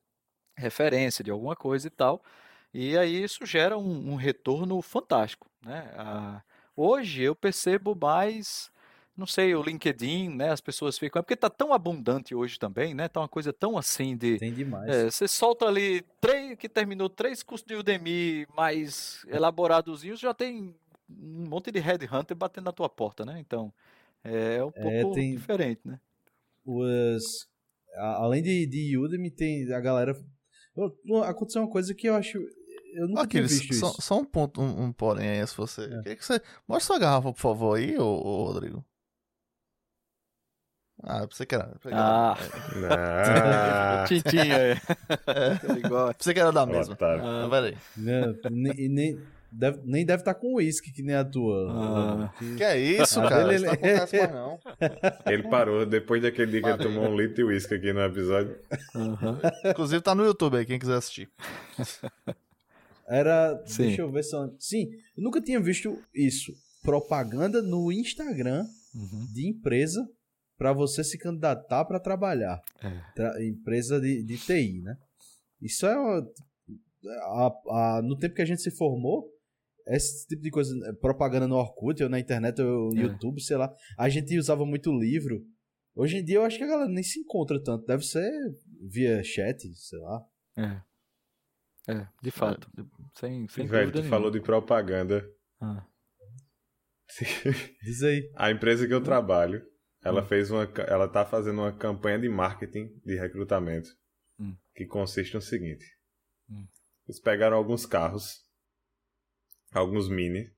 [0.58, 2.24] referência de alguma coisa e tal.
[2.74, 5.94] E aí isso gera um, um retorno fantástico, né?
[5.96, 6.42] Ah,
[6.76, 8.72] hoje eu percebo mais,
[9.16, 10.50] não sei, o LinkedIn, né?
[10.50, 13.08] As pessoas ficam, é porque tá tão abundante hoje também, né?
[13.08, 14.90] Tá uma coisa tão assim de, tem demais.
[14.90, 20.76] É, você solta ali três que terminou três cursos de Udemy mais elaboradozinhos, já tem
[21.08, 23.40] um monte de headhunter batendo na tua porta, né?
[23.40, 23.72] Então
[24.24, 25.36] é um é, pouco tem...
[25.36, 26.00] diferente, né?
[26.66, 27.48] Os
[27.96, 30.20] além de, de Udemy tem a galera
[31.26, 32.40] aconteceu uma coisa que eu acho
[32.94, 34.02] eu nunca Aqueles, tinha visto só, isso.
[34.02, 35.84] Só um ponto, um, um porém aí, se você...
[35.84, 36.02] É.
[36.04, 36.42] Que que você...
[36.68, 38.86] Mostra sua garrafa, por favor, aí, ô, ô Rodrigo.
[41.06, 41.76] Ah, você que era.
[41.92, 42.36] Ah.
[42.92, 44.06] ah.
[44.08, 44.54] Tintinha.
[44.56, 44.72] É.
[44.72, 46.14] é.
[46.18, 46.98] Você que era da mesma.
[47.00, 47.78] Ah, peraí.
[47.98, 49.20] Não, nem, nem,
[49.52, 51.72] deve, nem deve estar tá com uísque, que nem a tua.
[51.72, 52.34] Ah.
[52.38, 52.56] Que...
[52.56, 53.54] que é isso, cara?
[53.54, 53.82] Ele, ele...
[53.82, 54.60] Não mais, não.
[55.26, 58.58] Ele parou depois daquele dia que ele tomou um litro de uísque aqui no episódio.
[58.96, 59.40] Uhum.
[59.66, 61.30] Inclusive tá no YouTube aí, quem quiser assistir.
[63.08, 63.62] Era.
[63.66, 63.84] Sim.
[63.84, 64.36] Deixa eu ver se.
[64.60, 66.54] Sim, eu nunca tinha visto isso.
[66.82, 69.28] Propaganda no Instagram uhum.
[69.34, 70.06] de empresa
[70.58, 72.62] para você se candidatar para trabalhar.
[72.82, 73.02] É.
[73.16, 74.98] Tra empresa de, de TI, né?
[75.62, 75.94] Isso é.
[75.94, 79.30] A, a, no tempo que a gente se formou,
[79.88, 83.04] esse tipo de coisa, propaganda no Orkut, ou na internet, ou no é.
[83.04, 85.46] YouTube, sei lá, a gente usava muito livro.
[85.96, 87.86] Hoje em dia eu acho que a galera nem se encontra tanto.
[87.86, 88.32] Deve ser
[88.90, 90.26] via chat, sei lá.
[90.58, 90.82] É.
[91.88, 92.70] É, de fato.
[92.78, 92.84] É.
[93.14, 95.28] Sem, sem Velho, tu falou de propaganda.
[95.62, 95.86] Ah.
[97.84, 98.32] Diz aí.
[98.36, 99.62] A empresa que eu trabalho,
[100.04, 100.26] ela hum.
[100.26, 100.64] fez uma.
[100.88, 103.90] Ela tá fazendo uma campanha de marketing de recrutamento
[104.40, 104.56] hum.
[104.74, 105.86] que consiste no seguinte.
[106.50, 106.68] Hum.
[107.08, 108.46] eles pegaram alguns carros,
[109.72, 110.52] alguns Mini,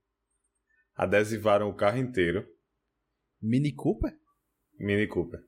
[0.96, 2.48] adesivaram o carro inteiro,
[3.42, 4.18] Mini Cooper?
[4.80, 5.40] Mini Cooper.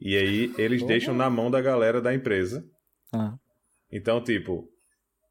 [0.00, 2.64] E aí eles deixam na mão da galera da empresa.
[3.12, 3.36] Ah.
[3.90, 4.70] Então, tipo,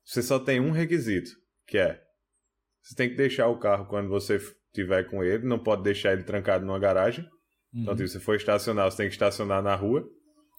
[0.08, 1.30] você só tem um requisito,
[1.68, 2.02] que é
[2.82, 4.40] você tem que deixar o carro quando você
[4.74, 7.26] tiver com ele, não pode deixar ele trancado numa garagem.
[7.74, 7.96] Então, Uhum.
[7.98, 10.04] tipo, se for estacionar, você tem que estacionar na rua,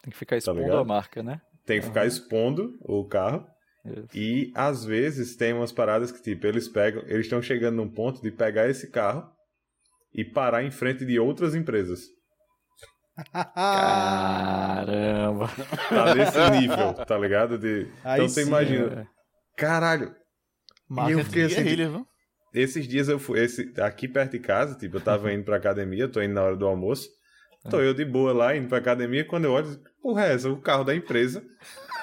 [0.02, 0.78] Tem que ficar expondo ligado?
[0.78, 1.40] a marca, né?
[1.64, 3.46] tem que ficar expondo o carro.
[3.86, 4.08] Isso.
[4.14, 8.20] E às vezes tem umas paradas que, tipo, eles pegam, eles estão chegando num ponto
[8.20, 9.26] de pegar esse carro
[10.14, 12.00] e parar em frente de outras empresas.
[13.32, 15.48] Caramba.
[15.88, 17.58] Tá nesse nível, tá ligado?
[17.58, 17.90] De...
[18.04, 19.06] Aí então você sim, imagina, É.
[19.58, 20.14] caralho,
[20.88, 22.06] Marketing fiquei assim, guerrilha, viu?
[22.54, 26.08] esses dias eu fui, esse, aqui perto de casa, tipo, eu tava indo pra academia,
[26.08, 27.08] tô indo na hora do almoço,
[27.68, 30.48] tô eu de boa lá, indo pra academia, quando eu olho, porra, é essa?
[30.48, 31.44] O carro da empresa,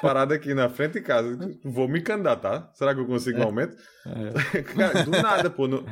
[0.02, 3.76] parado aqui na frente de casa, vou me candidatar, será que eu consigo um aumento?
[4.78, 5.84] Cara, do nada, pô, não,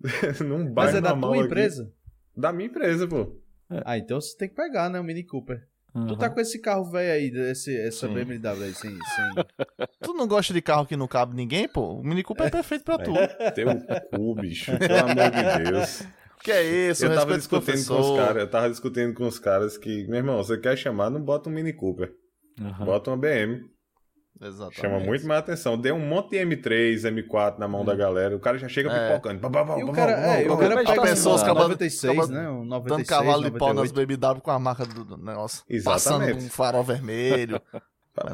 [0.46, 1.46] não Mas bate é da na mão tua aqui.
[1.46, 1.92] empresa?
[2.36, 3.40] Da minha empresa, pô.
[3.84, 5.00] Ah, então você tem que pegar, né?
[5.00, 5.60] O Mini Cooper.
[5.92, 6.16] Tu Uhum.
[6.16, 8.14] tá com esse carro velho aí, esse, essa Sim.
[8.14, 9.44] BMW aí, sem, sem...
[10.02, 11.96] Tu não gosta de carro que não cabe ninguém, pô?
[12.00, 13.12] O Mini Cooper é perfeito pra tu.
[13.54, 13.66] Teu
[14.10, 16.02] cu, bicho, pelo amor de Deus.
[16.42, 19.78] Que é isso, Eu tava discutindo com os caras, eu tava discutindo com os caras
[19.78, 22.12] que, meu irmão, você quer chamar, não bota um Mini Cooper,
[22.60, 22.84] Uhum.
[22.84, 23.60] bota uma BM.
[24.42, 24.80] Exatamente.
[24.80, 25.78] Chama muito mais atenção.
[25.78, 28.34] Deu um monte de M3, M4 na mão da galera.
[28.36, 29.08] O cara já chega É.
[29.10, 29.40] pipocando.
[29.40, 31.46] Pá, pá, pá, E o cara, é, o cara pensou pá, os pá.
[31.48, 32.48] cabas- 96, cabas né?
[32.48, 34.06] Um 96, Dando cavalo de pau nas 98.
[34.18, 35.62] BMW com a marca do, do negócio.
[35.68, 36.32] Exatamente.
[36.34, 37.60] Passando um farol vermelho.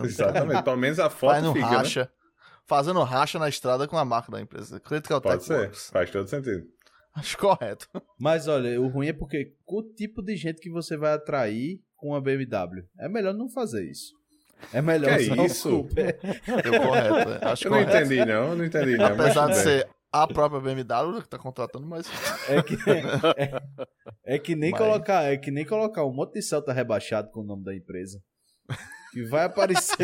[0.05, 0.63] Exatamente.
[0.63, 1.77] Pelo menos a foto fica, né?
[1.77, 2.11] racha.
[2.67, 4.79] Fazendo racha na estrada com a marca da empresa.
[4.81, 5.59] Critical Pode ser.
[5.61, 5.91] Works.
[5.91, 6.65] Faz todo sentido.
[7.15, 7.89] Acho correto.
[8.19, 12.15] Mas olha, o ruim é porque o tipo de gente que você vai atrair com
[12.15, 12.85] a BMW.
[12.99, 14.13] É melhor não fazer isso.
[14.73, 15.71] É melhor Que usar o isso?
[15.71, 16.19] Cooper.
[16.63, 17.31] Deu correto.
[17.45, 17.49] é.
[17.53, 17.97] Acho Eu não correto.
[18.07, 18.55] entendi, não.
[18.57, 19.07] Não entendi, não.
[19.07, 19.63] Apesar de bem.
[19.63, 22.07] ser a própria BMW que tá contratando, mas.
[22.49, 22.75] É que,
[24.25, 27.31] é, é que nem Mas- colocar, é que nem colocar um monte de Celta rebaixado
[27.31, 28.21] com o nome da empresa.
[29.13, 29.97] Que vai aparecer.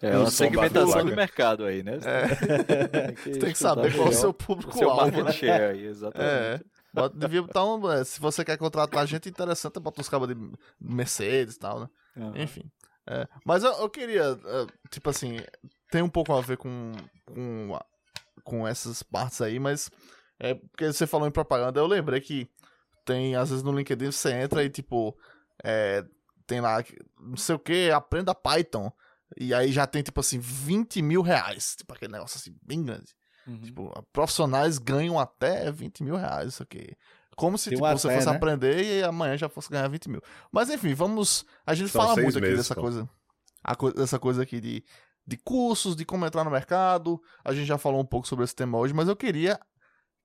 [0.00, 1.98] É Um uma segmentação de mercado aí, né?
[2.04, 5.24] É, Tem você tem que saber qual é o seu público-alvo.
[5.24, 5.32] né?
[5.32, 6.64] share aí, exatamente.
[6.92, 7.90] Bota- Devia botar um.
[7.90, 10.34] é, Se você quer contratar gente interessante, bota uns cabos de
[10.80, 11.88] Mercedes e tal, né?
[12.16, 12.32] Aham.
[12.42, 12.70] Enfim.
[13.06, 15.38] É, mas eu, eu queria, é, tipo assim,
[15.90, 16.92] tem um pouco a ver com,
[17.26, 17.78] com,
[18.44, 19.90] com essas partes aí, mas
[20.38, 22.48] é porque você falou em propaganda, eu lembrei que
[23.04, 25.16] tem, às vezes no LinkedIn você entra e tipo,
[25.64, 26.04] é,
[26.46, 26.84] tem lá,
[27.18, 28.92] não sei o que, aprenda Python.
[29.38, 31.76] E aí já tem, tipo assim, 20 mil reais.
[31.76, 33.14] Tipo aquele negócio assim, bem grande.
[33.46, 33.60] Uhum.
[33.60, 36.96] Tipo, profissionais ganham até 20 mil reais, isso aqui.
[37.36, 38.36] Como se tipo, você fosse né?
[38.36, 40.20] aprender e amanhã já fosse ganhar 20 mil.
[40.52, 41.44] Mas enfim, vamos.
[41.64, 42.82] A gente São fala muito aqui meses, dessa pô.
[42.82, 43.08] coisa.
[43.64, 44.84] A co dessa coisa aqui de,
[45.26, 47.20] de cursos, de como entrar no mercado.
[47.44, 49.58] A gente já falou um pouco sobre esse tema hoje, mas eu queria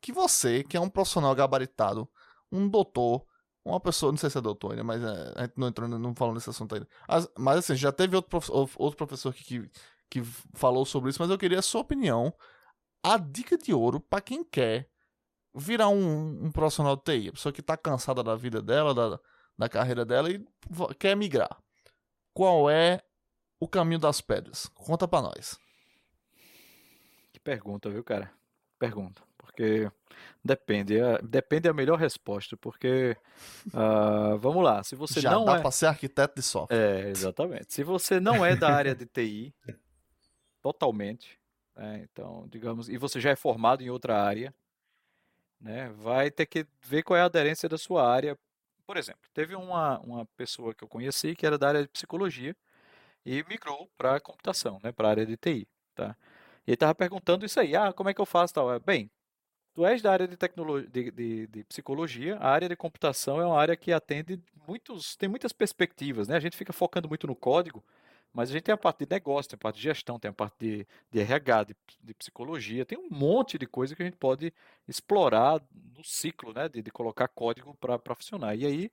[0.01, 2.07] que você, que é um profissional gabaritado,
[2.51, 3.25] um doutor,
[3.63, 6.13] uma pessoa, não sei se é doutor ainda, mas é, a gente não entrou, não
[6.13, 6.87] falou nesse assunto ainda.
[7.07, 9.69] As- mas assim, já teve outro, prof- outro professor aqui que,
[10.09, 10.23] que
[10.53, 12.33] falou sobre isso, mas eu queria a sua opinião.
[13.05, 14.89] A dica de ouro pra quem quer
[15.53, 19.19] virar um, um profissional de TI, a pessoa que tá cansada da vida dela, da,
[19.57, 20.43] da carreira dela e
[20.99, 21.57] quer migrar.
[22.33, 23.01] Qual é
[23.59, 24.67] o caminho das pedras?
[24.73, 25.57] Conta pra nós.
[27.31, 28.31] Que pergunta, viu, cara?
[28.77, 29.21] Pergunta.
[29.37, 29.89] Porque
[30.43, 30.99] depende.
[30.99, 32.57] é- depende a melhor resposta.
[32.57, 33.15] Porque,
[33.73, 35.61] ah, vamos lá, se você Já não dá é.
[35.61, 36.75] pra ser arquiteto de software.
[36.77, 37.73] É, exatamente.
[37.73, 39.55] Se você não é da área de TI,
[40.61, 41.39] totalmente,
[41.75, 44.53] né, então, digamos, e você já é formado em outra área,
[45.59, 48.37] né, vai ter que ver qual é a aderência da sua área.
[48.85, 52.55] Por exemplo, teve uma, uma pessoa que eu conheci que era da área de psicologia
[53.25, 56.15] e migrou para computação, né, para a área de TI, tá?
[56.67, 58.73] E ele estava perguntando isso aí, ah, como é que eu faço tal?
[58.73, 59.11] É, Bem,
[59.73, 63.45] tu és da área de, tecnologia, de, de, de psicologia, a área de computação é
[63.45, 66.35] uma área que atende muitos, tem muitas perspectivas, né?
[66.37, 67.83] A gente fica focando muito no código,
[68.35, 70.33] mas a gente tem a parte de negócio, tem a parte de gestão, tem a
[70.33, 74.17] parte de, de RH, de, de psicologia, tem um monte de coisa que a gente
[74.17, 74.53] pode
[74.87, 75.61] explorar
[75.97, 76.67] no ciclo, né?
[76.67, 78.53] De, de colocar código para funcionar.
[78.55, 78.91] E aí,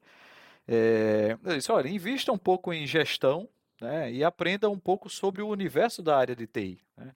[0.68, 3.48] é, eu disse, olha, invista um pouco em gestão,
[3.80, 4.12] né?
[4.12, 7.12] E aprenda um pouco sobre o universo da área de TI, né?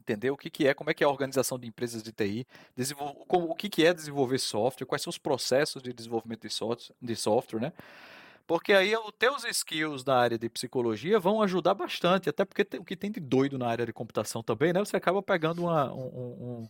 [0.00, 2.46] Entender o que, que é, como é que é a organização de empresas de TI,
[3.28, 6.94] como- o que, que é desenvolver software, quais são os processos de desenvolvimento de software,
[7.02, 7.72] de software, né?
[8.46, 12.78] Porque aí os teus skills na área de psicologia vão ajudar bastante, até porque tem-
[12.80, 14.78] o que tem de doido na área de computação também, né?
[14.80, 16.68] Você acaba pegando uma- um, um-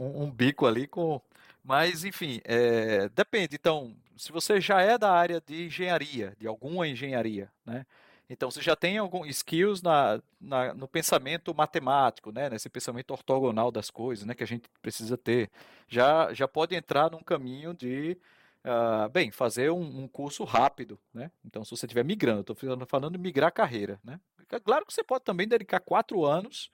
[0.00, 1.20] um- um- um bico ali com.
[1.64, 3.56] Mas, enfim, é, depende.
[3.56, 7.84] Então, se você já é da área de engenharia, de alguma engenharia, né?
[8.30, 12.48] Então você já tem alguns skills na, na, no pensamento matemático, né?
[12.48, 14.34] Nesse pensamento ortogonal das coisas, né?
[14.34, 15.50] Que a gente precisa ter.
[15.88, 18.16] Já, já pode entrar num caminho de
[18.64, 21.30] Uh, bem, fazer um, um, curso rápido, né?
[21.44, 24.18] Então, se você estiver migrando, estou falando migrar carreira, né?
[24.64, 26.70] Claro que você pode também dedicar quatro anos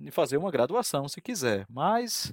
[0.00, 2.32] e fazer uma graduação, se quiser, mas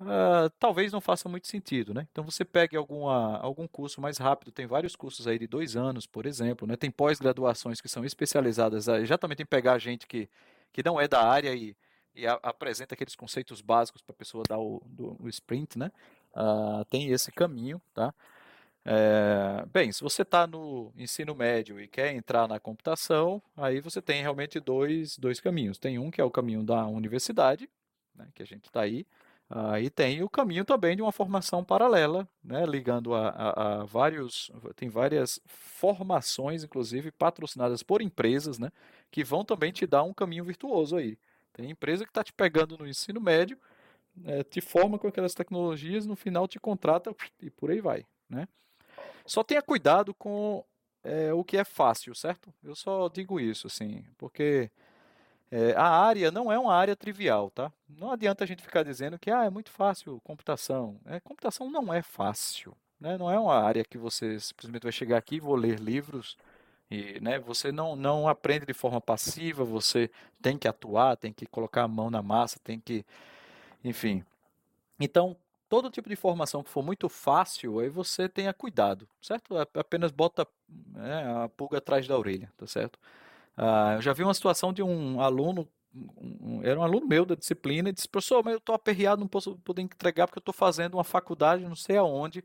[0.00, 2.06] uh, talvez não faça muito sentido, né?
[2.12, 6.06] Então, você pegue alguma, algum curso mais rápido, tem vários cursos aí de dois anos,
[6.06, 6.76] por exemplo, né?
[6.76, 10.28] Tem pós-graduações que são especializadas exatamente em pegar gente que,
[10.72, 11.76] que não é da área e,
[12.14, 15.90] e a, apresenta aqueles conceitos básicos para a pessoa dar o, do, o sprint, né?
[16.32, 18.14] Uh, tem esse caminho, tá?
[18.88, 24.00] É, bem, se você está no ensino médio e quer entrar na computação, aí você
[24.00, 25.76] tem realmente dois, dois caminhos.
[25.76, 27.68] Tem um que é o caminho da universidade,
[28.14, 29.04] né, que a gente está aí,
[29.50, 33.84] uh, e tem o caminho também de uma formação paralela, né, ligando a, a, a,
[33.84, 34.52] vários.
[34.76, 38.70] Tem várias formações, inclusive patrocinadas por empresas, né,
[39.10, 41.18] que vão também te dar um caminho virtuoso aí.
[41.52, 43.58] Tem empresa que está te pegando no ensino médio,
[44.24, 48.06] é, te forma com aquelas tecnologias, no final te contrata e por aí vai.
[48.30, 48.46] Né?
[49.26, 50.64] Só tenha cuidado com
[51.04, 52.52] é, o que é fácil, certo?
[52.62, 54.70] Eu só digo isso, assim, porque
[55.50, 57.72] é, a área não é uma área trivial, tá?
[57.88, 61.00] Não adianta a gente ficar dizendo que ah, é muito fácil computação.
[61.06, 63.16] É, computação não é fácil, né?
[63.18, 66.36] Não é uma área que você simplesmente vai chegar aqui e vou ler livros
[66.90, 71.46] e, né, você não, não aprende de forma passiva, você tem que atuar, tem que
[71.46, 73.04] colocar a mão na massa, tem que,
[73.84, 74.24] enfim.
[75.00, 75.36] Então,
[75.68, 79.56] todo tipo de informação que for muito fácil, aí você tenha cuidado, certo?
[79.74, 82.98] Apenas bota né, a pulga atrás da orelha, tá certo?
[83.56, 87.34] Ah, eu já vi uma situação de um aluno, um, era um aluno meu da
[87.34, 90.54] disciplina, e disse, professor, mas eu estou aperreado, não posso poder entregar porque eu estou
[90.54, 92.44] fazendo uma faculdade, não sei aonde.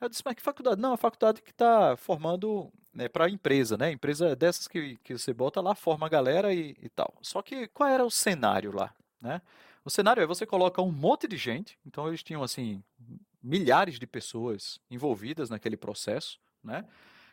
[0.00, 0.80] Eu disse, mas que faculdade?
[0.80, 3.90] Não, a faculdade que está formando né, para a empresa, né?
[3.90, 7.14] Empresa dessas que, que você bota lá, forma a galera e, e tal.
[7.20, 9.42] Só que qual era o cenário lá, né?
[9.88, 12.84] O cenário é você coloca um monte de gente, então eles tinham assim
[13.42, 16.84] milhares de pessoas envolvidas naquele processo, né?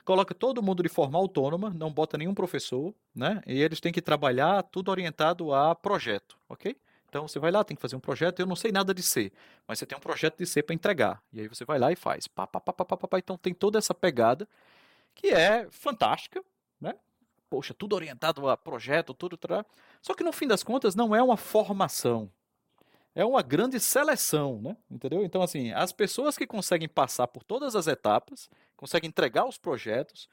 [0.06, 3.44] Coloca todo mundo de forma autônoma, não bota nenhum professor, né?
[3.46, 6.78] E eles têm que trabalhar tudo orientado a projeto, ok?
[7.10, 8.40] Então você vai lá, tem que fazer um projeto.
[8.40, 9.34] Eu não sei nada de C,
[9.68, 11.22] mas você tem um projeto de C para entregar.
[11.34, 12.26] E aí você vai lá e faz.
[12.26, 13.20] Pá, pá, pá, pá, pá, pá.
[13.20, 14.48] Então tem toda essa pegada
[15.14, 16.42] que é fantástica,
[16.80, 16.96] né?
[17.50, 19.38] Poxa, tudo orientado a projeto, tudo.
[20.02, 22.32] Só que no fim das contas não é uma formação,
[23.16, 24.76] é uma grande seleção, né?
[24.92, 25.24] Entendeu?
[25.24, 30.28] Então, assim, as pessoas que conseguem passar por todas as etapas, conseguem entregar os projetos,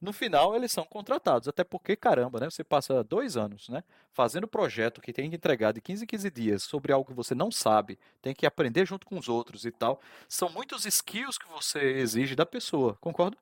[0.00, 1.48] no final eles são contratados.
[1.48, 2.50] Até porque, caramba, né?
[2.50, 3.82] Você passa dois anos, né?
[4.12, 7.34] Fazendo projeto que tem que entregar de 15 em 15 dias sobre algo que você
[7.34, 10.00] não sabe, tem que aprender junto com os outros e tal.
[10.28, 13.36] São muitos skills que você exige da pessoa, concorda?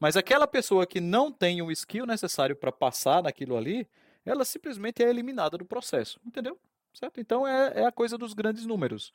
[0.00, 3.86] Mas aquela pessoa que não tem o skill necessário para passar naquilo ali,
[4.24, 6.56] ela simplesmente é eliminada do processo, entendeu?
[6.92, 7.20] Certo?
[7.20, 9.12] Então é, é a coisa dos grandes números.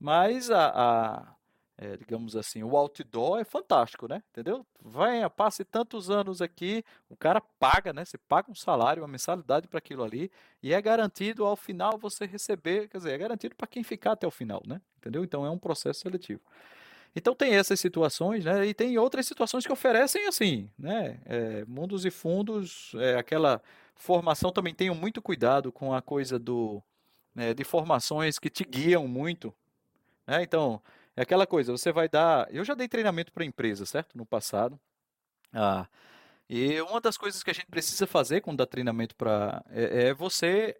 [0.00, 1.38] Mas a, a
[1.80, 4.20] é, digamos assim, o outdoor é fantástico, né?
[4.32, 4.66] Entendeu?
[4.82, 8.04] Vai, passe tantos anos aqui, o cara paga, né?
[8.04, 10.28] Você paga um salário, uma mensalidade para aquilo ali,
[10.60, 14.26] e é garantido ao final você receber, quer dizer, é garantido para quem ficar até
[14.26, 14.80] o final, né?
[14.96, 15.22] Entendeu?
[15.22, 16.40] Então é um processo seletivo.
[17.14, 18.66] Então tem essas situações, né?
[18.66, 21.20] E tem outras situações que oferecem assim, né?
[21.24, 23.62] É, mundos e fundos, é, aquela
[23.94, 26.82] formação também tenham muito cuidado com a coisa do
[27.38, 29.54] né, de formações que te guiam muito.
[30.26, 30.42] Né?
[30.42, 30.82] Então,
[31.16, 32.52] é aquela coisa, você vai dar.
[32.52, 34.18] Eu já dei treinamento para empresa, certo?
[34.18, 34.78] No passado.
[35.52, 35.86] Ah,
[36.50, 39.64] e uma das coisas que a gente precisa fazer quando dá treinamento para.
[39.70, 40.76] É, é, você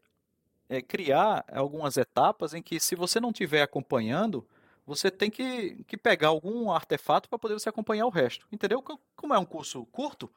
[0.69, 4.45] é, criar algumas etapas em que, se você não estiver acompanhando,
[4.85, 8.49] você tem que, que pegar algum artefato para poder você acompanhar o resto.
[8.51, 8.83] Entendeu?
[9.15, 10.29] Como é um curso curto,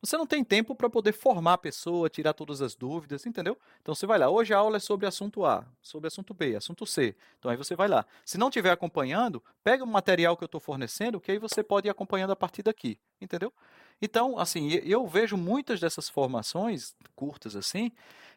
[0.00, 3.58] você não tem tempo para poder formar a pessoa, tirar todas as dúvidas, entendeu?
[3.82, 6.86] Então você vai lá, hoje a aula é sobre assunto A, sobre assunto B, assunto
[6.86, 7.16] C.
[7.38, 8.06] Então aí você vai lá.
[8.24, 11.88] Se não estiver acompanhando, pega o material que eu estou fornecendo, que aí você pode
[11.88, 13.52] ir acompanhando a partir daqui, entendeu?
[14.00, 17.90] Então, assim, eu vejo muitas dessas formações curtas assim,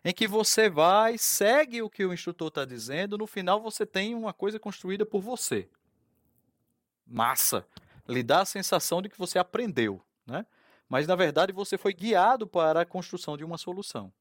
[0.03, 4.15] em que você vai, segue o que o instrutor está dizendo, no final você tem
[4.15, 5.69] uma coisa construída por você.
[7.05, 7.67] Massa!
[8.07, 10.43] Lhe dá a sensação de que você aprendeu, né?
[10.91, 14.11] Mas na verdade você foi guiado para a construção de uma solução.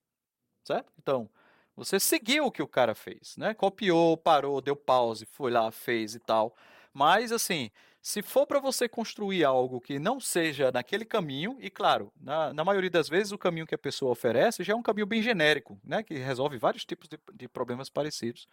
[0.62, 0.92] Certo?
[1.02, 1.28] Então,
[1.74, 3.54] você seguiu o que o cara fez, né?
[3.54, 6.54] Copiou, parou, deu pause, foi lá, fez e tal.
[6.94, 12.12] Mas assim, se for para você construir algo que não seja naquele caminho, e claro,
[12.20, 15.06] na, na, maioria das vezes o caminho que a pessoa oferece já é um caminho
[15.06, 16.04] bem genérico, né?
[16.04, 18.46] Que resolve vários tipos de, de problemas parecidos.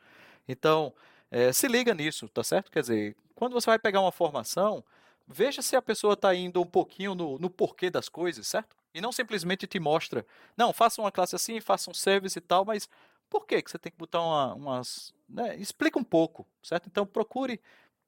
[0.48, 0.92] Então,
[1.30, 2.72] é, se liga nisso, tá certo?
[2.72, 4.84] Quer dizer, quando você vai pegar uma formação,
[5.28, 8.76] veja se a pessoa está indo um pouquinho no, no porquê das coisas, certo?
[8.94, 10.26] E não simplesmente te mostra,
[10.56, 12.90] não, faça uma classe assim, faça um service e tal, mas
[13.30, 15.14] por que, que você tem que botar uma, umas.
[15.28, 15.56] Né?
[15.58, 16.88] Explica um pouco, certo?
[16.88, 17.60] Então procure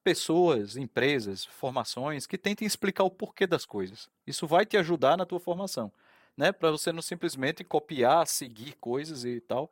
[0.04, 4.10] pessoas, empresas, formações que tentem explicar o porquê das coisas.
[4.26, 5.92] Isso vai te ajudar na tua formação,
[6.38, 6.52] né?
[6.52, 9.70] Para você não simplesmente copiar, seguir coisas e tal.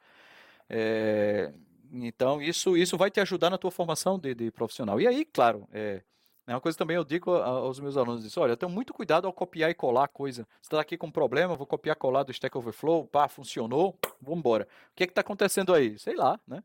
[0.69, 1.53] É...
[1.91, 4.99] Então isso isso vai te ajudar na tua formação de, de profissional.
[4.99, 6.03] E aí, claro, é,
[6.47, 9.33] é uma coisa também eu digo aos meus alunos, isso, olha, tenho muito cuidado ao
[9.33, 10.47] copiar e colar coisa.
[10.61, 13.99] Você está aqui com um problema, vou copiar e colar do Stack Overflow, pá, funcionou,
[14.21, 14.65] vamos embora.
[14.91, 15.99] O que é está acontecendo aí?
[15.99, 16.63] Sei lá, né?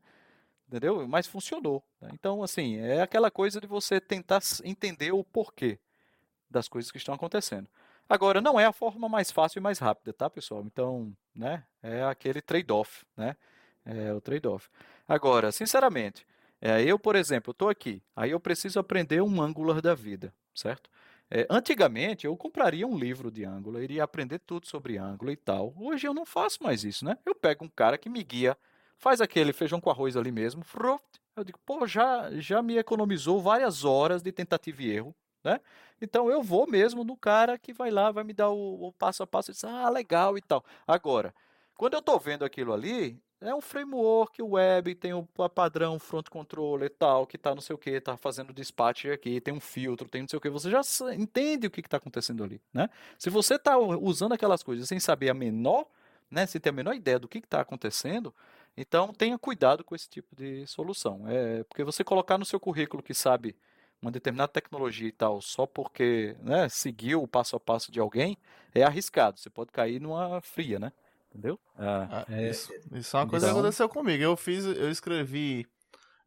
[0.69, 1.05] Entendeu?
[1.05, 1.83] Mas funcionou.
[1.99, 2.09] Né?
[2.13, 5.77] Então, assim, é aquela coisa de você tentar entender o porquê
[6.49, 7.67] das coisas que estão acontecendo.
[8.07, 10.63] Agora, não é a forma mais fácil e mais rápida, tá, pessoal?
[10.65, 13.35] Então, né, é aquele trade-off, né?
[13.85, 14.69] É o trade-off.
[15.07, 16.25] Agora, sinceramente,
[16.65, 20.89] é, eu, por exemplo, estou aqui, aí eu preciso aprender um Angular da vida, certo?
[21.29, 25.73] É, antigamente eu compraria um livro de Angular, iria aprender tudo sobre Angular e tal.
[25.77, 27.17] Hoje eu não faço mais isso, né?
[27.25, 28.57] Eu pego um cara que me guia,
[28.97, 30.63] faz aquele feijão com arroz ali mesmo,
[31.35, 35.13] eu digo, pô, já, já me economizou várias horas de tentativa e erro,
[35.43, 35.59] né?
[36.01, 39.21] Então eu vou mesmo no cara que vai lá, vai me dar o, o passo
[39.21, 40.63] a passo e diz, ah, legal e tal.
[40.87, 41.35] Agora,
[41.75, 46.87] quando eu estou vendo aquilo ali, é um framework web, tem o padrão front controller
[46.87, 50.07] e tal, que está não sei o que, está fazendo dispatch aqui, tem um filtro,
[50.07, 50.49] tem não sei o que.
[50.49, 50.81] Você já
[51.13, 52.89] entende o que está acontecendo ali, né?
[53.17, 55.85] Se você está usando aquelas coisas sem saber a menor,
[56.31, 58.33] né, sem ter a menor ideia do que está acontecendo,
[58.75, 61.27] então tenha cuidado com esse tipo de solução.
[61.27, 63.55] É porque você colocar no seu currículo que sabe
[64.01, 68.37] uma determinada tecnologia e tal, só porque né, seguiu o passo a passo de alguém,
[68.73, 69.39] é arriscado.
[69.39, 70.91] Você pode cair numa fria, né?
[71.33, 71.59] Entendeu?
[71.77, 73.55] Ah, é, isso, isso, é uma coisa então...
[73.55, 74.23] que aconteceu comigo.
[74.23, 75.65] Eu fiz, eu escrevi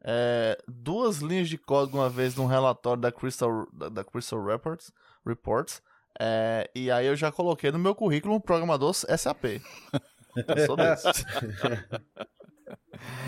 [0.02, 4.92] é, duas linhas de código uma vez num relatório da Crystal, da, da Crystal Reports,
[5.24, 5.80] Reports
[6.18, 9.44] é, e aí eu já coloquei no meu currículo um programador SAP.
[9.44, 11.06] eu sou desse.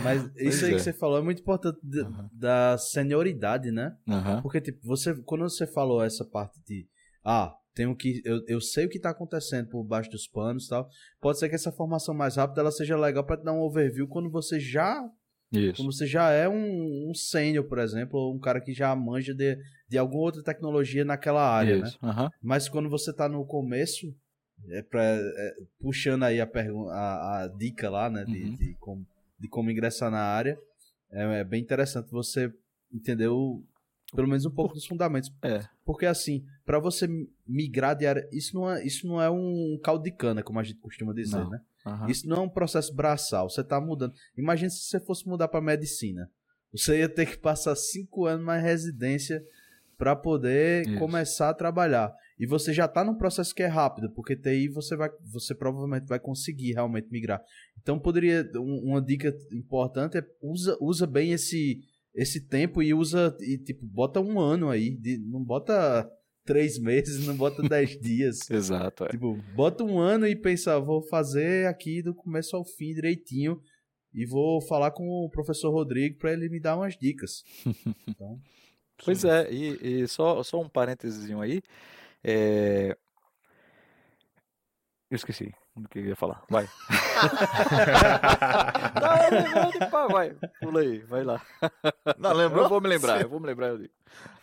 [0.02, 0.74] Mas isso pois aí é.
[0.74, 2.28] que você falou é muito importante de, uhum.
[2.32, 3.96] da senioridade, né?
[4.06, 4.42] Uhum.
[4.42, 6.88] Porque, tipo, você, quando você falou essa parte de.
[7.24, 10.68] Ah, tenho que eu, eu sei o que está acontecendo por baixo dos panos e
[10.68, 10.90] tal.
[11.20, 14.08] Pode ser que essa formação mais rápida ela seja legal para te dar um overview
[14.08, 15.08] quando você já
[15.50, 15.76] isso.
[15.76, 19.32] Quando você já é um, um sênior, por exemplo, ou um cara que já manja
[19.32, 19.56] de,
[19.88, 21.98] de alguma outra tecnologia naquela área, Isso.
[22.02, 22.10] né?
[22.10, 22.28] Uhum.
[22.42, 24.14] Mas quando você está no começo,
[24.68, 28.54] é pra, é, puxando aí a, a, a, dica lá, né, de, uhum.
[28.56, 29.06] de, como,
[29.40, 30.58] de como ingressar na área,
[31.10, 32.52] é, é bem interessante você
[32.92, 33.64] entender o,
[34.14, 35.30] pelo menos um pouco dos fundamentos.
[35.42, 35.60] É.
[35.84, 37.08] Porque assim, para você
[37.46, 40.62] migrar de área, isso não é, isso não é um caldo de cana, como a
[40.62, 41.50] gente costuma dizer, não.
[41.50, 41.60] né?
[41.86, 42.06] Uhum.
[42.06, 44.12] Isso não é um processo braçal, você tá mudando.
[44.36, 46.30] Imagina se você fosse mudar para medicina.
[46.72, 49.42] Você ia ter que passar cinco anos mais residência
[49.96, 50.98] para poder isso.
[50.98, 52.14] começar a trabalhar.
[52.38, 56.06] E você já está num processo que é rápido, porque TI você vai, você provavelmente
[56.06, 57.42] vai conseguir realmente migrar.
[57.82, 61.80] Então poderia uma dica importante é usa, usa bem esse
[62.14, 66.10] esse tempo e usa e tipo bota um ano aí, de, não bota
[66.44, 68.50] três meses, não bota dez dias.
[68.50, 69.04] Exato.
[69.04, 69.08] É.
[69.08, 73.60] Tipo, bota um ano e pensa, vou fazer aqui do começo ao fim direitinho
[74.12, 77.42] e vou falar com o professor Rodrigo para ele me dar umas dicas.
[78.08, 78.40] Então,
[79.04, 81.62] pois é, e, e, só, só um parênteses aí.
[82.24, 82.96] É...
[85.10, 85.54] Eu esqueci
[85.84, 86.42] o que eu ia falar.
[86.48, 86.68] Vai.
[89.90, 91.40] Não, vai, pula aí, vai lá.
[92.18, 92.64] Não, lembrou?
[92.64, 93.92] Eu vou me lembrar, eu vou me lembrar, eu digo.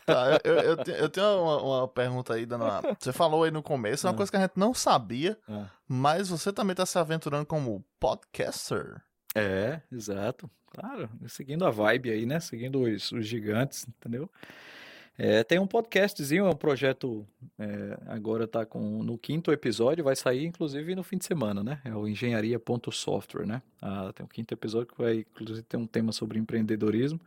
[0.05, 2.81] Tá, eu, eu, eu, tenho uma, uma, pergunta aí, uma...
[2.99, 4.17] Você falou aí no começo, é uma ah.
[4.17, 5.65] coisa que a gente não sabia, ah.
[5.87, 9.01] mas você também está se aventurando como podcaster.
[9.33, 10.49] É, exato.
[10.67, 12.39] Claro, seguindo a vibe aí, né?
[12.39, 14.29] Seguindo os, os gigantes, entendeu?
[15.17, 17.25] É, tem um podcastzinho, é um projeto,
[17.57, 21.79] é, agora está no quinto episódio, vai sair inclusive no fim de semana, né?
[21.85, 23.61] É o engenharia.software, né?
[23.81, 27.19] Ah, tem um quinto episódio que vai inclusive ter um tema sobre empreendedorismo.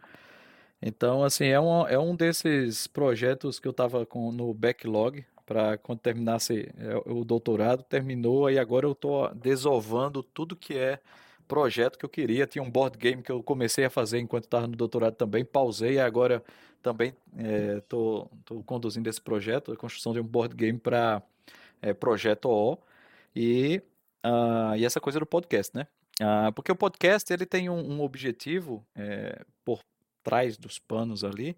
[0.83, 5.99] Então, assim, é um, é um desses projetos que eu estava no backlog para quando
[6.01, 11.01] terminasse é, o doutorado, terminou, e agora eu estou desovando tudo que é
[11.49, 12.47] projeto que eu queria.
[12.47, 15.95] Tinha um board game que eu comecei a fazer enquanto estava no doutorado também, pausei
[15.95, 16.45] e agora
[16.83, 17.15] também
[17.79, 21.23] estou é, conduzindo esse projeto, a construção de um board game para
[21.83, 22.79] é, Projeto O
[23.35, 23.83] e,
[24.25, 25.87] uh, e essa coisa do podcast, né?
[26.21, 29.81] Uh, porque o podcast ele tem um, um objetivo é, por
[30.23, 31.57] trás dos panos ali,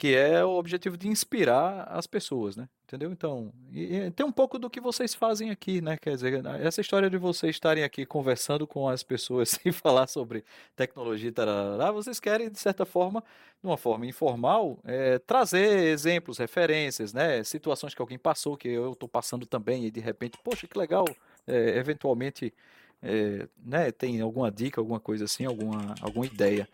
[0.00, 2.66] que é o objetivo de inspirar as pessoas, né?
[2.86, 3.12] Entendeu?
[3.12, 5.98] Então, e, e tem um pouco do que vocês fazem aqui, né?
[6.00, 10.42] Quer dizer, essa história de vocês estarem aqui conversando com as pessoas sem falar sobre
[10.74, 13.22] tecnologia, tarará, vocês querem, de certa forma,
[13.62, 17.44] de uma forma informal, é, trazer exemplos, referências, né?
[17.44, 21.04] Situações que alguém passou, que eu estou passando também, e de repente, poxa, que legal,
[21.46, 22.54] é, eventualmente,
[23.02, 23.92] é, né?
[23.92, 26.66] Tem alguma dica, alguma coisa assim, alguma, alguma ideia.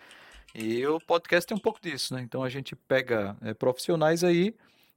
[0.55, 2.23] E o podcast tem um pouco disso, né?
[2.23, 4.55] Então a gente pega é, profissionais aí,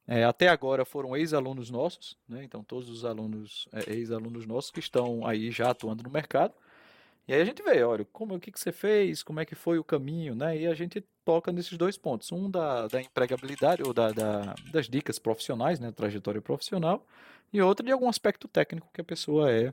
[0.08, 2.44] é, até agora foram ex-alunos nossos, né?
[2.44, 6.54] Então todos os alunos, é, ex-alunos nossos que estão aí já atuando no mercado.
[7.28, 9.54] E aí a gente vê, olha, como, o que, que você fez, como é que
[9.54, 10.58] foi o caminho, né?
[10.58, 12.32] E a gente toca nesses dois pontos.
[12.32, 15.92] Um da, da empregabilidade, ou da, da, das dicas profissionais, né?
[15.92, 17.06] Trajetória profissional.
[17.54, 19.72] E outro de algum aspecto técnico que a pessoa é,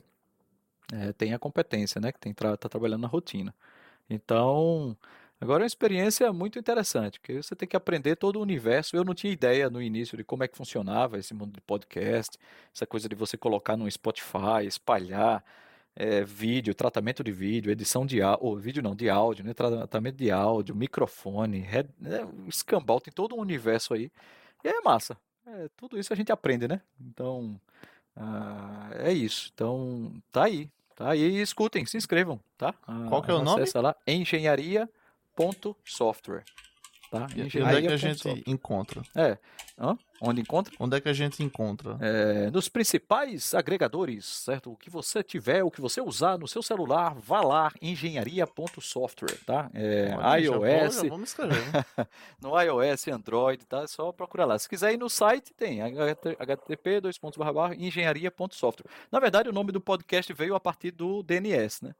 [0.92, 2.12] é tem a competência, né?
[2.12, 3.54] Que tem tá trabalhando na rotina.
[4.10, 4.94] Então,
[5.38, 8.96] Agora é uma experiência muito interessante, porque você tem que aprender todo o universo.
[8.96, 12.38] Eu não tinha ideia no início de como é que funcionava esse mundo de podcast,
[12.74, 15.44] essa coisa de você colocar no Spotify, espalhar
[15.94, 19.52] é, vídeo, tratamento de vídeo, edição de áudio, vídeo não, de áudio, né?
[19.52, 22.26] tratamento de áudio, microfone, red, né?
[22.48, 24.10] escambau, tem todo um universo aí.
[24.64, 25.18] E é massa.
[25.46, 26.80] É, tudo isso a gente aprende, né?
[26.98, 27.60] Então,
[28.16, 29.50] ah, é isso.
[29.54, 30.70] Então, tá aí.
[30.94, 32.72] Tá aí, escutem, se inscrevam, tá?
[33.10, 33.60] Qual que é o nome?
[33.60, 34.88] Acessa lá, engenharia
[35.84, 36.44] software.
[37.10, 37.26] Tá?
[37.36, 38.42] E onde é que a gente software.
[38.46, 39.02] encontra?
[39.14, 39.38] É.
[39.78, 39.96] Hã?
[40.20, 40.74] Onde encontra?
[40.80, 41.98] Onde é que a gente encontra?
[42.00, 44.72] É, nos principais agregadores, certo?
[44.72, 49.70] O que você tiver, o que você usar no seu celular, vá lá, engenharia.software, tá?
[49.74, 50.54] É, Olha, iOS.
[50.54, 51.62] Já vou, já vamos escrever.
[52.40, 53.82] no iOS, Android, tá?
[53.82, 54.58] É só procurar lá.
[54.58, 57.02] Se quiser ir no site, tem http
[57.78, 58.90] engenharia.software.
[59.12, 61.94] Na verdade, o nome do podcast veio a partir do DNS, né?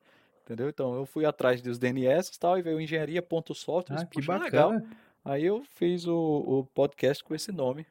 [0.47, 0.69] Entendeu?
[0.69, 3.99] Então eu fui atrás dos DNS e tal, e veio engenharia.software.
[3.99, 4.45] Ah, que bacana.
[4.45, 4.83] Legal.
[5.25, 7.85] Aí eu fiz o, o podcast com esse nome,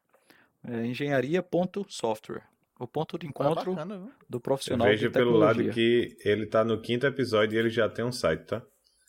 [0.65, 2.44] é, engenharia.software.
[2.80, 6.82] O ponto de encontro ah, bacana, do profissional Veja pelo lado que ele tá no
[6.82, 8.61] quinto episódio e ele já tem um site, tá?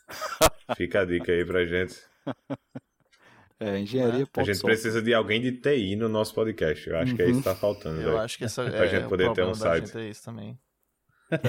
[0.77, 2.01] Fica a dica aí pra gente.
[3.61, 4.27] É, engenharia.
[4.37, 6.89] A gente precisa de alguém de TI no nosso podcast.
[6.89, 7.17] Eu acho uhum.
[7.17, 8.01] que é isso que tá faltando.
[8.01, 8.19] Eu véio.
[8.19, 9.87] acho que essa pra é, gente poder ter um site.
[9.87, 10.59] Gente é isso também.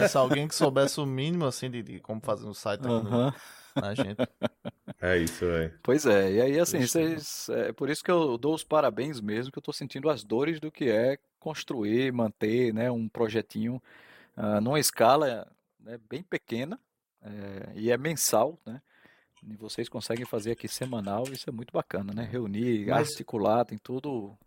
[0.09, 3.31] Se alguém que soubesse o mínimo, assim, de, de como fazer um site uhum.
[3.75, 4.17] na gente.
[4.99, 5.79] É isso, velho.
[5.83, 7.47] Pois é, e aí, assim, vocês.
[7.49, 10.59] É por isso que eu dou os parabéns mesmo, que eu tô sentindo as dores
[10.59, 13.81] do que é construir, manter, né, um projetinho
[14.35, 15.47] uh, numa escala
[15.79, 16.79] né, bem pequena,
[17.21, 18.81] é, e é mensal, né?
[19.43, 22.23] E vocês conseguem fazer aqui semanal, isso é muito bacana, né?
[22.29, 23.11] Reunir, Mas...
[23.11, 24.37] articular, tem tudo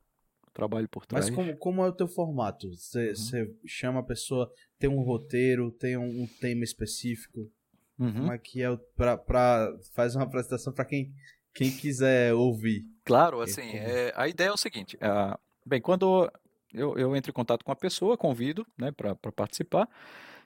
[0.61, 1.27] trabalho por trás.
[1.27, 2.69] Mas como, como é o teu formato?
[2.75, 3.57] Você uhum.
[3.67, 7.51] chama a pessoa, tem um roteiro, tem um, um tema específico?
[7.99, 8.13] Uhum.
[8.13, 11.13] Como é que é pra, pra, faz uma apresentação para quem,
[11.55, 12.85] quem quiser ouvir?
[13.05, 16.31] Claro, assim, é, a ideia é o seguinte, uh, bem, quando
[16.73, 19.89] eu, eu entro em contato com a pessoa, convido né, para participar,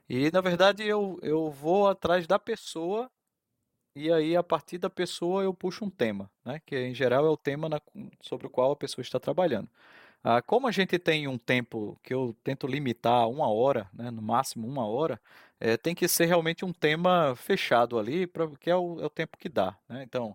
[0.08, 3.10] e na verdade eu, eu vou atrás da pessoa
[3.96, 6.60] e aí a partir da pessoa eu puxo um tema, né?
[6.66, 7.80] que em geral é o tema na,
[8.20, 9.68] sobre o qual a pessoa está trabalhando.
[10.26, 14.22] Ah, como a gente tem um tempo que eu tento limitar uma hora, né, no
[14.22, 15.20] máximo uma hora,
[15.60, 19.10] é, tem que ser realmente um tema fechado ali, pra, que é o, é o
[19.10, 19.76] tempo que dá.
[19.86, 20.02] Né?
[20.02, 20.34] Então,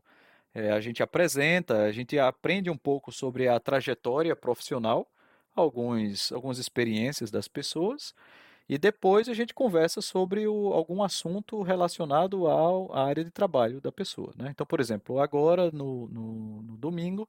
[0.54, 5.08] é, a gente apresenta, a gente aprende um pouco sobre a trajetória profissional,
[5.56, 8.14] alguns, algumas experiências das pessoas,
[8.68, 13.82] e depois a gente conversa sobre o, algum assunto relacionado ao, à área de trabalho
[13.82, 14.34] da pessoa.
[14.38, 14.50] Né?
[14.52, 17.28] Então, por exemplo, agora no, no, no domingo,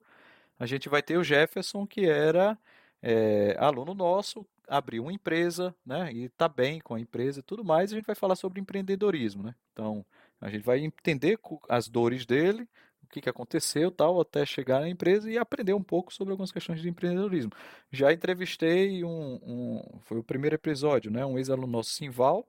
[0.61, 2.57] a gente vai ter o Jefferson, que era
[3.03, 7.65] é, aluno nosso, abriu uma empresa, né, e está bem com a empresa e tudo
[7.65, 9.55] mais, a gente vai falar sobre empreendedorismo, né?
[9.73, 10.05] Então,
[10.39, 12.69] a gente vai entender as dores dele,
[13.03, 16.53] o que, que aconteceu, tal, até chegar na empresa e aprender um pouco sobre algumas
[16.53, 17.53] questões de empreendedorismo.
[17.91, 22.47] Já entrevistei um, um foi o primeiro episódio, né, um ex-aluno nosso, Simval,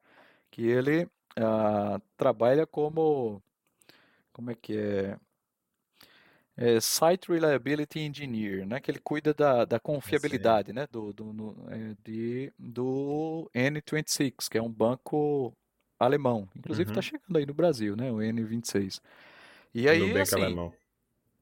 [0.52, 1.08] que ele
[1.38, 3.42] ah, trabalha como,
[4.34, 5.18] como é que é,
[6.58, 11.68] é, Site Reliability Engineer, né, que ele cuida da, da confiabilidade né, do, do, no,
[11.70, 15.54] é, de, do N26, que é um banco
[16.00, 16.50] alemão.
[16.56, 17.02] Inclusive está uhum.
[17.02, 19.02] chegando aí no Brasil, né, o N26.
[19.74, 20.74] E aí, Nubank assim, alemão.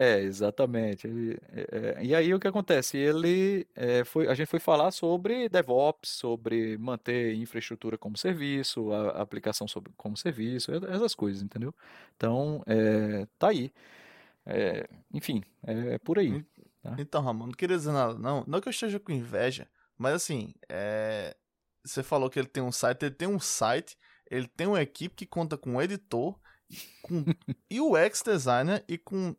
[0.01, 1.09] É, exatamente.
[1.51, 2.97] É, é, e aí o que acontece?
[2.97, 9.09] Ele é, foi, a gente foi falar sobre DevOps, sobre manter infraestrutura como serviço, a,
[9.09, 11.75] a aplicação sobre, como serviço, essas coisas, entendeu?
[12.15, 13.73] Então, é, tá aí.
[14.51, 16.43] É, enfim, é, é, por aí.
[16.81, 16.95] Tá?
[16.97, 18.43] Então, Ramon, não queria dizer nada, não.
[18.47, 19.67] Não que eu esteja com inveja,
[19.97, 21.35] mas assim, é...
[21.85, 23.97] você falou que ele tem um site, ele tem um site,
[24.29, 26.39] ele tem uma equipe que conta com um editor,
[27.01, 27.23] com
[27.71, 29.35] UX designer e com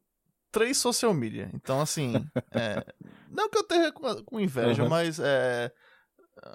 [0.53, 1.51] três social media.
[1.55, 2.13] Então, assim,
[2.53, 2.85] é,
[3.31, 4.89] não que eu tenha com, inveja, Uhum.
[4.89, 5.73] mas é.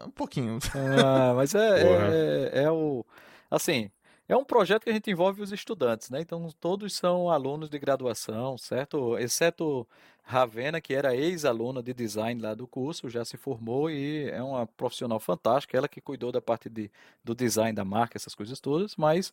[0.04, 0.58] Um pouquinho.
[1.04, 2.08] Ah, mas é, Porra.
[2.12, 3.06] é, é o.
[3.52, 3.92] Assim,
[4.28, 6.22] é um projeto que a gente envolve os estudantes, né?
[6.22, 9.18] Então, todos são alunos de graduação, certo?
[9.18, 9.88] Exceto
[10.24, 14.66] Ravena, que era ex-aluna de design lá do curso, já se formou e é uma
[14.66, 15.78] profissional fantástica.
[15.78, 16.90] Ela que cuidou da parte de,
[17.24, 19.32] do design da marca, essas coisas todas, mas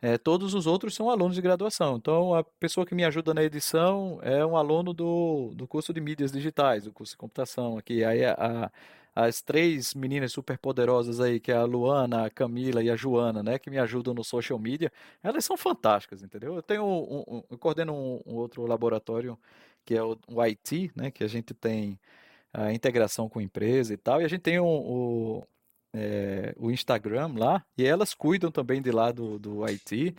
[0.00, 1.96] é, todos os outros são alunos de graduação.
[1.96, 6.00] Então, a pessoa que me ajuda na edição é um aluno do, do curso de
[6.00, 8.04] mídias digitais, do curso de computação aqui.
[8.04, 8.70] Aí a, a-
[9.14, 13.42] as três meninas super poderosas aí, que é a Luana, a Camila e a Joana,
[13.42, 14.90] né, que me ajudam no social media,
[15.22, 16.54] elas são fantásticas, entendeu?
[16.56, 19.38] Eu tenho um, um- eu coordeno um, um outro laboratório
[19.84, 21.98] que é o, o IT, né, que a gente tem
[22.52, 25.44] a integração com empresa e tal, e a gente tem o, o,
[25.94, 30.14] é, Instagram lá, e elas cuidam também de lá do, do IT.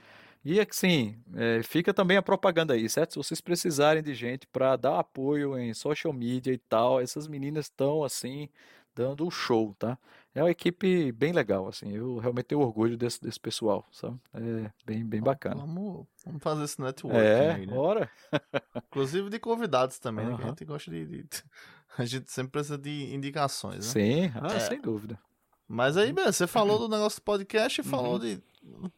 [0.46, 3.12] E assim, é, fica também a propaganda aí, certo?
[3.14, 7.66] Se vocês precisarem de gente para dar apoio em social media e tal, essas meninas
[7.66, 8.50] estão assim,
[8.96, 9.98] dando o show, tá?
[10.36, 14.20] É uma equipe bem legal, assim, eu realmente tenho orgulho desse, desse pessoal, sabe?
[14.34, 15.58] É bem, bem bacana.
[15.62, 17.78] Vamos, vamos fazer esse networking É, aí, né?
[17.78, 18.10] ora.
[18.88, 20.36] Inclusive de convidados também, né?
[20.38, 21.44] Que a gente gosta de, de-
[21.98, 24.02] A gente sempre precisa de indicações, né?
[24.02, 24.60] Sim, ah, É.
[24.60, 25.20] sem dúvida.
[25.68, 28.20] Mas aí, beleza, você falou do negócio do podcast e falou Uhum.
[28.20, 28.42] de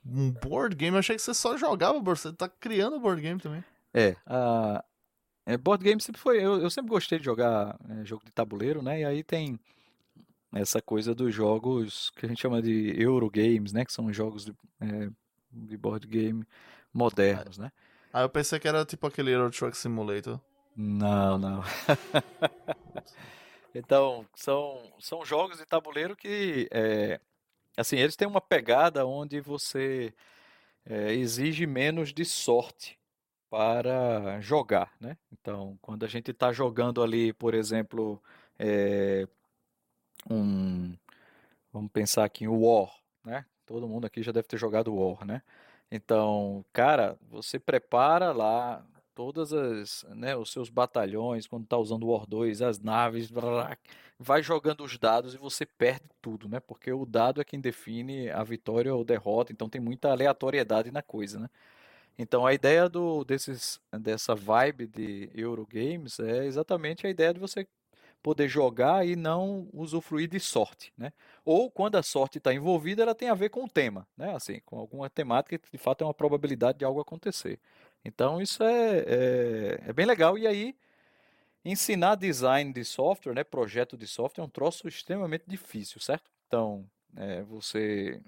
[0.06, 0.96] um board game.
[0.96, 3.64] Eu achei que você só jogava board Você tá criando board game também.
[3.94, 4.84] É, a
[5.46, 6.38] é, board game sempre foi.
[6.38, 9.02] Eu, eu sempre gostei de jogar é, jogo de tabuleiro, né?
[9.02, 9.60] E aí tem
[10.56, 13.86] essa coisa dos jogos que a gente chama de Eurogames, né?
[13.86, 15.10] Que são jogos de, é,
[15.52, 16.46] de board game
[16.94, 17.72] modernos, né?
[18.14, 20.40] Aí eu pensei que era tipo aquele Euro Truck Simulator.
[20.76, 21.64] Não, não.
[23.76, 27.20] Então, são, são jogos de tabuleiro que, é,
[27.76, 30.14] assim, eles têm uma pegada onde você
[30.86, 32.98] é, exige menos de sorte
[33.50, 35.18] para jogar, né?
[35.30, 38.22] Então, quando a gente está jogando ali, por exemplo,
[38.58, 39.28] é,
[40.30, 40.96] um,
[41.72, 42.92] vamos pensar aqui em War,
[43.24, 43.46] né?
[43.66, 45.42] Todo mundo aqui já deve ter jogado War, né?
[45.92, 48.86] Então, cara, você prepara lá
[49.16, 53.78] todas as, né, os seus batalhões quando tá usando o War 2, as naves, brrr,
[54.20, 56.60] vai jogando os dados e você perde tudo, né?
[56.60, 61.02] Porque o dado é quem define a vitória ou derrota, então tem muita aleatoriedade na
[61.02, 61.50] coisa, né?
[62.18, 67.68] Então a ideia do, desses, dessa vibe de Eurogames é exatamente a ideia de você
[68.26, 71.14] poder jogar e não usufruir de sorte, né?
[71.46, 74.36] Ou quando a sorte está envolvida, ela tem a ver com o tema, né?
[74.36, 77.60] Assim, com alguma temática que de fato é uma probabilidade de algo acontecer.
[78.04, 80.40] Então isso é, é, é bem legal.
[80.40, 80.76] E aí,
[81.64, 83.44] ensinar design de software, né?
[83.44, 86.32] Projeto de software é um troço extremamente difícil, certo?
[86.48, 86.84] Então,
[87.16, 88.20] é, você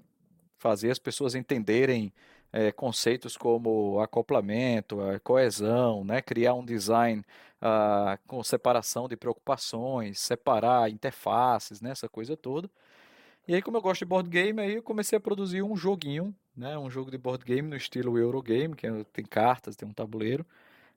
[0.58, 2.12] fazer as pessoas entenderem
[2.52, 6.22] é, conceitos como acoplamento, a coesão, né?
[6.22, 7.24] Criar um design
[7.60, 11.90] ah, com separação de preocupações, separar interfaces, né?
[11.90, 12.70] Essa coisa toda.
[13.46, 16.34] E aí, como eu gosto de board game, aí eu comecei a produzir um joguinho,
[16.56, 16.76] né?
[16.78, 20.44] Um jogo de board game no estilo Eurogame, que é- tem cartas, tem um tabuleiro,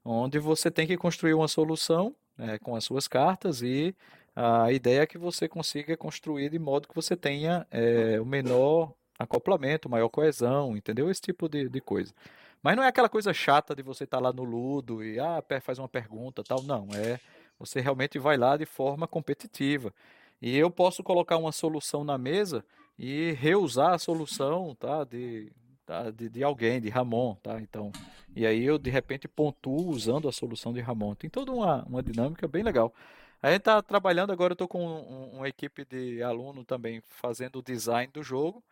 [0.05, 3.95] onde você tem que construir uma solução, né, com as suas cartas e
[4.35, 8.93] a ideia é que você consiga construir de modo que você tenha eh, o menor
[9.21, 11.09] acoplamento, maior coesão, entendeu?
[11.09, 12.13] Esse tipo de, de coisa.
[12.61, 15.79] Mas não é aquela coisa chata de você estar lá no Ludo e ah, faz
[15.79, 16.61] uma pergunta, tal.
[16.63, 17.19] Não, é
[17.59, 19.93] você realmente vai lá de forma competitiva.
[20.41, 22.65] E eu posso colocar uma solução na mesa
[22.97, 25.03] e reusar a solução, tá?
[25.03, 25.51] De,
[25.85, 26.09] tá?
[26.09, 27.61] de, de alguém, de Ramon, tá?
[27.61, 27.91] Então,
[28.35, 31.13] e aí eu de repente pontuo usando a solução de Ramon.
[31.15, 32.93] Tem toda uma, uma dinâmica bem legal.
[33.41, 37.59] A gente tá trabalhando agora, eu tô com um- uma equipe de aluno também fazendo
[37.59, 38.63] o design do jogo.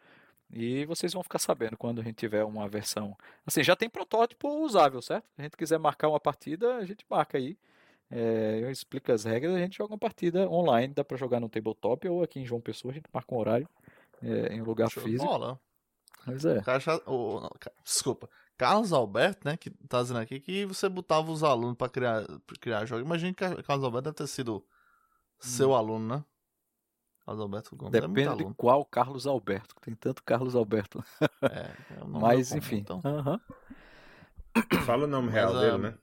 [0.52, 3.16] E vocês vão ficar sabendo quando a gente tiver uma versão.
[3.46, 5.26] Assim, já tem protótipo usável, certo?
[5.36, 7.58] Se a gente quiser marcar uma partida, a gente marca aí.
[8.12, 11.48] É, eu explico as regras, a gente joga uma partida online, dá pra jogar no
[11.48, 13.70] tabletop ou aqui em João Pessoa, a gente marca um horário
[14.24, 15.24] é, em um lugar Show físico.
[15.26, 15.60] bola.
[16.26, 16.58] Mas é.
[16.58, 17.50] O cara já- o- não,
[17.84, 18.28] desculpa.
[18.58, 22.58] Carlos Alberto, né, que tá dizendo aqui que você botava os alunos pra criar, pra
[22.60, 23.06] criar jogo.
[23.06, 24.66] Imagina que Car- Carlos Alberto deve ter sido
[25.40, 26.24] seu aluno, né?
[27.30, 28.56] Carlos Alberto Gomes é Depende de aluno.
[28.56, 31.03] qual Carlos Alberto, que tem tanto Carlos Alberto.
[31.43, 31.69] É,
[31.99, 32.77] é o nome Mas enfim.
[32.77, 32.99] Então.
[33.06, 33.39] Aham.
[34.84, 35.93] Fala o nome real Mas, dele, ah, né?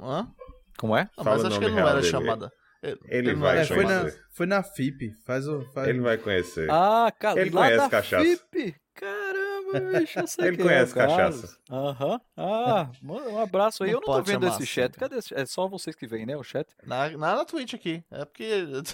[0.00, 0.28] Hã?
[0.76, 1.08] Como é?
[1.16, 2.10] Não, Fala mas acho que ele não real era dele.
[2.10, 2.52] chamada.
[2.82, 4.24] Ele, Ele não vai É, foi, na, conhecer.
[4.30, 5.14] foi na FIP.
[5.24, 5.62] Faz o.
[5.72, 5.88] Faz...
[5.88, 6.68] Ele vai conhecer.
[6.70, 8.24] Ah, cara, Ele lá conhece da cachaça.
[8.24, 8.76] FIP.
[8.94, 11.56] Caramba, bicho, eu sei Ele quem conhece é cachaça.
[11.70, 12.20] Aham.
[12.36, 13.90] Ah, manda um abraço aí.
[13.92, 14.96] Não Eu não tô vendo esse assim, chat.
[14.98, 15.32] Cadê esse...
[15.34, 16.68] É só vocês que veem, né, o chat?
[16.84, 18.02] Na, na, na Twitch aqui.
[18.10, 18.44] É porque.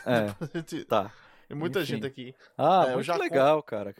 [0.04, 0.84] É.
[0.86, 1.10] Tá.
[1.54, 1.86] Tem muita Enfim.
[1.94, 2.34] gente aqui.
[2.58, 3.94] Ah, É, muito legal, cara.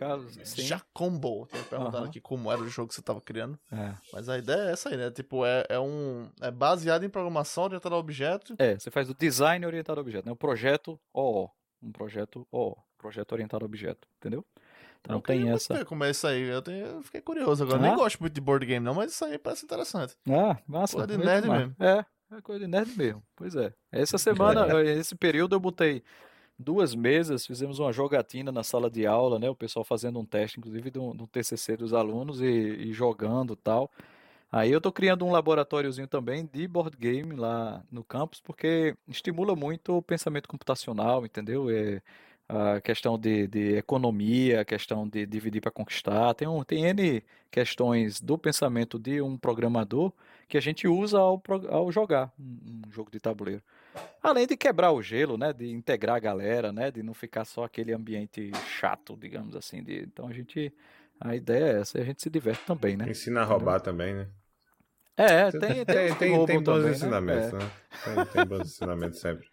[0.45, 0.63] sim.
[0.63, 1.47] Já combo.
[1.47, 2.07] Tem perguntado Aham.
[2.07, 3.59] aqui como era o jogo que você tava criando.
[3.73, 3.95] É.
[4.13, 5.11] Mas a ideia é essa aí, né?
[5.11, 6.29] Tipo, é, é um.
[6.41, 8.55] É baseado em programação orientada a objeto.
[8.59, 10.33] É, você faz o design orientado a objeto, né?
[10.33, 11.51] O projeto OO.
[11.83, 12.77] Um projeto OO.
[12.99, 14.45] Projeto orientado a objeto, entendeu?
[15.01, 15.75] Então Eu tem essa.
[15.75, 16.43] ver como é isso aí.
[16.49, 17.79] Eu, tenho, eu fiquei curioso agora.
[17.79, 17.83] Ah?
[17.83, 20.17] Nem gosto muito de board game, não, mas isso aí parece interessante.
[20.29, 20.97] Ah, massa.
[20.97, 21.61] Coisa de nerd demais.
[21.61, 21.77] mesmo.
[21.79, 22.07] É,
[22.37, 23.23] é coisa de nerd mesmo.
[23.37, 23.75] Pois é.
[23.93, 26.03] Essa semana, esse período eu botei
[26.59, 29.49] duas mesas, fizemos uma jogatina na sala de aula, né?
[29.51, 33.91] O pessoal fazendo um teste, inclusive, do, do TCC dos alunos e, e jogando tal.
[34.53, 39.57] Aí eu tô criando um laboratóriozinho também de board game lá no campus, porque estimula
[39.57, 41.69] muito o pensamento computacional, entendeu?
[41.71, 42.01] É,
[42.49, 46.35] a questão de, de economia, a questão de dividir para conquistar.
[46.35, 50.13] Tem, um, tem N questões do pensamento de um programador
[50.49, 53.63] que a gente usa ao, ao jogar um, um jogo de tabuleiro.
[54.23, 55.53] Além de quebrar o gelo, né?
[55.53, 56.91] De integrar a galera, né?
[56.91, 59.83] De não ficar só aquele ambiente chato, digamos assim.
[59.83, 60.73] De, então a gente.
[61.21, 63.09] A ideia é essa, e a gente se diverte também, né?
[63.09, 64.29] Ensina a roubar também, né?
[65.17, 66.91] É, tem, tem, tem, tem, tem bons também, né?
[66.91, 67.57] ensinamentos, É.
[67.57, 67.71] né?
[68.05, 69.47] Tem, tem bons ensinamentos sempre.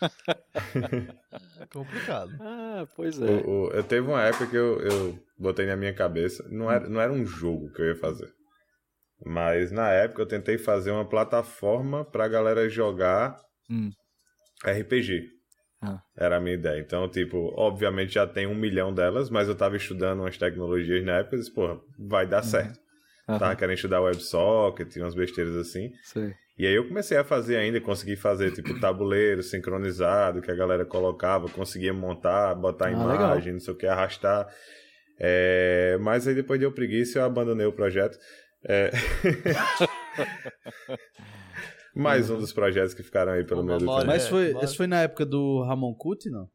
[1.60, 2.32] É complicado.
[2.40, 3.24] Ah, pois é.
[3.24, 6.88] O- o- eu teve uma época que eu, eu botei na minha cabeça, não era,
[6.88, 8.32] não era um jogo que eu ia fazer.
[9.24, 13.40] Mas na época eu tentei fazer uma plataforma pra galera jogar
[13.70, 13.90] Hum.
[14.64, 15.28] RPG.
[15.80, 16.00] Ah.
[16.16, 16.80] Era a minha ideia.
[16.80, 21.18] Então, tipo, obviamente já tem um milhão delas, mas eu tava estudando umas tecnologias na
[21.18, 22.78] época e disse, porra, vai dar certo.
[23.28, 25.92] Aham, Tava querendo estudar WebSocket umas besteiras assim.
[26.02, 26.34] sei.
[26.58, 30.84] E aí eu comecei a fazer ainda, consegui fazer tipo tabuleiro sincronizado que a galera
[30.84, 34.48] colocava, conseguia montar, botar Ah, imagem, não sei o que, arrastar.
[35.20, 38.18] É, Mas aí depois deu preguiça e eu abandonei o projeto.
[38.64, 38.90] É,
[42.02, 44.06] Mais um dos projetos que ficaram aí pelo meio do caminho.
[44.06, 46.48] Mas É, foi, esse foi na época do Ramon Kuti, não?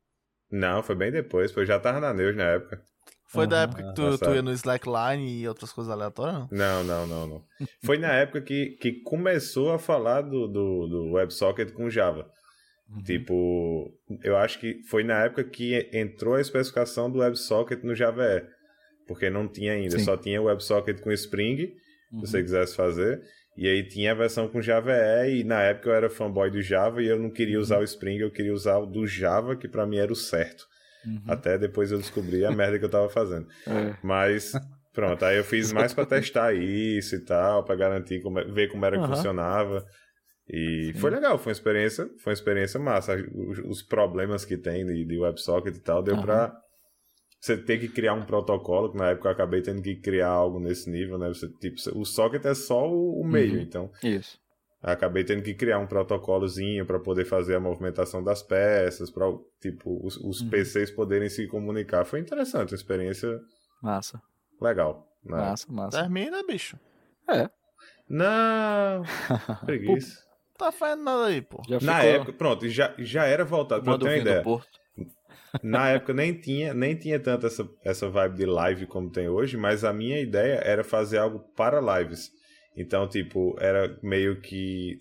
[0.52, 2.82] Não, foi bem depois, porque eu já tava na Neus na época.
[3.28, 6.48] Foi da Aham, época que tu, tu ia no Slackline e outras coisas aleatórias, não?
[6.52, 7.44] Não, não, não, não.
[7.84, 12.30] Foi na época que, que começou a falar do, do, do WebSocket com Java.
[12.90, 13.02] Uhum.
[13.02, 13.91] Tipo,
[14.24, 18.45] eu acho que foi na época que entrou a especificação do WebSocket no Java E.
[19.07, 20.06] Porque não tinha ainda, Sim.
[20.06, 21.74] só tinha o WebSocket com Spring,
[22.11, 22.20] Uhum.
[22.20, 23.24] se você quisesse fazer.
[23.55, 24.91] E aí tinha a versão com Java
[25.27, 27.84] E, e na época eu era fanboy do Java e eu não queria usar o
[27.84, 30.65] Spring, eu queria usar o do Java, que pra mim era o certo.
[31.05, 31.21] Uhum.
[31.27, 33.47] Até depois eu descobri a merda que eu tava fazendo.
[33.67, 33.95] É.
[34.01, 34.53] Mas,
[34.93, 38.69] pronto, aí eu fiz mais pra testar isso e tal, pra garantir, como, é- ver
[38.69, 39.15] como era que Aham.
[39.15, 39.85] funcionava.
[40.49, 40.99] E Sim.
[40.99, 43.15] foi legal, foi uma experiência, foi uma experiência massa.
[43.65, 46.23] Os, problemas que tem de, de WebSocket e tal, deu Aham.
[46.23, 46.62] pra
[47.45, 50.60] você ter que criar um protocolo, que na época eu acabei tendo que criar algo
[50.61, 51.28] nesse nível, né?
[51.28, 53.61] Você, tipo, o socket é só o, o meio, Uhum.
[53.61, 54.40] então Isso.
[54.82, 59.26] acabei tendo que criar um protocolozinho para poder fazer a movimentação das peças, para
[59.61, 60.49] tipo os, os Uhum.
[60.49, 62.06] PCs poderem se comunicar.
[62.06, 63.38] Foi interessante, uma experiência
[63.82, 64.22] Massa.
[64.61, 65.06] legal.
[65.26, 65.36] né?
[65.38, 65.99] Massa, massa.
[66.02, 66.80] Termina, bicho.
[67.30, 67.49] É.
[68.07, 69.03] Não,
[69.65, 70.24] preguiça.
[70.57, 71.61] Tá fazendo nada aí, pô.
[71.68, 74.44] Já Na ficou época, pronto, já, já era voltado, pra ter uma ideia.
[74.44, 74.80] Porto.
[75.61, 79.55] Na época nem tinha, nem tinha tanto essa, essa vibe de live como tem hoje,
[79.55, 82.30] mas a minha ideia era fazer algo para lives.
[82.75, 84.97] Então, tipo, era meio que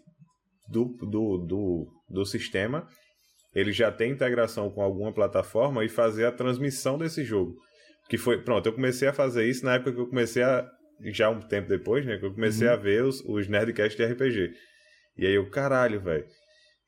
[0.68, 2.86] do, do, do, do sistema,
[3.54, 7.54] ele já tem integração com alguma plataforma e fazer a transmissão desse jogo.
[8.08, 10.68] Que foi, pronto, eu comecei a fazer isso na época que eu comecei a,
[11.04, 12.74] já um tempo depois, né, que eu comecei Uhum.
[12.74, 14.52] a ver os, os Nerdcast de RPG.
[15.16, 16.24] E aí eu, caralho, velho.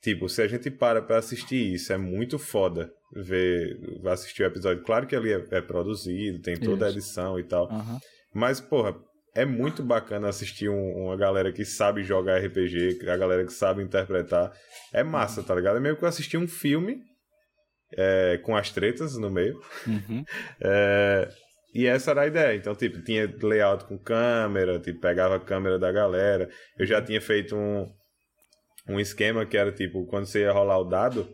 [0.04, 4.84] Tipo, se a gente para pra assistir isso, é muito foda ver, assistir o episódio.
[4.84, 6.98] Claro que ali é, é produzido, tem toda a Isso.
[6.98, 7.70] edição e tal.
[7.72, 7.98] Aham.
[8.34, 8.94] Mas, porra,
[9.34, 13.82] é muito bacana assistir um- uma galera que sabe jogar RPG, a galera que sabe
[13.82, 14.52] interpretar.
[14.92, 15.78] É massa, tá ligado?
[15.78, 16.98] É meio que eu assistir um filme
[17.96, 19.58] é, com as tretas no meio.
[19.86, 20.22] Uhum.
[20.60, 21.28] É,
[21.74, 22.54] e essa era a ideia.
[22.56, 26.48] Então, tipo, tinha layout com câmera, tipo, pegava a câmera da galera.
[26.78, 27.86] Eu já tinha feito um,
[28.88, 31.28] um esquema que era, tipo, quando você ia rolar o dado,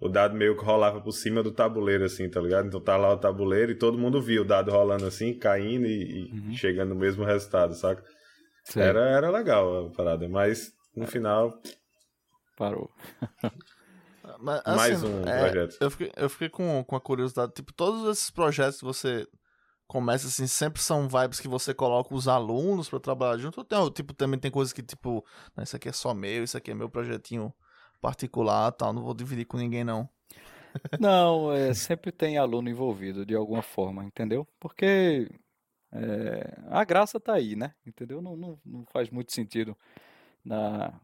[0.00, 2.66] o dado meio que rolava por cima do tabuleiro, assim, tá ligado?
[2.66, 6.28] Então tá lá o tabuleiro e todo mundo via o dado rolando assim, caindo e,
[6.28, 6.52] e Uhum.
[6.54, 8.02] chegando no mesmo resultado, saca?
[8.76, 11.60] Era, era legal a parada, mas no final,
[12.56, 12.90] Parou.
[14.38, 15.76] Mas, mais assim, um é, projeto.
[15.80, 17.52] Eu fiquei, eu fiquei com, com a curiosidade.
[17.52, 19.26] Tipo, todos esses projetos que você
[19.86, 23.62] começa, assim, sempre são vibes que você coloca os alunos pra trabalhar junto.
[23.64, 25.24] Tem, tipo, também tem coisas que, tipo,
[25.56, 27.52] "Não, isso aqui é só meu, isso aqui é meu projetinho
[28.00, 28.92] particular tal.
[28.92, 30.08] Não vou dividir com ninguém, não.
[31.00, 34.44] Não, é, sempre tem aluno envolvido de alguma forma, entendeu?
[34.58, 35.30] Porque
[35.92, 37.72] é, a graça tá aí, né?
[37.86, 38.20] Entendeu?
[38.20, 39.76] Não, não, não faz muito sentido
[40.44, 41.00] na...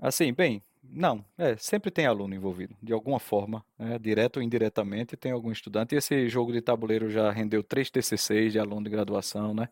[0.00, 0.62] Assim, bem,
[0.92, 5.50] não, é, sempre tem aluno envolvido, de alguma forma, né, direto ou indiretamente, tem algum
[5.50, 5.94] estudante.
[5.94, 9.68] E esse jogo de tabuleiro já rendeu três TCCs de aluno de graduação, né?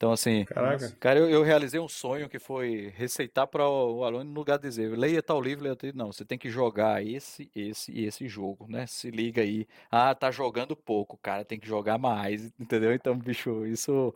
[0.00, 0.96] Então, assim, Caraca.
[0.98, 4.66] cara, eu, eu realizei um sonho que foi receitar para o, aluno no lugar de
[4.66, 5.90] dizer, leia tal livro, leia tal.
[5.94, 8.86] Não, você tem que jogar esse, esse e esse jogo, né?
[8.86, 9.68] Se liga aí.
[9.90, 12.94] Ah, tá jogando pouco, cara, tem que jogar mais, entendeu?
[12.94, 14.14] Então, bicho, isso,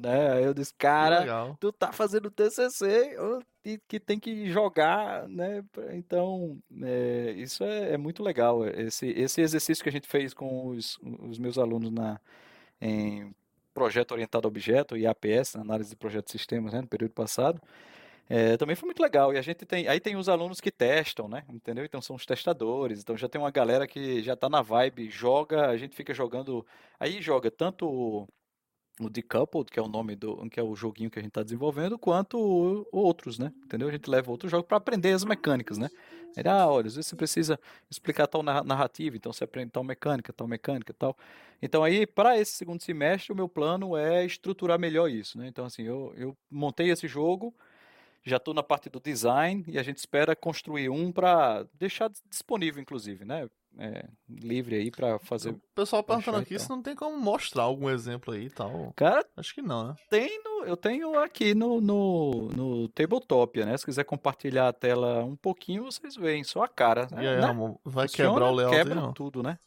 [0.00, 0.32] né?
[0.32, 1.56] Aí eu disse, cara, Legal.
[1.60, 3.14] tu tá fazendo TCC,
[3.72, 5.64] eu te- que tem que jogar, né?
[5.92, 8.66] Então, é, isso é, é muito legal.
[8.66, 12.20] Esse, esse exercício que a gente fez com os, os meus alunos na,
[12.80, 13.34] em
[13.74, 17.60] projeto orientado a objeto e APS, análise de projetos de sistemas, né, no período passado,
[18.28, 19.32] é, também foi muito legal.
[19.32, 21.84] E a gente tem, aí tem os alunos que testam, né, entendeu?
[21.84, 23.00] Então são os testadores.
[23.00, 26.66] Então já tem uma galera que já tá na vibe, joga, a gente fica jogando,
[27.00, 28.28] aí joga tanto
[29.06, 31.42] o Decoupled, que é o nome do, que é o joguinho que a gente está
[31.42, 33.52] desenvolvendo, quanto o- outros, né?
[33.64, 33.88] Entendeu?
[33.88, 35.88] A gente leva outros jogos para aprender as mecânicas, né?
[36.36, 37.58] Ele, ah, olha, às vezes você precisa
[37.90, 41.16] explicar tal narra- narrativa, então você aprende tal mecânica, tal mecânica, tal.
[41.60, 45.48] Então aí, para esse segundo semestre, o meu plano é estruturar melhor isso, né?
[45.48, 47.54] Então assim, eu, eu montei esse jogo,
[48.24, 52.80] já estou na parte do design e a gente espera construir um para deixar disponível,
[52.82, 53.48] inclusive, né?
[53.80, 55.50] É, livre aí para fazer.
[55.50, 58.92] O pessoal perguntando e aqui se não tem como mostrar algum exemplo aí e tal.
[58.96, 59.94] Cara, Acho que não, né?
[60.10, 63.76] Tem no- eu tenho aqui no, no, no Tabletopia, né?
[63.76, 67.06] Se quiser compartilhar a tela um pouquinho, vocês veem, só a cara.
[67.12, 67.28] E né?
[67.28, 67.46] aí, Né?
[67.46, 69.12] Ramon, vai Funciona, quebrar o layout aí, Quebra não?
[69.12, 69.58] tudo, né?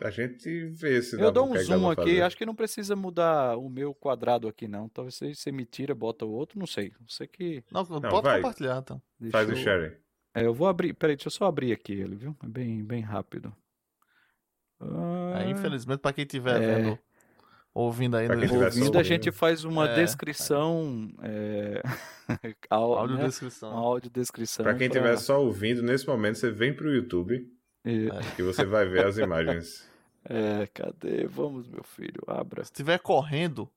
[0.00, 2.22] A gente vê se Eu dou um o zoom aqui, fazer.
[2.22, 4.88] acho que não precisa mudar o meu quadrado aqui, não.
[4.88, 6.92] Talvez você, você me tira, bota o outro, não sei.
[7.00, 7.62] Não sei que.
[7.70, 8.36] Não, Não, pode vai.
[8.36, 9.02] compartilhar, então.
[9.20, 9.94] Deixa Faz o eu- sharing.
[10.42, 10.92] É, eu vou abrir.
[10.94, 12.36] Peraí, deixa eu só abrir aqui ele, viu?
[12.42, 13.54] É bem, bem rápido.
[14.80, 16.74] Ah, É, infelizmente, pra quem estiver É.
[16.76, 16.98] vendo,
[17.74, 19.94] ouvindo aí Pra no Ouvindo, a gente faz uma É.
[19.94, 21.10] descrição.
[21.22, 21.82] É...
[22.70, 23.28] au- né?
[23.62, 24.62] Uma audiodescrição.
[24.64, 27.46] Pra quem pra- estiver só ouvindo, nesse momento você vem pro YouTube
[27.84, 28.08] E-
[28.38, 29.86] e você vai ver as imagens.
[30.30, 31.26] É, cadê?
[31.26, 32.62] Vamos, meu filho, abra.
[32.62, 33.70] Se estiver correndo,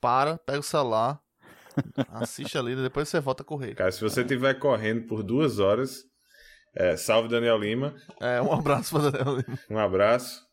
[0.00, 1.20] para, pega o celular,
[2.08, 3.74] assiste ali, depois você volta a correr.
[3.74, 6.04] Cara, se você estiver correndo por duas horas,
[6.74, 9.58] é, salve Daniel Lima, É, um abraço pra Daniel Lima.
[9.70, 10.48] um abraço.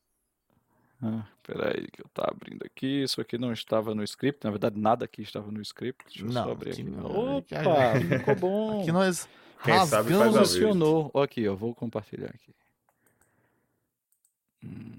[1.01, 3.03] Ah, peraí, que eu tá abrindo aqui.
[3.03, 4.43] Isso aqui não estava no script.
[4.43, 6.03] Na verdade, nada aqui estava no script.
[6.07, 8.81] Deixa eu Não, só abrir aqui não, aqui- Opa, ficou bom.
[8.81, 9.29] Aqui nós
[9.63, 10.67] Quem sabe faz rasgamos vivo.
[10.67, 11.11] Funcionou.
[11.21, 12.51] Aqui, ó, vou compartilhar aqui.
[14.63, 14.93] Hum.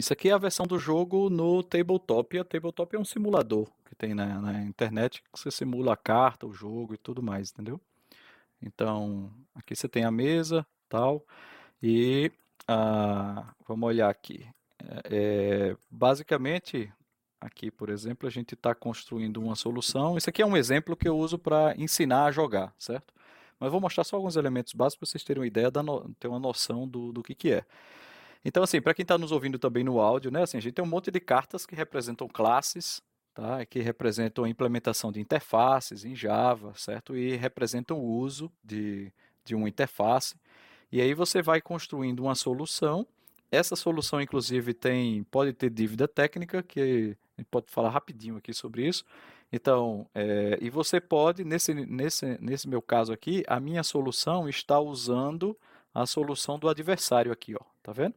[0.00, 2.38] Isso aqui é a versão do jogo no Tabletop.
[2.38, 6.46] A Tabletop é um simulador que tem na, na internet, que você simula a carta,
[6.46, 7.78] o jogo e tudo mais, entendeu?
[8.62, 11.22] Então, aqui você tem a mesa, tal,
[11.82, 12.32] e
[12.66, 14.46] ah, vamos olhar aqui.
[14.82, 16.90] É, é, basicamente,
[17.38, 20.16] aqui, por exemplo, a gente está construindo uma solução.
[20.16, 23.12] Isso aqui é um exemplo que eu uso para ensinar a jogar, certo?
[23.58, 26.28] Mas vou mostrar só alguns elementos básicos para vocês terem uma ideia, da no- ter
[26.28, 27.66] uma noção do, do que, que é.
[28.44, 30.84] Então, assim, para quem está nos ouvindo também no áudio, né, assim, a gente tem
[30.84, 33.02] um monte de cartas que representam classes,
[33.34, 33.64] tá?
[33.66, 37.16] Que representam a implementação de interfaces em Java, certo?
[37.16, 39.12] E representam o uso de,
[39.44, 40.34] de uma interface.
[40.90, 43.06] E aí você vai construindo uma solução.
[43.50, 48.52] Essa solução, inclusive, tem pode ter dívida técnica, que a gente pode falar rapidinho aqui
[48.52, 49.04] sobre isso.
[49.52, 54.78] Então, é, e você pode, nesse, nesse, nesse meu caso aqui, a minha solução está
[54.78, 55.56] usando
[55.92, 58.14] a solução do adversário aqui, ó, tá vendo?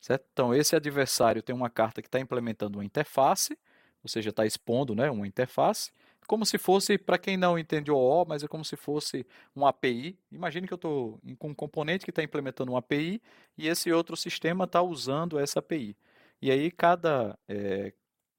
[0.00, 0.24] Certo?
[0.32, 3.58] Então, esse adversário tem uma carta que está implementando uma interface,
[4.02, 5.92] ou seja, está expondo né, uma interface,
[6.26, 9.70] como se fosse, para quem não entende o OO, mas é como se fosse uma
[9.70, 10.16] API.
[10.30, 13.20] Imagine que eu estou com um componente que está implementando uma API
[13.58, 15.96] e esse outro sistema está usando essa API.
[16.40, 17.92] E aí, cada, é,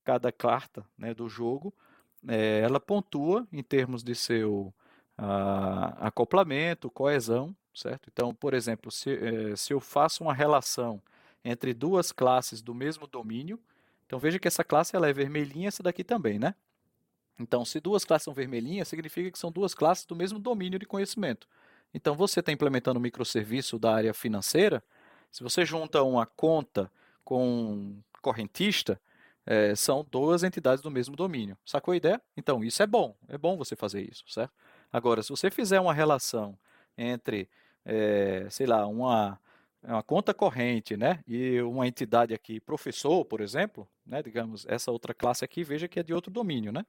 [0.05, 1.73] cada carta né, do jogo,
[2.29, 4.73] é, ela pontua em termos de seu
[5.17, 8.09] ah, acoplamento, coesão, certo?
[8.11, 11.01] Então, por exemplo, se, eh, se eu faço uma relação
[11.43, 13.59] entre duas classes do mesmo domínio,
[14.05, 16.53] então veja que essa classe ela é vermelhinha, essa daqui também, né?
[17.39, 20.85] Então, se duas classes são vermelhinhas, significa que são duas classes do mesmo domínio de
[20.85, 21.47] conhecimento.
[21.93, 24.83] Então, você está implementando um microserviço da área financeira,
[25.31, 26.91] se você junta uma conta
[27.23, 28.99] com um correntista,
[29.45, 31.57] eh, são duas entidades do mesmo domínio.
[31.65, 32.21] Sacou a ideia?
[32.37, 34.53] Então, isso é bom, é bom você fazer isso, certo?
[34.91, 36.57] Agora, se você fizer uma relação
[36.97, 37.49] entre,
[37.85, 39.39] eh, sei lá, uma,
[39.83, 45.13] uma conta corrente, né, e uma entidade aqui, professor, por exemplo, né, digamos, essa outra
[45.13, 46.85] classe aqui, veja que é de outro domínio, né?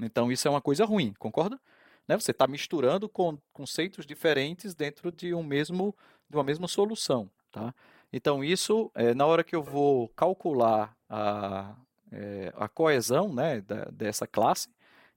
[0.00, 1.60] Então, isso é uma coisa ruim, concorda?
[2.06, 2.18] Né?
[2.18, 5.94] Você está misturando con conceitos diferentes dentro de um mesmo,
[6.30, 7.74] de uma mesma solução, tá?
[8.12, 11.76] Então, isso, eh, na hora que eu vou calcular a,
[12.12, 14.68] eh, a coesão, né, da- dessa classe,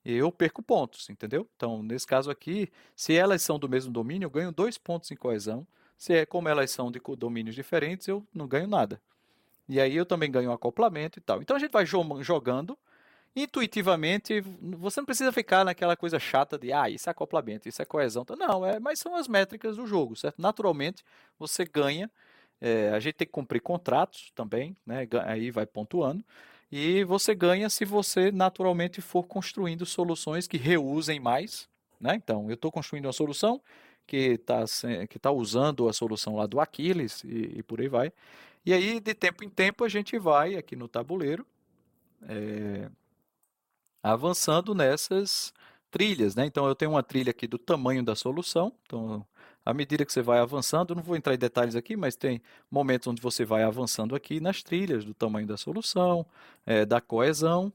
[0.03, 1.48] eu perco pontos, entendeu?
[1.56, 5.15] Então, nesse caso aqui, se elas são do mesmo domínio, eu ganho dois pontos em
[5.15, 5.65] coesão.
[6.02, 8.99] Se é como elas são de domínios diferentes, eu não ganho nada.
[9.69, 11.44] E aí eu também ganho acoplamento e tal.
[11.44, 12.76] Então a gente vai jogando
[13.36, 17.86] intuitivamente, você não precisa ficar naquela coisa chata de, ah, isso é acoplamento, isso é
[17.86, 18.26] coesão.
[18.36, 20.41] Não, é, mas são as métricas do jogo, certo?
[20.41, 21.03] Naturalmente,
[21.38, 22.10] você ganha.
[22.60, 25.07] É, a gente tem que cumprir contratos também, né?
[25.28, 26.26] Aí vai pontuando.
[26.72, 31.69] E você ganha se você naturalmente for construindo soluções que reusem mais.
[31.99, 32.15] Né?
[32.15, 33.61] Então, eu estou construindo uma solução
[34.12, 34.66] que está
[35.10, 38.12] que tá usando a solução lá do Aquiles e, e, por aí vai.
[38.66, 41.46] E aí, de tempo em tempo, a gente vai aqui no tabuleiro
[42.24, 42.90] é,
[44.04, 45.54] avançando nessas
[45.90, 46.46] trilhas, né?
[46.46, 48.74] Então eu tenho uma trilha aqui do tamanho da solução.
[48.86, 49.26] Então,
[49.66, 53.08] à medida que você vai avançando, não vou entrar em detalhes aqui, mas tem momentos
[53.08, 56.26] onde você vai avançando aqui nas trilhas do tamanho da solução,
[56.66, 57.72] é, da coesão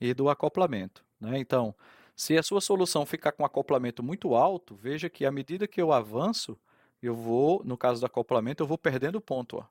[0.00, 1.04] e do acoplamento.
[1.20, 1.38] Né?
[1.38, 1.74] Então,
[2.16, 5.92] se a sua solução ficar com acoplamento muito alto, veja que à medida que eu
[5.92, 6.58] avanço,
[7.02, 9.58] eu vou, no caso do acoplamento, eu vou perdendo ponto.
[9.58, 9.64] Ó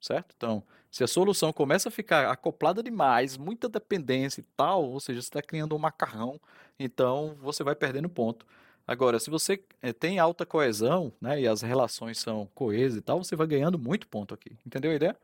[0.00, 0.34] certo?
[0.36, 5.20] Então, se a solução começa a ficar acoplada demais, muita dependência e tal, ou seja,
[5.20, 6.40] você está criando um macarrão,
[6.78, 8.46] então você vai perdendo ponto.
[8.86, 13.22] Agora, se você é, tem alta coesão, né, e as relações são coesas e tal,
[13.22, 14.56] você vai ganhando muito ponto aqui.
[14.66, 15.16] Entendeu a ideia?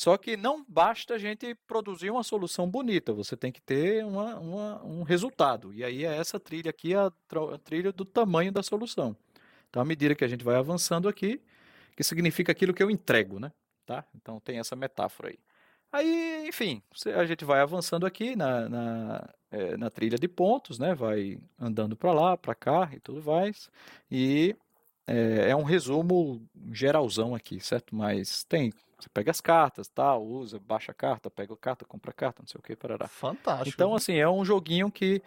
[0.00, 4.38] Só que não basta a gente produzir uma solução bonita, você tem que ter uma,
[4.38, 5.74] uma, um resultado.
[5.74, 9.14] E aí é essa trilha aqui, a, a trilha do tamanho da solução.
[9.68, 11.42] Então, à medida que a gente vai avançando aqui,
[11.94, 13.52] que significa aquilo que eu entrego, né?
[13.84, 14.02] tá?
[14.14, 15.38] Então tem essa metáfora aí.
[15.92, 16.82] Aí, enfim,
[17.14, 20.94] a gente vai avançando aqui na, na, é, na trilha de pontos, né?
[20.94, 23.68] Vai andando para lá, para cá e tudo mais.
[24.10, 24.56] E
[25.06, 27.94] é, é, um resumo geralzão aqui, certo?
[27.94, 32.10] Mas tem, você pega as cartas, tal, usa, baixa a carta, pega a carta, compra
[32.10, 33.08] a carta, não sei o que, parará.
[33.08, 33.70] Fantástico.
[33.74, 35.22] Então, assim, é um joguinho que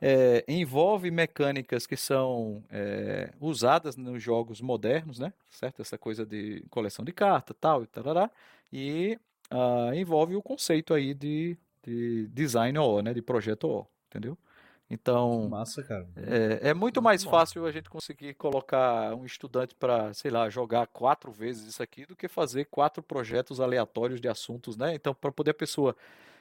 [0.00, 5.32] é, envolve mecânicas que são é, usadas nos jogos modernos, né?
[5.48, 5.80] Certo?
[5.80, 8.30] Essa coisa de coleção de carta, tal e tal,
[8.72, 9.18] e
[9.52, 13.14] uh, envolve o conceito aí de, de design O, né?
[13.14, 14.36] De projeto O, entendeu?
[14.92, 16.06] Então, Massa.
[16.16, 20.86] É, é muito, mais fácil a gente conseguir colocar um estudante para, sei lá, jogar
[20.86, 24.94] quatro vezes isso aqui do que fazer quatro projetos aleatórios de assuntos, né?
[24.94, 25.96] Então, para poder a pessoa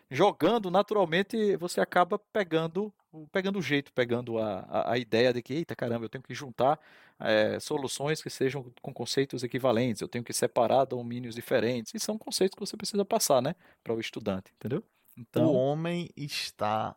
[0.10, 2.94] jogando, naturalmente, você acaba pegando
[3.32, 6.34] pegando o jeito, pegando a, a, a, ideia de que, eita caramba, eu tenho que
[6.34, 6.80] juntar
[7.20, 12.18] é, soluções que sejam com conceitos equivalentes, eu tenho que separar domínios diferentes, e são
[12.18, 13.54] conceitos que você precisa passar, né,
[13.84, 14.82] para o estudante, entendeu?
[15.18, 15.46] Então...
[15.46, 16.96] O homem está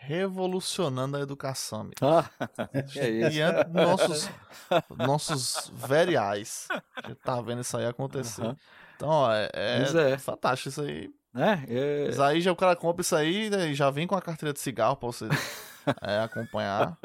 [0.00, 1.80] revolucionando a educação.
[1.82, 1.96] Amigo.
[2.00, 2.28] Ah,
[2.96, 3.30] é isso.
[3.30, 4.30] Diante nossos,
[4.96, 6.68] nossos veriais.
[6.96, 8.42] A tá vendo isso aí acontecer.
[8.42, 8.56] Uhum.
[8.96, 11.12] Então, ó, é, é, é, fantástico isso aí.
[11.32, 11.64] Né?
[11.68, 12.04] É...
[12.06, 14.52] Mas aí já o cara compra isso aí né, e já vem com a carteira
[14.52, 15.28] de cigarro pra você
[16.02, 16.98] é, acompanhar.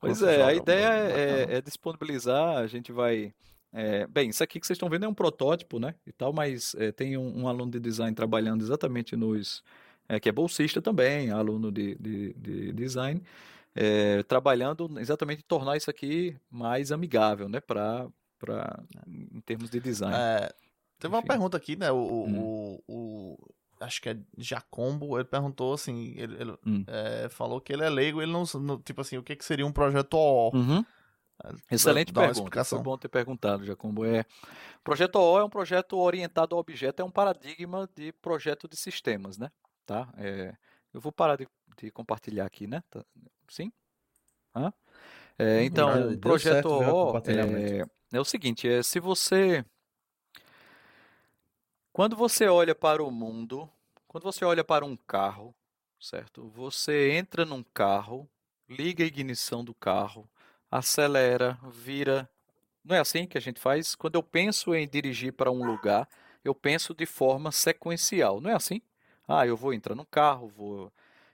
[0.00, 3.32] Pois é, a ideia é, é, disponibilizar, a gente vai.
[3.72, 5.94] É, bem, isso aqui que vocês estão vendo é um protótipo, né?
[6.06, 9.62] E tal, mas é, tem um, um, aluno de design trabalhando exatamente nos.
[10.08, 13.22] É, que é bolsista também, aluno de, de, de design,
[13.74, 17.60] é, trabalhando exatamente em tornar isso aqui mais amigável, né?
[17.60, 18.06] Pra,
[18.38, 20.14] pra, em termos de design.
[20.16, 20.52] É,
[20.98, 21.90] Teve uma pergunta aqui, né?
[21.92, 22.38] O, hum.
[22.38, 25.18] o, o, Acho que é Jacombo.
[25.18, 26.14] Ele perguntou assim.
[26.16, 26.84] Ele, ele hum.
[26.86, 28.22] é, falou que ele é leigo.
[28.22, 28.44] Ele não.
[28.54, 30.54] No, tipo assim, o que, que seria um projeto OO?
[30.54, 30.84] Uhum.
[31.44, 32.64] É, Excelente pergunta.
[32.64, 34.06] Foi bom ter perguntado, Jacombo.
[34.06, 38.66] É, o projeto OO é um projeto orientado ao objeto, é um paradigma de projeto
[38.66, 39.50] de sistemas, né?
[39.86, 40.12] Tá?
[40.18, 40.54] É,
[40.92, 41.48] eu vou parar de,
[41.78, 42.82] de compartilhar aqui, né?
[42.90, 43.04] Tá,
[43.48, 43.72] sim?
[44.54, 44.72] Hã?
[45.38, 49.64] É, então, o projeto OO é, é, o seguinte: é, se você
[51.96, 53.66] quando você olha para o mundo,
[54.06, 55.54] quando você olha para um carro,
[55.98, 56.46] certo?
[56.48, 58.28] Você entra num carro,
[58.68, 60.28] liga a ignição do carro,
[60.70, 62.28] acelera, vira.
[62.84, 63.94] Não é assim que a gente faz?
[63.94, 66.06] Quando eu penso em dirigir para um lugar,
[66.44, 68.42] eu penso de forma sequencial.
[68.42, 68.82] Não é assim?
[69.26, 70.92] Ah, eu vou entrar no carro, vou.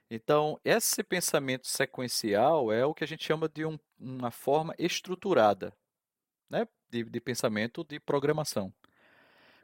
[0.09, 5.73] Então, esse pensamento sequencial é o que a gente chama de um, uma forma estruturada
[6.53, 6.67] né?
[6.89, 8.71] de, de pensamento de programação.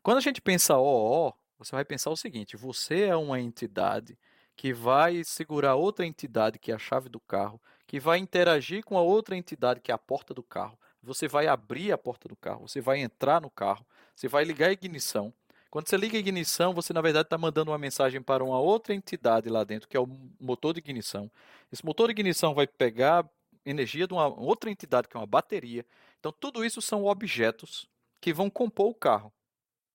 [0.02, 4.18] Quando a gente pensa OO, você vai pensar o seguinte: você é uma entidade
[4.56, 8.98] que vai segurar outra entidade, que é a chave do carro, que vai interagir com
[8.98, 10.78] a outra entidade, que é a porta do carro.
[11.02, 13.86] Você vai abrir a porta do carro, você vai entrar no carro,
[14.16, 15.34] você vai ligar a ignição.
[15.70, 18.94] Quando você liga a ignição, você na verdade está mandando uma mensagem para uma outra
[18.94, 20.08] entidade lá dentro, que é o
[20.40, 21.30] motor de ignição.
[21.72, 23.30] Esse motor de ignição vai pegar
[23.66, 25.86] energia de uma outra entidade, que é uma bateria.
[26.20, 27.88] Então, tudo isso são objetos
[28.20, 29.32] que vão compor o carro.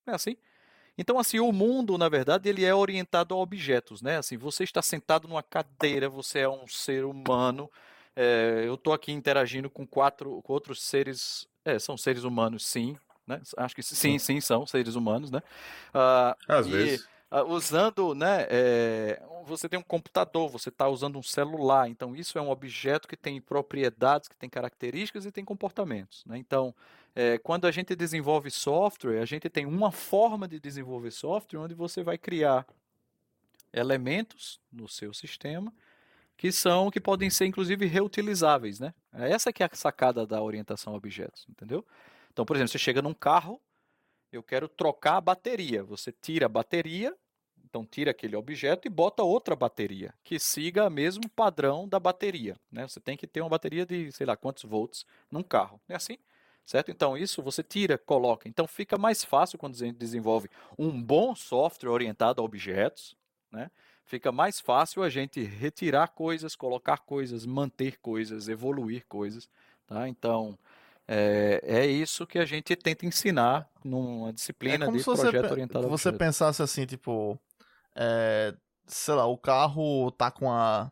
[0.07, 0.37] É assim?
[0.97, 4.17] Então, assim, o mundo, na verdade, ele é orientado a objetos, né?
[4.19, 7.69] Assim, você está sentado numa cadeira, você é um ser humano.
[8.15, 11.49] É, eu estou aqui interagindo com quatro, com outros seres.
[11.65, 12.97] É, são seres humanos, sim.
[13.27, 13.41] Né?
[13.57, 15.41] Acho que sim, sim, são seres humanos, né?
[15.95, 17.09] Uh, Às e, vezes.
[17.31, 18.47] Uh, usando, né?
[18.49, 21.89] É, você tem um computador, você está usando um celular.
[21.89, 26.25] Então, isso é um objeto que tem propriedades, que tem características e tem comportamentos.
[26.27, 26.39] Né?
[26.39, 26.75] Então,
[27.15, 31.75] é, quando a gente desenvolve software, a gente tem uma forma de desenvolver software onde
[31.75, 32.67] você vai criar
[33.73, 35.73] elementos no seu sistema
[36.37, 38.93] que são que podem ser inclusive reutilizáveis, né?
[39.13, 41.85] Essa que é a sacada da orientação a objetos, entendeu?
[42.35, 43.59] Então, por exemplo, você chega num carro,
[44.31, 45.83] eu quero trocar a bateria.
[45.83, 47.17] Você tira a bateria,
[47.65, 52.57] então tira aquele objeto e bota outra bateria que siga o mesmo padrão da bateria,
[52.71, 52.87] né?
[52.87, 55.81] Você tem que ter uma bateria de, sei lá, quantos volts num carro.
[55.89, 56.19] É assim?
[56.65, 56.91] certo?
[56.91, 58.49] Então isso você tira, coloca.
[58.49, 60.49] Então fica mais fácil quando a gente desenvolve
[60.79, 63.17] um bom software orientado a objetos,
[63.51, 63.71] né?
[64.07, 69.49] Fica mais fácil a gente retirar coisas, colocar coisas, manter coisas, evoluir coisas,
[69.87, 70.09] tá?
[70.09, 70.59] Então
[71.07, 75.89] é, é isso que a gente tenta ensinar numa disciplina é de projeto orientado a
[75.89, 77.39] você pensasse assim, tipo,
[77.95, 78.55] é,
[78.87, 80.91] sei lá, o carro tá com a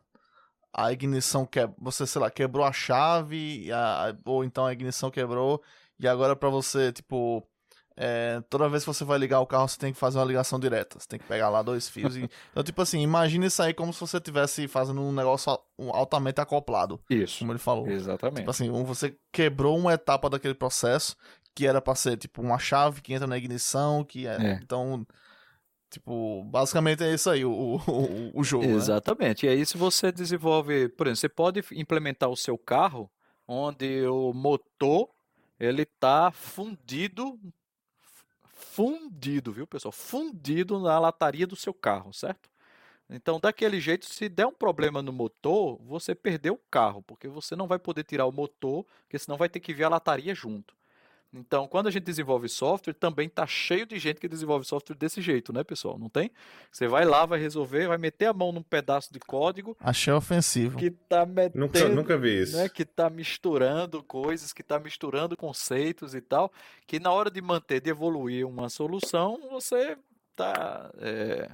[0.75, 5.61] a ignição que você, sei lá, quebrou a chave, a, ou então a ignição quebrou,
[5.99, 7.47] e agora para você, tipo,
[7.95, 10.59] é, toda vez que você vai ligar o carro, você tem que fazer uma ligação
[10.59, 10.99] direta.
[10.99, 12.17] Você tem que pegar lá dois fios.
[12.17, 12.29] E...
[12.51, 15.57] Então, tipo assim, imagine isso aí como se você estivesse fazendo um negócio
[15.91, 16.99] altamente acoplado.
[17.09, 17.39] Isso.
[17.39, 17.87] Como ele falou.
[17.87, 18.39] Exatamente.
[18.39, 21.15] Tipo assim, você quebrou uma etapa daquele processo
[21.55, 24.35] que era pra ser, tipo, uma chave que entra na ignição, que é.
[24.35, 24.59] é.
[24.61, 25.05] Então.
[25.91, 28.65] Tipo, basicamente é isso aí, o, o, o jogo.
[28.65, 28.73] Né?
[28.73, 29.45] Exatamente.
[29.45, 29.51] Né?
[29.51, 33.11] E aí, se você desenvolve, por exemplo, você pode implementar o seu carro
[33.47, 35.09] onde o motor
[35.59, 37.39] ele tá fundido,
[38.73, 39.91] fundido, viu, pessoal?
[39.91, 42.49] Fundido na lataria do seu carro, certo?
[43.09, 47.55] Então, daquele jeito, se der um problema no motor, você perdeu o carro, porque você
[47.55, 50.75] não vai poder tirar o motor, porque senão vai ter que vir a lataria junto.
[51.33, 55.19] Então, quando a gente desenvolve software, também tá cheio de gente que desenvolve software desse
[55.19, 55.97] jeito, né, pessoal?
[55.97, 56.29] Não tem?
[56.71, 59.75] Você vai lá, vai resolver, vai meter a mão num pedaço de código.
[59.79, 60.77] Achei ofensivo.
[60.77, 62.55] Que tá metendo, nunca, nunca vi isso.
[62.55, 66.51] Né, que tá misturando coisas, que tá misturando conceitos e tal,
[66.85, 69.97] que na hora de manter, de evoluir uma solução, você
[70.35, 70.91] tá.
[70.99, 71.49] É,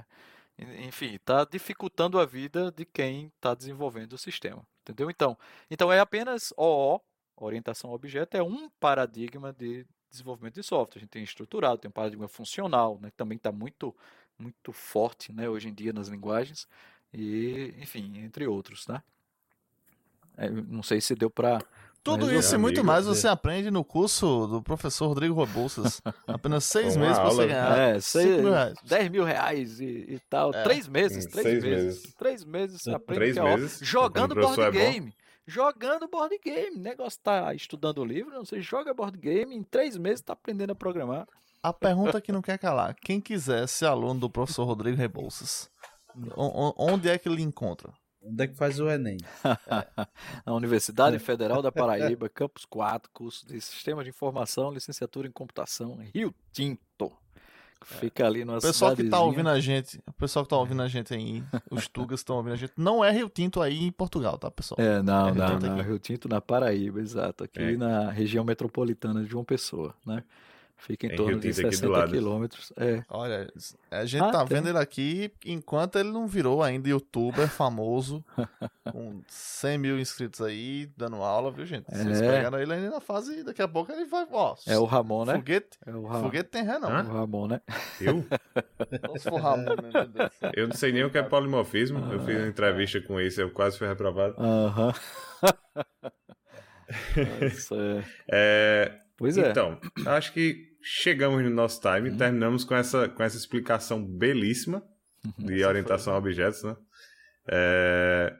[0.86, 4.62] enfim, está dificultando a vida de quem está desenvolvendo o sistema.
[4.82, 5.10] Entendeu?
[5.10, 5.38] Então,
[5.70, 7.00] então é apenas OO
[7.46, 10.98] orientação a objeto é um paradigma de desenvolvimento de software.
[10.98, 13.94] A gente tem estruturado, tem um paradigma funcional, né, que também está muito,
[14.38, 16.66] muito forte né, hoje em dia nas linguagens,
[17.12, 18.86] e, enfim, entre outros.
[18.86, 19.02] Né?
[20.36, 21.60] É, não sei se deu para.
[22.02, 26.00] Tudo isso e muito mais você aprende no curso do professor Rodrigo Robolsas.
[26.26, 27.78] Apenas seis meses para você ganhar.
[27.78, 28.74] É, seis, mil reais.
[28.84, 30.50] 10 mil reais e, e tal.
[30.54, 30.62] É.
[30.62, 31.84] Três meses, três seis meses.
[31.84, 32.14] meses.
[32.14, 35.14] Três meses você aprende três é meses, jogando board é game
[35.46, 36.76] jogando board game.
[36.76, 40.70] O negócio tá estudando o livro, você joga board game, em três meses tá aprendendo
[40.70, 41.26] a programar.
[41.62, 45.70] A pergunta que não quer calar: quem quiser ser aluno do professor Rodrigo Rebouças,
[46.36, 47.92] onde é que ele encontra?
[48.22, 49.16] Onde é que faz o Enem?
[50.44, 55.96] a Universidade Federal da Paraíba, Campus 4, curso de Sistema de Informação, licenciatura em Computação,
[56.14, 57.12] Rio Tinto.
[57.82, 60.88] Fica ali no pessoal que tá ouvindo a gente, o pessoal que tá ouvindo a
[60.88, 64.36] gente aí, os Tugas estão ouvindo a gente, não é Rio Tinto aí em Portugal,
[64.36, 64.78] tá, pessoal?
[64.78, 67.76] É, não, é não, não, Rio Tinto na Paraíba, exato, aqui é.
[67.76, 70.22] na região metropolitana de João Pessoa, né?
[70.80, 72.72] Fica em, em torno de 60 quilômetros.
[72.76, 73.04] É.
[73.08, 73.52] Olha,
[73.90, 74.56] a gente ah, tá tem.
[74.56, 78.24] vendo ele aqui enquanto ele não virou ainda youtuber famoso,
[78.90, 81.84] com 100 mil inscritos aí, dando aula, viu, gente?
[81.84, 82.36] Vocês é.
[82.36, 84.56] pegaram ele ainda na fase, daqui a pouco ele vai, ó.
[84.66, 85.34] É o Ramon, né?
[85.34, 86.24] Foguete, é o Ramon.
[86.24, 86.90] foguete tem ré, não.
[86.90, 87.60] É o Ramon, né?
[88.00, 88.24] Eu?
[89.02, 91.98] Não se for Ramon, né, meu Deus Eu não sei nem o que é polimorfismo.
[91.98, 94.34] Ah, eu fiz uma entrevista com isso, eu quase fui reprovado.
[94.38, 94.94] Aham.
[98.30, 99.00] é...
[99.20, 99.50] Pois é.
[99.50, 102.16] Então, acho que chegamos no nosso time, uhum.
[102.16, 104.82] terminamos com essa, com essa explicação belíssima
[105.24, 105.46] uhum.
[105.46, 106.76] de orientação a objetos, né?
[107.48, 108.34] É...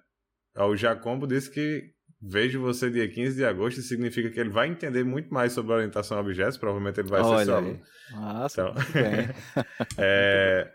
[0.57, 5.05] O Jacombo disse que vejo você dia 15 de agosto significa que ele vai entender
[5.05, 7.81] muito mais sobre orientação a objetos, provavelmente ele vai Olha ser seu aluno.
[8.11, 8.75] Nossa, então,
[9.97, 10.71] é...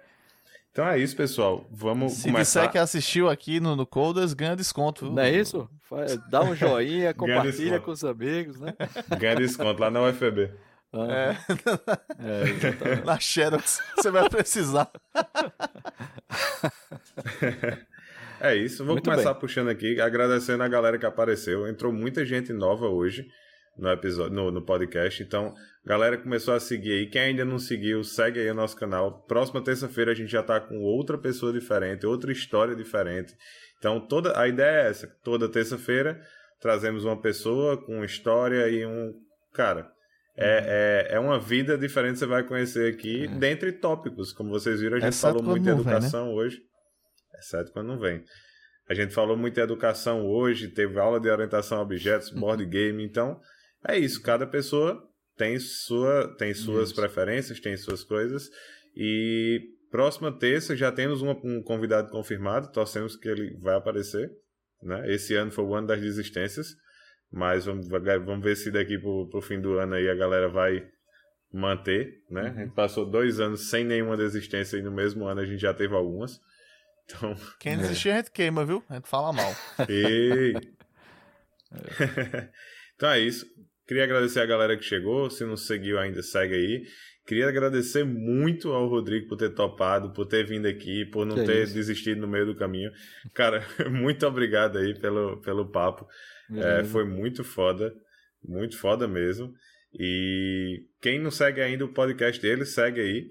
[0.72, 1.68] então é isso, pessoal.
[1.72, 2.46] Vamos Se começar.
[2.46, 5.12] Se disser que assistiu aqui no, no Coders, ganha desconto.
[5.12, 5.70] Não é isso?
[6.30, 8.74] Dá um joinha, compartilha com os amigos, né?
[9.20, 10.52] Ganha desconto lá na UFB.
[11.04, 11.36] É.
[13.02, 14.90] é Na Xerox, você vai precisar.
[18.40, 19.40] É isso, vou Muito começar bem.
[19.40, 21.68] puxando aqui, agradecendo a galera que apareceu.
[21.68, 23.26] Entrou muita gente nova hoje.
[23.78, 25.22] no episódio, no, no podcast.
[25.24, 25.54] Então,
[25.86, 27.08] galera começou a seguir aí.
[27.08, 29.24] Quem ainda não seguiu, segue aí o nosso canal.
[29.28, 33.34] Próxima terça-feira a gente já tá com outra pessoa diferente, outra história diferente.
[33.78, 35.08] Então, toda a ideia é essa.
[35.24, 36.22] Toda terça-feira
[36.60, 39.14] trazemos uma pessoa com história e um.
[39.54, 39.92] Cara,
[40.38, 43.28] é, é, é uma vida diferente que você vai conhecer aqui, É.
[43.28, 44.34] dentre tópicos.
[44.34, 45.92] Como vocês viram, a gente Exceto falou quando muito de não vem, né?
[45.94, 46.62] educação hoje.
[47.40, 48.24] Exceto quando não vem.
[48.88, 53.04] A gente falou muito de educação hoje, teve aula de orientação a objetos, board game,
[53.04, 53.40] então
[53.88, 54.22] é isso.
[54.22, 55.02] Cada pessoa
[55.38, 56.96] tem, sua, tem suas Isso.
[56.96, 58.50] preferências, tem suas coisas.
[58.96, 64.30] E próxima terça já temos uma- um convidado confirmado, torcemos que ele vai aparecer.
[64.84, 65.12] Né?
[65.14, 66.76] Esse ano foi o ano das desistências,
[67.36, 70.88] mas vamos, vamos ver se daqui pro, pro fim do ano aí a galera vai
[71.52, 72.22] manter.
[72.30, 72.54] Né?
[72.56, 75.74] A gente passou dois anos sem nenhuma desistência e no mesmo ano a gente já
[75.74, 76.40] teve algumas.
[77.04, 78.82] Então, Quem desistir, a gente queima, viu?
[78.90, 79.54] A gente fala mal.
[79.90, 80.54] Ei.
[82.96, 83.46] então é isso.
[83.86, 85.30] Queria agradecer a galera que chegou.
[85.30, 86.86] Se não seguiu ainda, segue aí.
[87.28, 91.44] Queria agradecer muito ao Rodrigo por ter topado, por ter vindo aqui, por não Que
[91.44, 91.74] ter isso.
[91.74, 92.92] desistido no meio do caminho.
[93.34, 96.08] Cara, muito obrigado aí pelo, pelo papo.
[96.54, 97.94] É, foi muito foda.
[98.44, 99.54] Muito foda mesmo.
[99.94, 103.28] E quem não segue ainda o podcast dele, segue aí.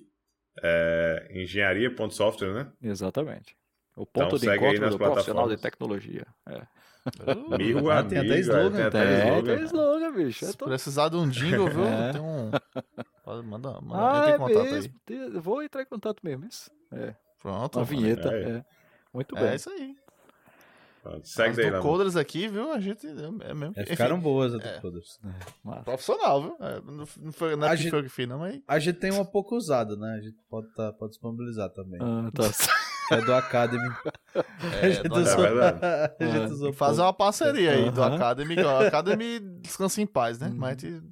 [0.63, 2.73] É, engenharia.software, né?
[2.83, 3.57] Exatamente.
[3.97, 6.27] O ponto de Então aí encontro nas do profissional de tecnologia.
[6.49, 6.53] É.
[6.55, 9.57] Meu Ah, amigo, tem até é, slogan, tem até tem, É, slogan.
[9.57, 10.45] tem slogan, bicho.
[10.45, 10.65] Eu Se tô...
[10.67, 11.85] precisar de um jingle, viu?
[11.87, 12.13] É.
[12.13, 12.51] Tem um.
[13.25, 14.95] Pode- Manda, manda Ah, é contato mesmo.
[15.07, 16.47] Te- Vou entrar em contato mesmo.
[16.47, 16.71] Isso.
[16.93, 17.09] É.
[17.09, 17.15] aí.
[17.43, 17.79] Pronto.
[17.79, 18.29] Uma vinheta.
[18.33, 18.43] é.
[18.59, 18.65] É.
[19.13, 19.55] Muito É bem.
[19.55, 19.95] isso aí.
[21.23, 21.81] Segue As daí.
[21.81, 22.73] Coders aqui, viu?
[22.73, 23.13] A gente é
[23.55, 23.73] mesmo.
[23.77, 24.81] É, enfim, ficaram boas as é.
[24.81, 25.19] todas.
[25.65, 25.83] Massa.
[25.83, 26.57] Profissional, viu?
[26.61, 28.61] É, não, não foi, não é A que gente- foi que fiz, não, mas.
[28.67, 30.17] A gente tem uma pouco usada, né?
[30.19, 31.99] A gente pode, tá, pode disponibilizar também.
[32.03, 32.43] Ah, tá.
[33.13, 33.87] É do Academy.
[34.81, 36.47] É, a gente do usou, É a gente É.
[36.47, 38.03] usou Fazer uma parceria aí do.
[38.03, 38.57] Academy.
[38.63, 40.49] O Academy descansa em paz, né?
[40.49, 40.57] Uhum.
[40.57, 41.03] Mas a gente.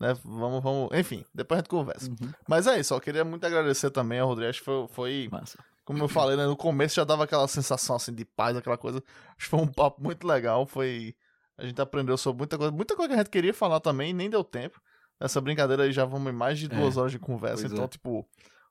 [0.00, 0.88] Né, vamos, vamos.
[0.94, 2.08] Enfim, depois a gente conversa.
[2.10, 2.32] Uhum.
[2.48, 4.48] Mas é isso, eu queria muito agradecer também ao Rodrigo.
[4.48, 5.58] Acho que foi, foi Massa.
[5.86, 6.44] Como eu falei, né?
[6.44, 8.98] No começo já dava aquela sensação assim de paz, aquela coisa.
[9.38, 10.66] Acho que foi um papo muito legal.
[10.66, 11.14] Foi.
[11.56, 12.72] A gente aprendeu sobre muita coisa.
[12.72, 14.82] Muita coisa que a gente queria falar também, nem deu tempo.
[15.20, 17.66] Nessa brincadeira aí já vamos em mais de É, duas horas de conversa.
[17.68, 17.88] Então, é.
[17.88, 18.26] tipo, o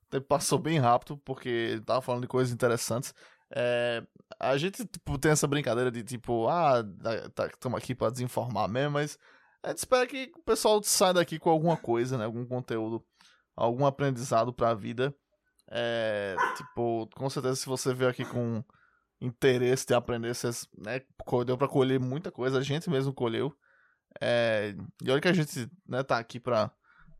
[0.09, 3.13] tempo passou bem rápido, porque tava falando de coisas interessantes.
[3.49, 4.03] É,
[4.37, 6.83] a gente tipo, tem essa brincadeira de tipo, ah,
[7.53, 9.17] estamos aqui pra desinformar mesmo, mas
[9.63, 12.25] a gente espera que o pessoal saia daqui com alguma coisa, né?
[12.25, 13.01] Algum conteúdo,
[13.55, 15.15] algum aprendizado pra vida.
[15.77, 18.63] É, tipo, com certeza se você veio aqui com
[19.19, 21.01] interesse de aprender, vocês, né,
[21.45, 23.53] deu pra colher muita coisa, a gente mesmo colheu.
[24.21, 24.73] É,
[25.03, 26.71] e olha que a gente, né, tá aqui pra...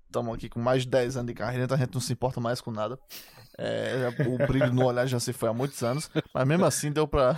[0.06, 2.40] Estamos aqui com mais de 10 anos de carreira, então a gente não se importa
[2.40, 2.98] mais com nada.
[3.57, 7.06] É, o brilho no olhar já se foi há muitos anos, mas mesmo assim deu
[7.06, 7.36] pra,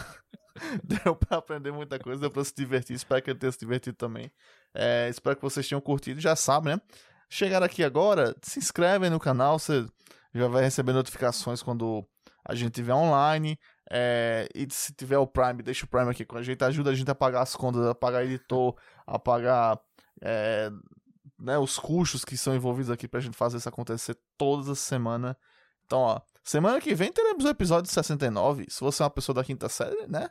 [0.83, 2.95] deu pra aprender muita coisa, deu pra se divertir.
[2.95, 4.31] Espero que ele tenha se divertido também.
[4.75, 6.19] É, espero que vocês tenham curtido.
[6.21, 6.81] Já sabem, né?
[7.27, 9.83] Chegaram aqui agora, se inscrevem no canal, você
[10.33, 12.05] já vai receber notificações quando
[12.43, 13.59] a gente estiver online.
[13.89, 16.95] É, e se tiver o Prime, deixa o Prime aqui com a gente, ajuda a
[16.95, 18.75] gente a pagar as contas, a pagar editor,
[19.05, 19.79] a pagar
[20.21, 20.69] é,
[21.39, 25.35] né, os custos que são envolvidos aqui pra gente fazer isso acontecer todas as semanas.
[25.85, 28.65] Então, ó, semana que vem teremos o episódio 69.
[28.69, 30.29] Se você é uma pessoa da quinta série, né?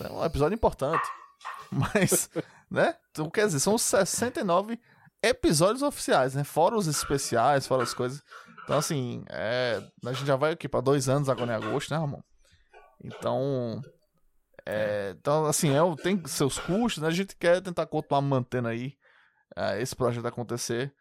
[0.00, 1.06] É um episódio importante.
[1.70, 2.28] Mas,
[2.70, 2.96] né?
[3.10, 4.80] Então, quer dizer, são os 69
[5.22, 6.44] episódios oficiais, né?
[6.44, 8.22] Fora os especiais, fora as coisas.
[8.66, 11.98] Então, assim, é, a gente já vai aqui pra dois anos agora em agosto, né,
[11.98, 12.20] Ramon?
[13.02, 13.80] Então.
[14.66, 17.06] é, então, assim, é, tem seus custos, né?
[17.06, 18.98] A gente quer tentar continuar mantendo aí
[19.54, 20.92] é, esse projeto acontecer.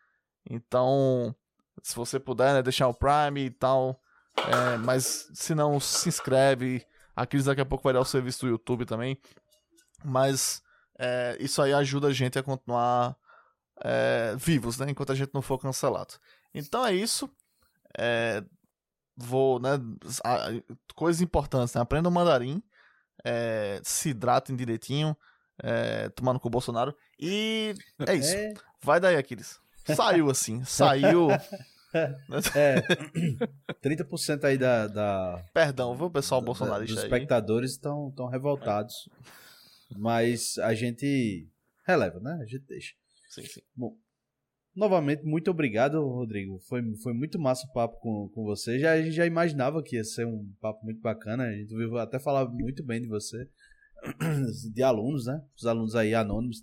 [0.48, 1.36] Então,
[1.82, 4.00] se você puder, né, deixar o Prime e tal.
[4.38, 6.86] é, mas se não, se inscreve.
[7.16, 9.20] A Cris daqui a pouco vai dar o serviço do YouTube também.
[10.04, 10.62] Mas
[11.00, 13.18] é, isso aí ajuda a gente a continuar
[13.82, 14.92] é, vivos, né?
[14.92, 16.14] Enquanto a gente não for cancelado.
[16.54, 17.28] Então é isso.
[17.97, 18.43] É,
[19.15, 19.72] vou, né?
[20.23, 20.49] a-
[20.95, 21.81] coisas importantes, né?
[21.81, 22.61] Aprendam mandarim.
[23.23, 25.15] é, se hidratem direitinho.
[25.63, 26.93] É, tomando com o Bolsonaro.
[27.17, 27.73] E
[28.05, 28.35] é isso.
[28.35, 28.53] É,
[28.84, 29.57] Vai daí, Aquiles.
[29.95, 30.63] Saiu assim.
[30.65, 31.30] Saiu.
[32.53, 32.81] é.
[33.81, 37.05] 30% aí da, da, Perdão, viu, pessoal bolsonarista aí.
[37.05, 39.07] espectadores estão tão revoltados.
[39.95, 41.47] Mas a gente
[41.88, 42.38] releva, né?
[42.41, 42.93] A gente deixa.
[43.30, 43.61] Sim, sim.
[43.76, 43.95] Bom,
[44.76, 46.60] novamente, muito obrigado, Rodrigo.
[46.68, 48.80] Foi, foi muito massa o papo com, com você.
[48.80, 51.43] Já, a gente já imaginava que ia ser um papo muito bacana.
[51.43, 53.47] A gente ouviu até falar muito bem de você.
[54.73, 55.41] De alunos, né?
[55.57, 56.61] Os alunos aí anônimos.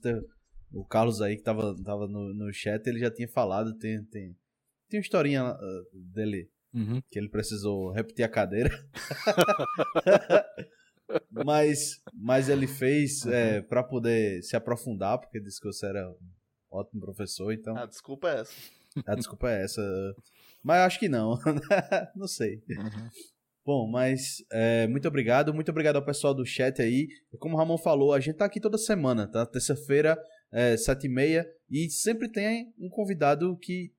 [0.72, 3.76] O Carlos aí que tava, tava no, no chat, ele já tinha falado.
[3.78, 4.36] Tem, tem,
[4.88, 5.82] tem uma historinha ah,
[6.14, 7.02] dele Uhum.
[7.10, 8.70] que ele precisou repetir a cadeira.
[11.44, 16.08] mas, mas ele fez é, para poder se aprofundar, porque disse que você era
[16.72, 17.76] ótimo professor, então.
[17.76, 18.52] A desculpa é essa.
[19.06, 19.82] A desculpa é essa.
[20.62, 21.38] Mas acho que não.
[22.16, 22.62] não sei.
[22.68, 23.08] Uhum.
[23.64, 25.54] Bom, mas é, muito obrigado.
[25.54, 27.08] Muito obrigado ao pessoal do chat aí.
[27.38, 29.46] Como o Ramon falou, a gente tá aqui toda semana, tá?
[29.46, 30.18] Terça-feira,
[30.52, 31.46] é, sete e meia.
[31.70, 33.92] E sempre tem um convidado que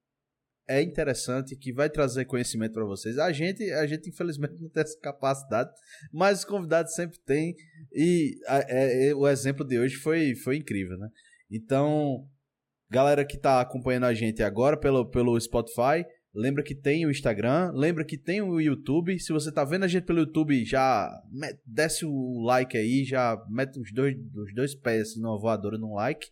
[0.67, 3.17] é interessante, que vai trazer conhecimento para vocês.
[3.17, 5.71] A gente, a gente infelizmente não tem essa capacidade,
[6.11, 7.55] mas os convidados sempre têm.
[7.93, 11.09] E a, é, é, o exemplo de hoje foi, foi incrível, né?
[11.49, 12.27] Então,
[12.93, 17.71] galera que tá acompanhando a gente agora pelo, pelo Spotify, lembra que tem o Instagram,
[17.73, 19.19] lembra que tem o YouTube.
[19.19, 21.09] Se você tá vendo a gente pelo YouTube, já
[21.65, 26.27] desce o like aí, já mete os dois, os dois pés numa voadora no like.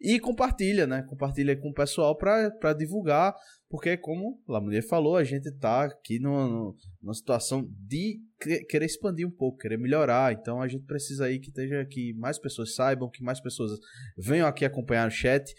[0.00, 1.02] E compartilha, né?
[1.02, 3.34] Compartilha com o pessoal para divulgar
[3.68, 6.72] porque, como a mulher falou, a gente tá aqui numa,
[7.02, 8.20] numa situação de
[8.68, 10.32] querer expandir um pouco, querer melhorar.
[10.32, 13.72] Então a gente precisa aí que esteja que mais pessoas saibam, que mais pessoas
[14.16, 15.52] venham aqui acompanhar o chat.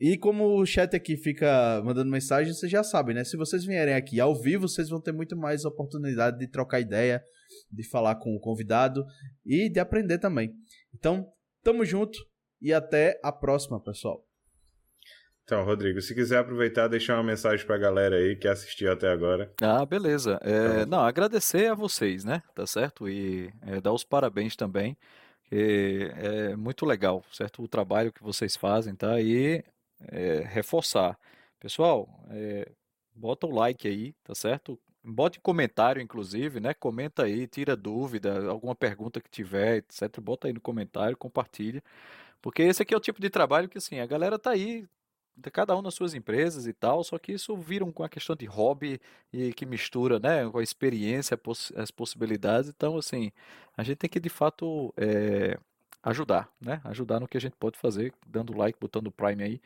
[0.00, 3.22] E como o chat aqui fica mandando mensagem, vocês já sabem, né?
[3.22, 7.22] Se vocês vierem aqui ao vivo, vocês vão ter muito mais oportunidade de trocar ideia,
[7.70, 9.04] de falar com o convidado
[9.44, 10.54] e de aprender também.
[10.94, 11.30] Então,
[11.62, 12.18] tamo junto
[12.62, 14.24] e até a próxima, pessoal.
[15.44, 19.08] Então, Rodrigo, se quiser aproveitar, deixar uma mensagem para a galera aí que assistiu até
[19.10, 19.52] agora.
[19.60, 20.38] Ah, beleza.
[20.42, 22.42] É, não, agradecer a vocês, né?
[22.54, 23.06] Tá certo?
[23.06, 24.96] E é, dar os parabéns também.
[25.50, 27.62] é muito legal, certo?
[27.62, 29.20] O trabalho que vocês fazem, tá?
[29.20, 29.62] E
[30.08, 31.18] é, reforçar.
[31.58, 32.70] Pessoal, é,
[33.14, 34.78] bota o like aí, tá certo?
[35.02, 36.74] Bote comentário, inclusive, né?
[36.74, 40.20] Comenta aí, tira dúvida, alguma pergunta que tiver, etc.
[40.20, 41.82] Bota aí no comentário, compartilha.
[42.42, 44.86] Porque esse aqui é o tipo de trabalho que, assim, a galera tá aí
[45.52, 48.44] cada um nas suas empresas e tal, só que isso vira com a questão de
[48.46, 49.00] hobby
[49.32, 51.38] e que mistura, né, com a experiência,
[51.76, 52.68] as possibilidades.
[52.68, 53.30] Então, assim,
[53.76, 55.56] a gente tem que de fato é,
[56.02, 59.60] ajudar, né, ajudar no que a gente pode fazer, dando like, botando Prime aí.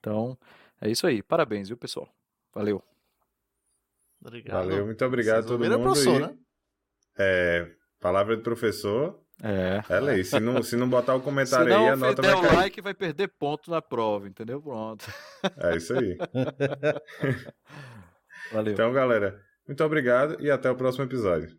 [0.00, 0.36] Então,
[0.80, 1.22] é isso aí.
[1.22, 2.08] Parabéns, viu, pessoal?
[2.54, 2.82] Valeu.
[4.20, 4.64] Obrigado.
[4.64, 5.80] Valeu, muito obrigado a todo mundo.
[5.80, 6.34] Professor, né?
[7.18, 7.70] É,
[8.00, 9.20] palavra do professor.
[9.42, 9.82] É.
[9.88, 10.24] É lei.
[10.24, 12.52] Se não, se não botar o comentário se aí, a nota vai cair.
[12.52, 14.60] o like, vai perder ponto na prova, entendeu?
[14.60, 15.06] Pronto.
[15.58, 16.18] É isso aí.
[18.52, 18.72] Valeu.
[18.72, 21.56] Então, galera, muito obrigado e até o próximo episódio.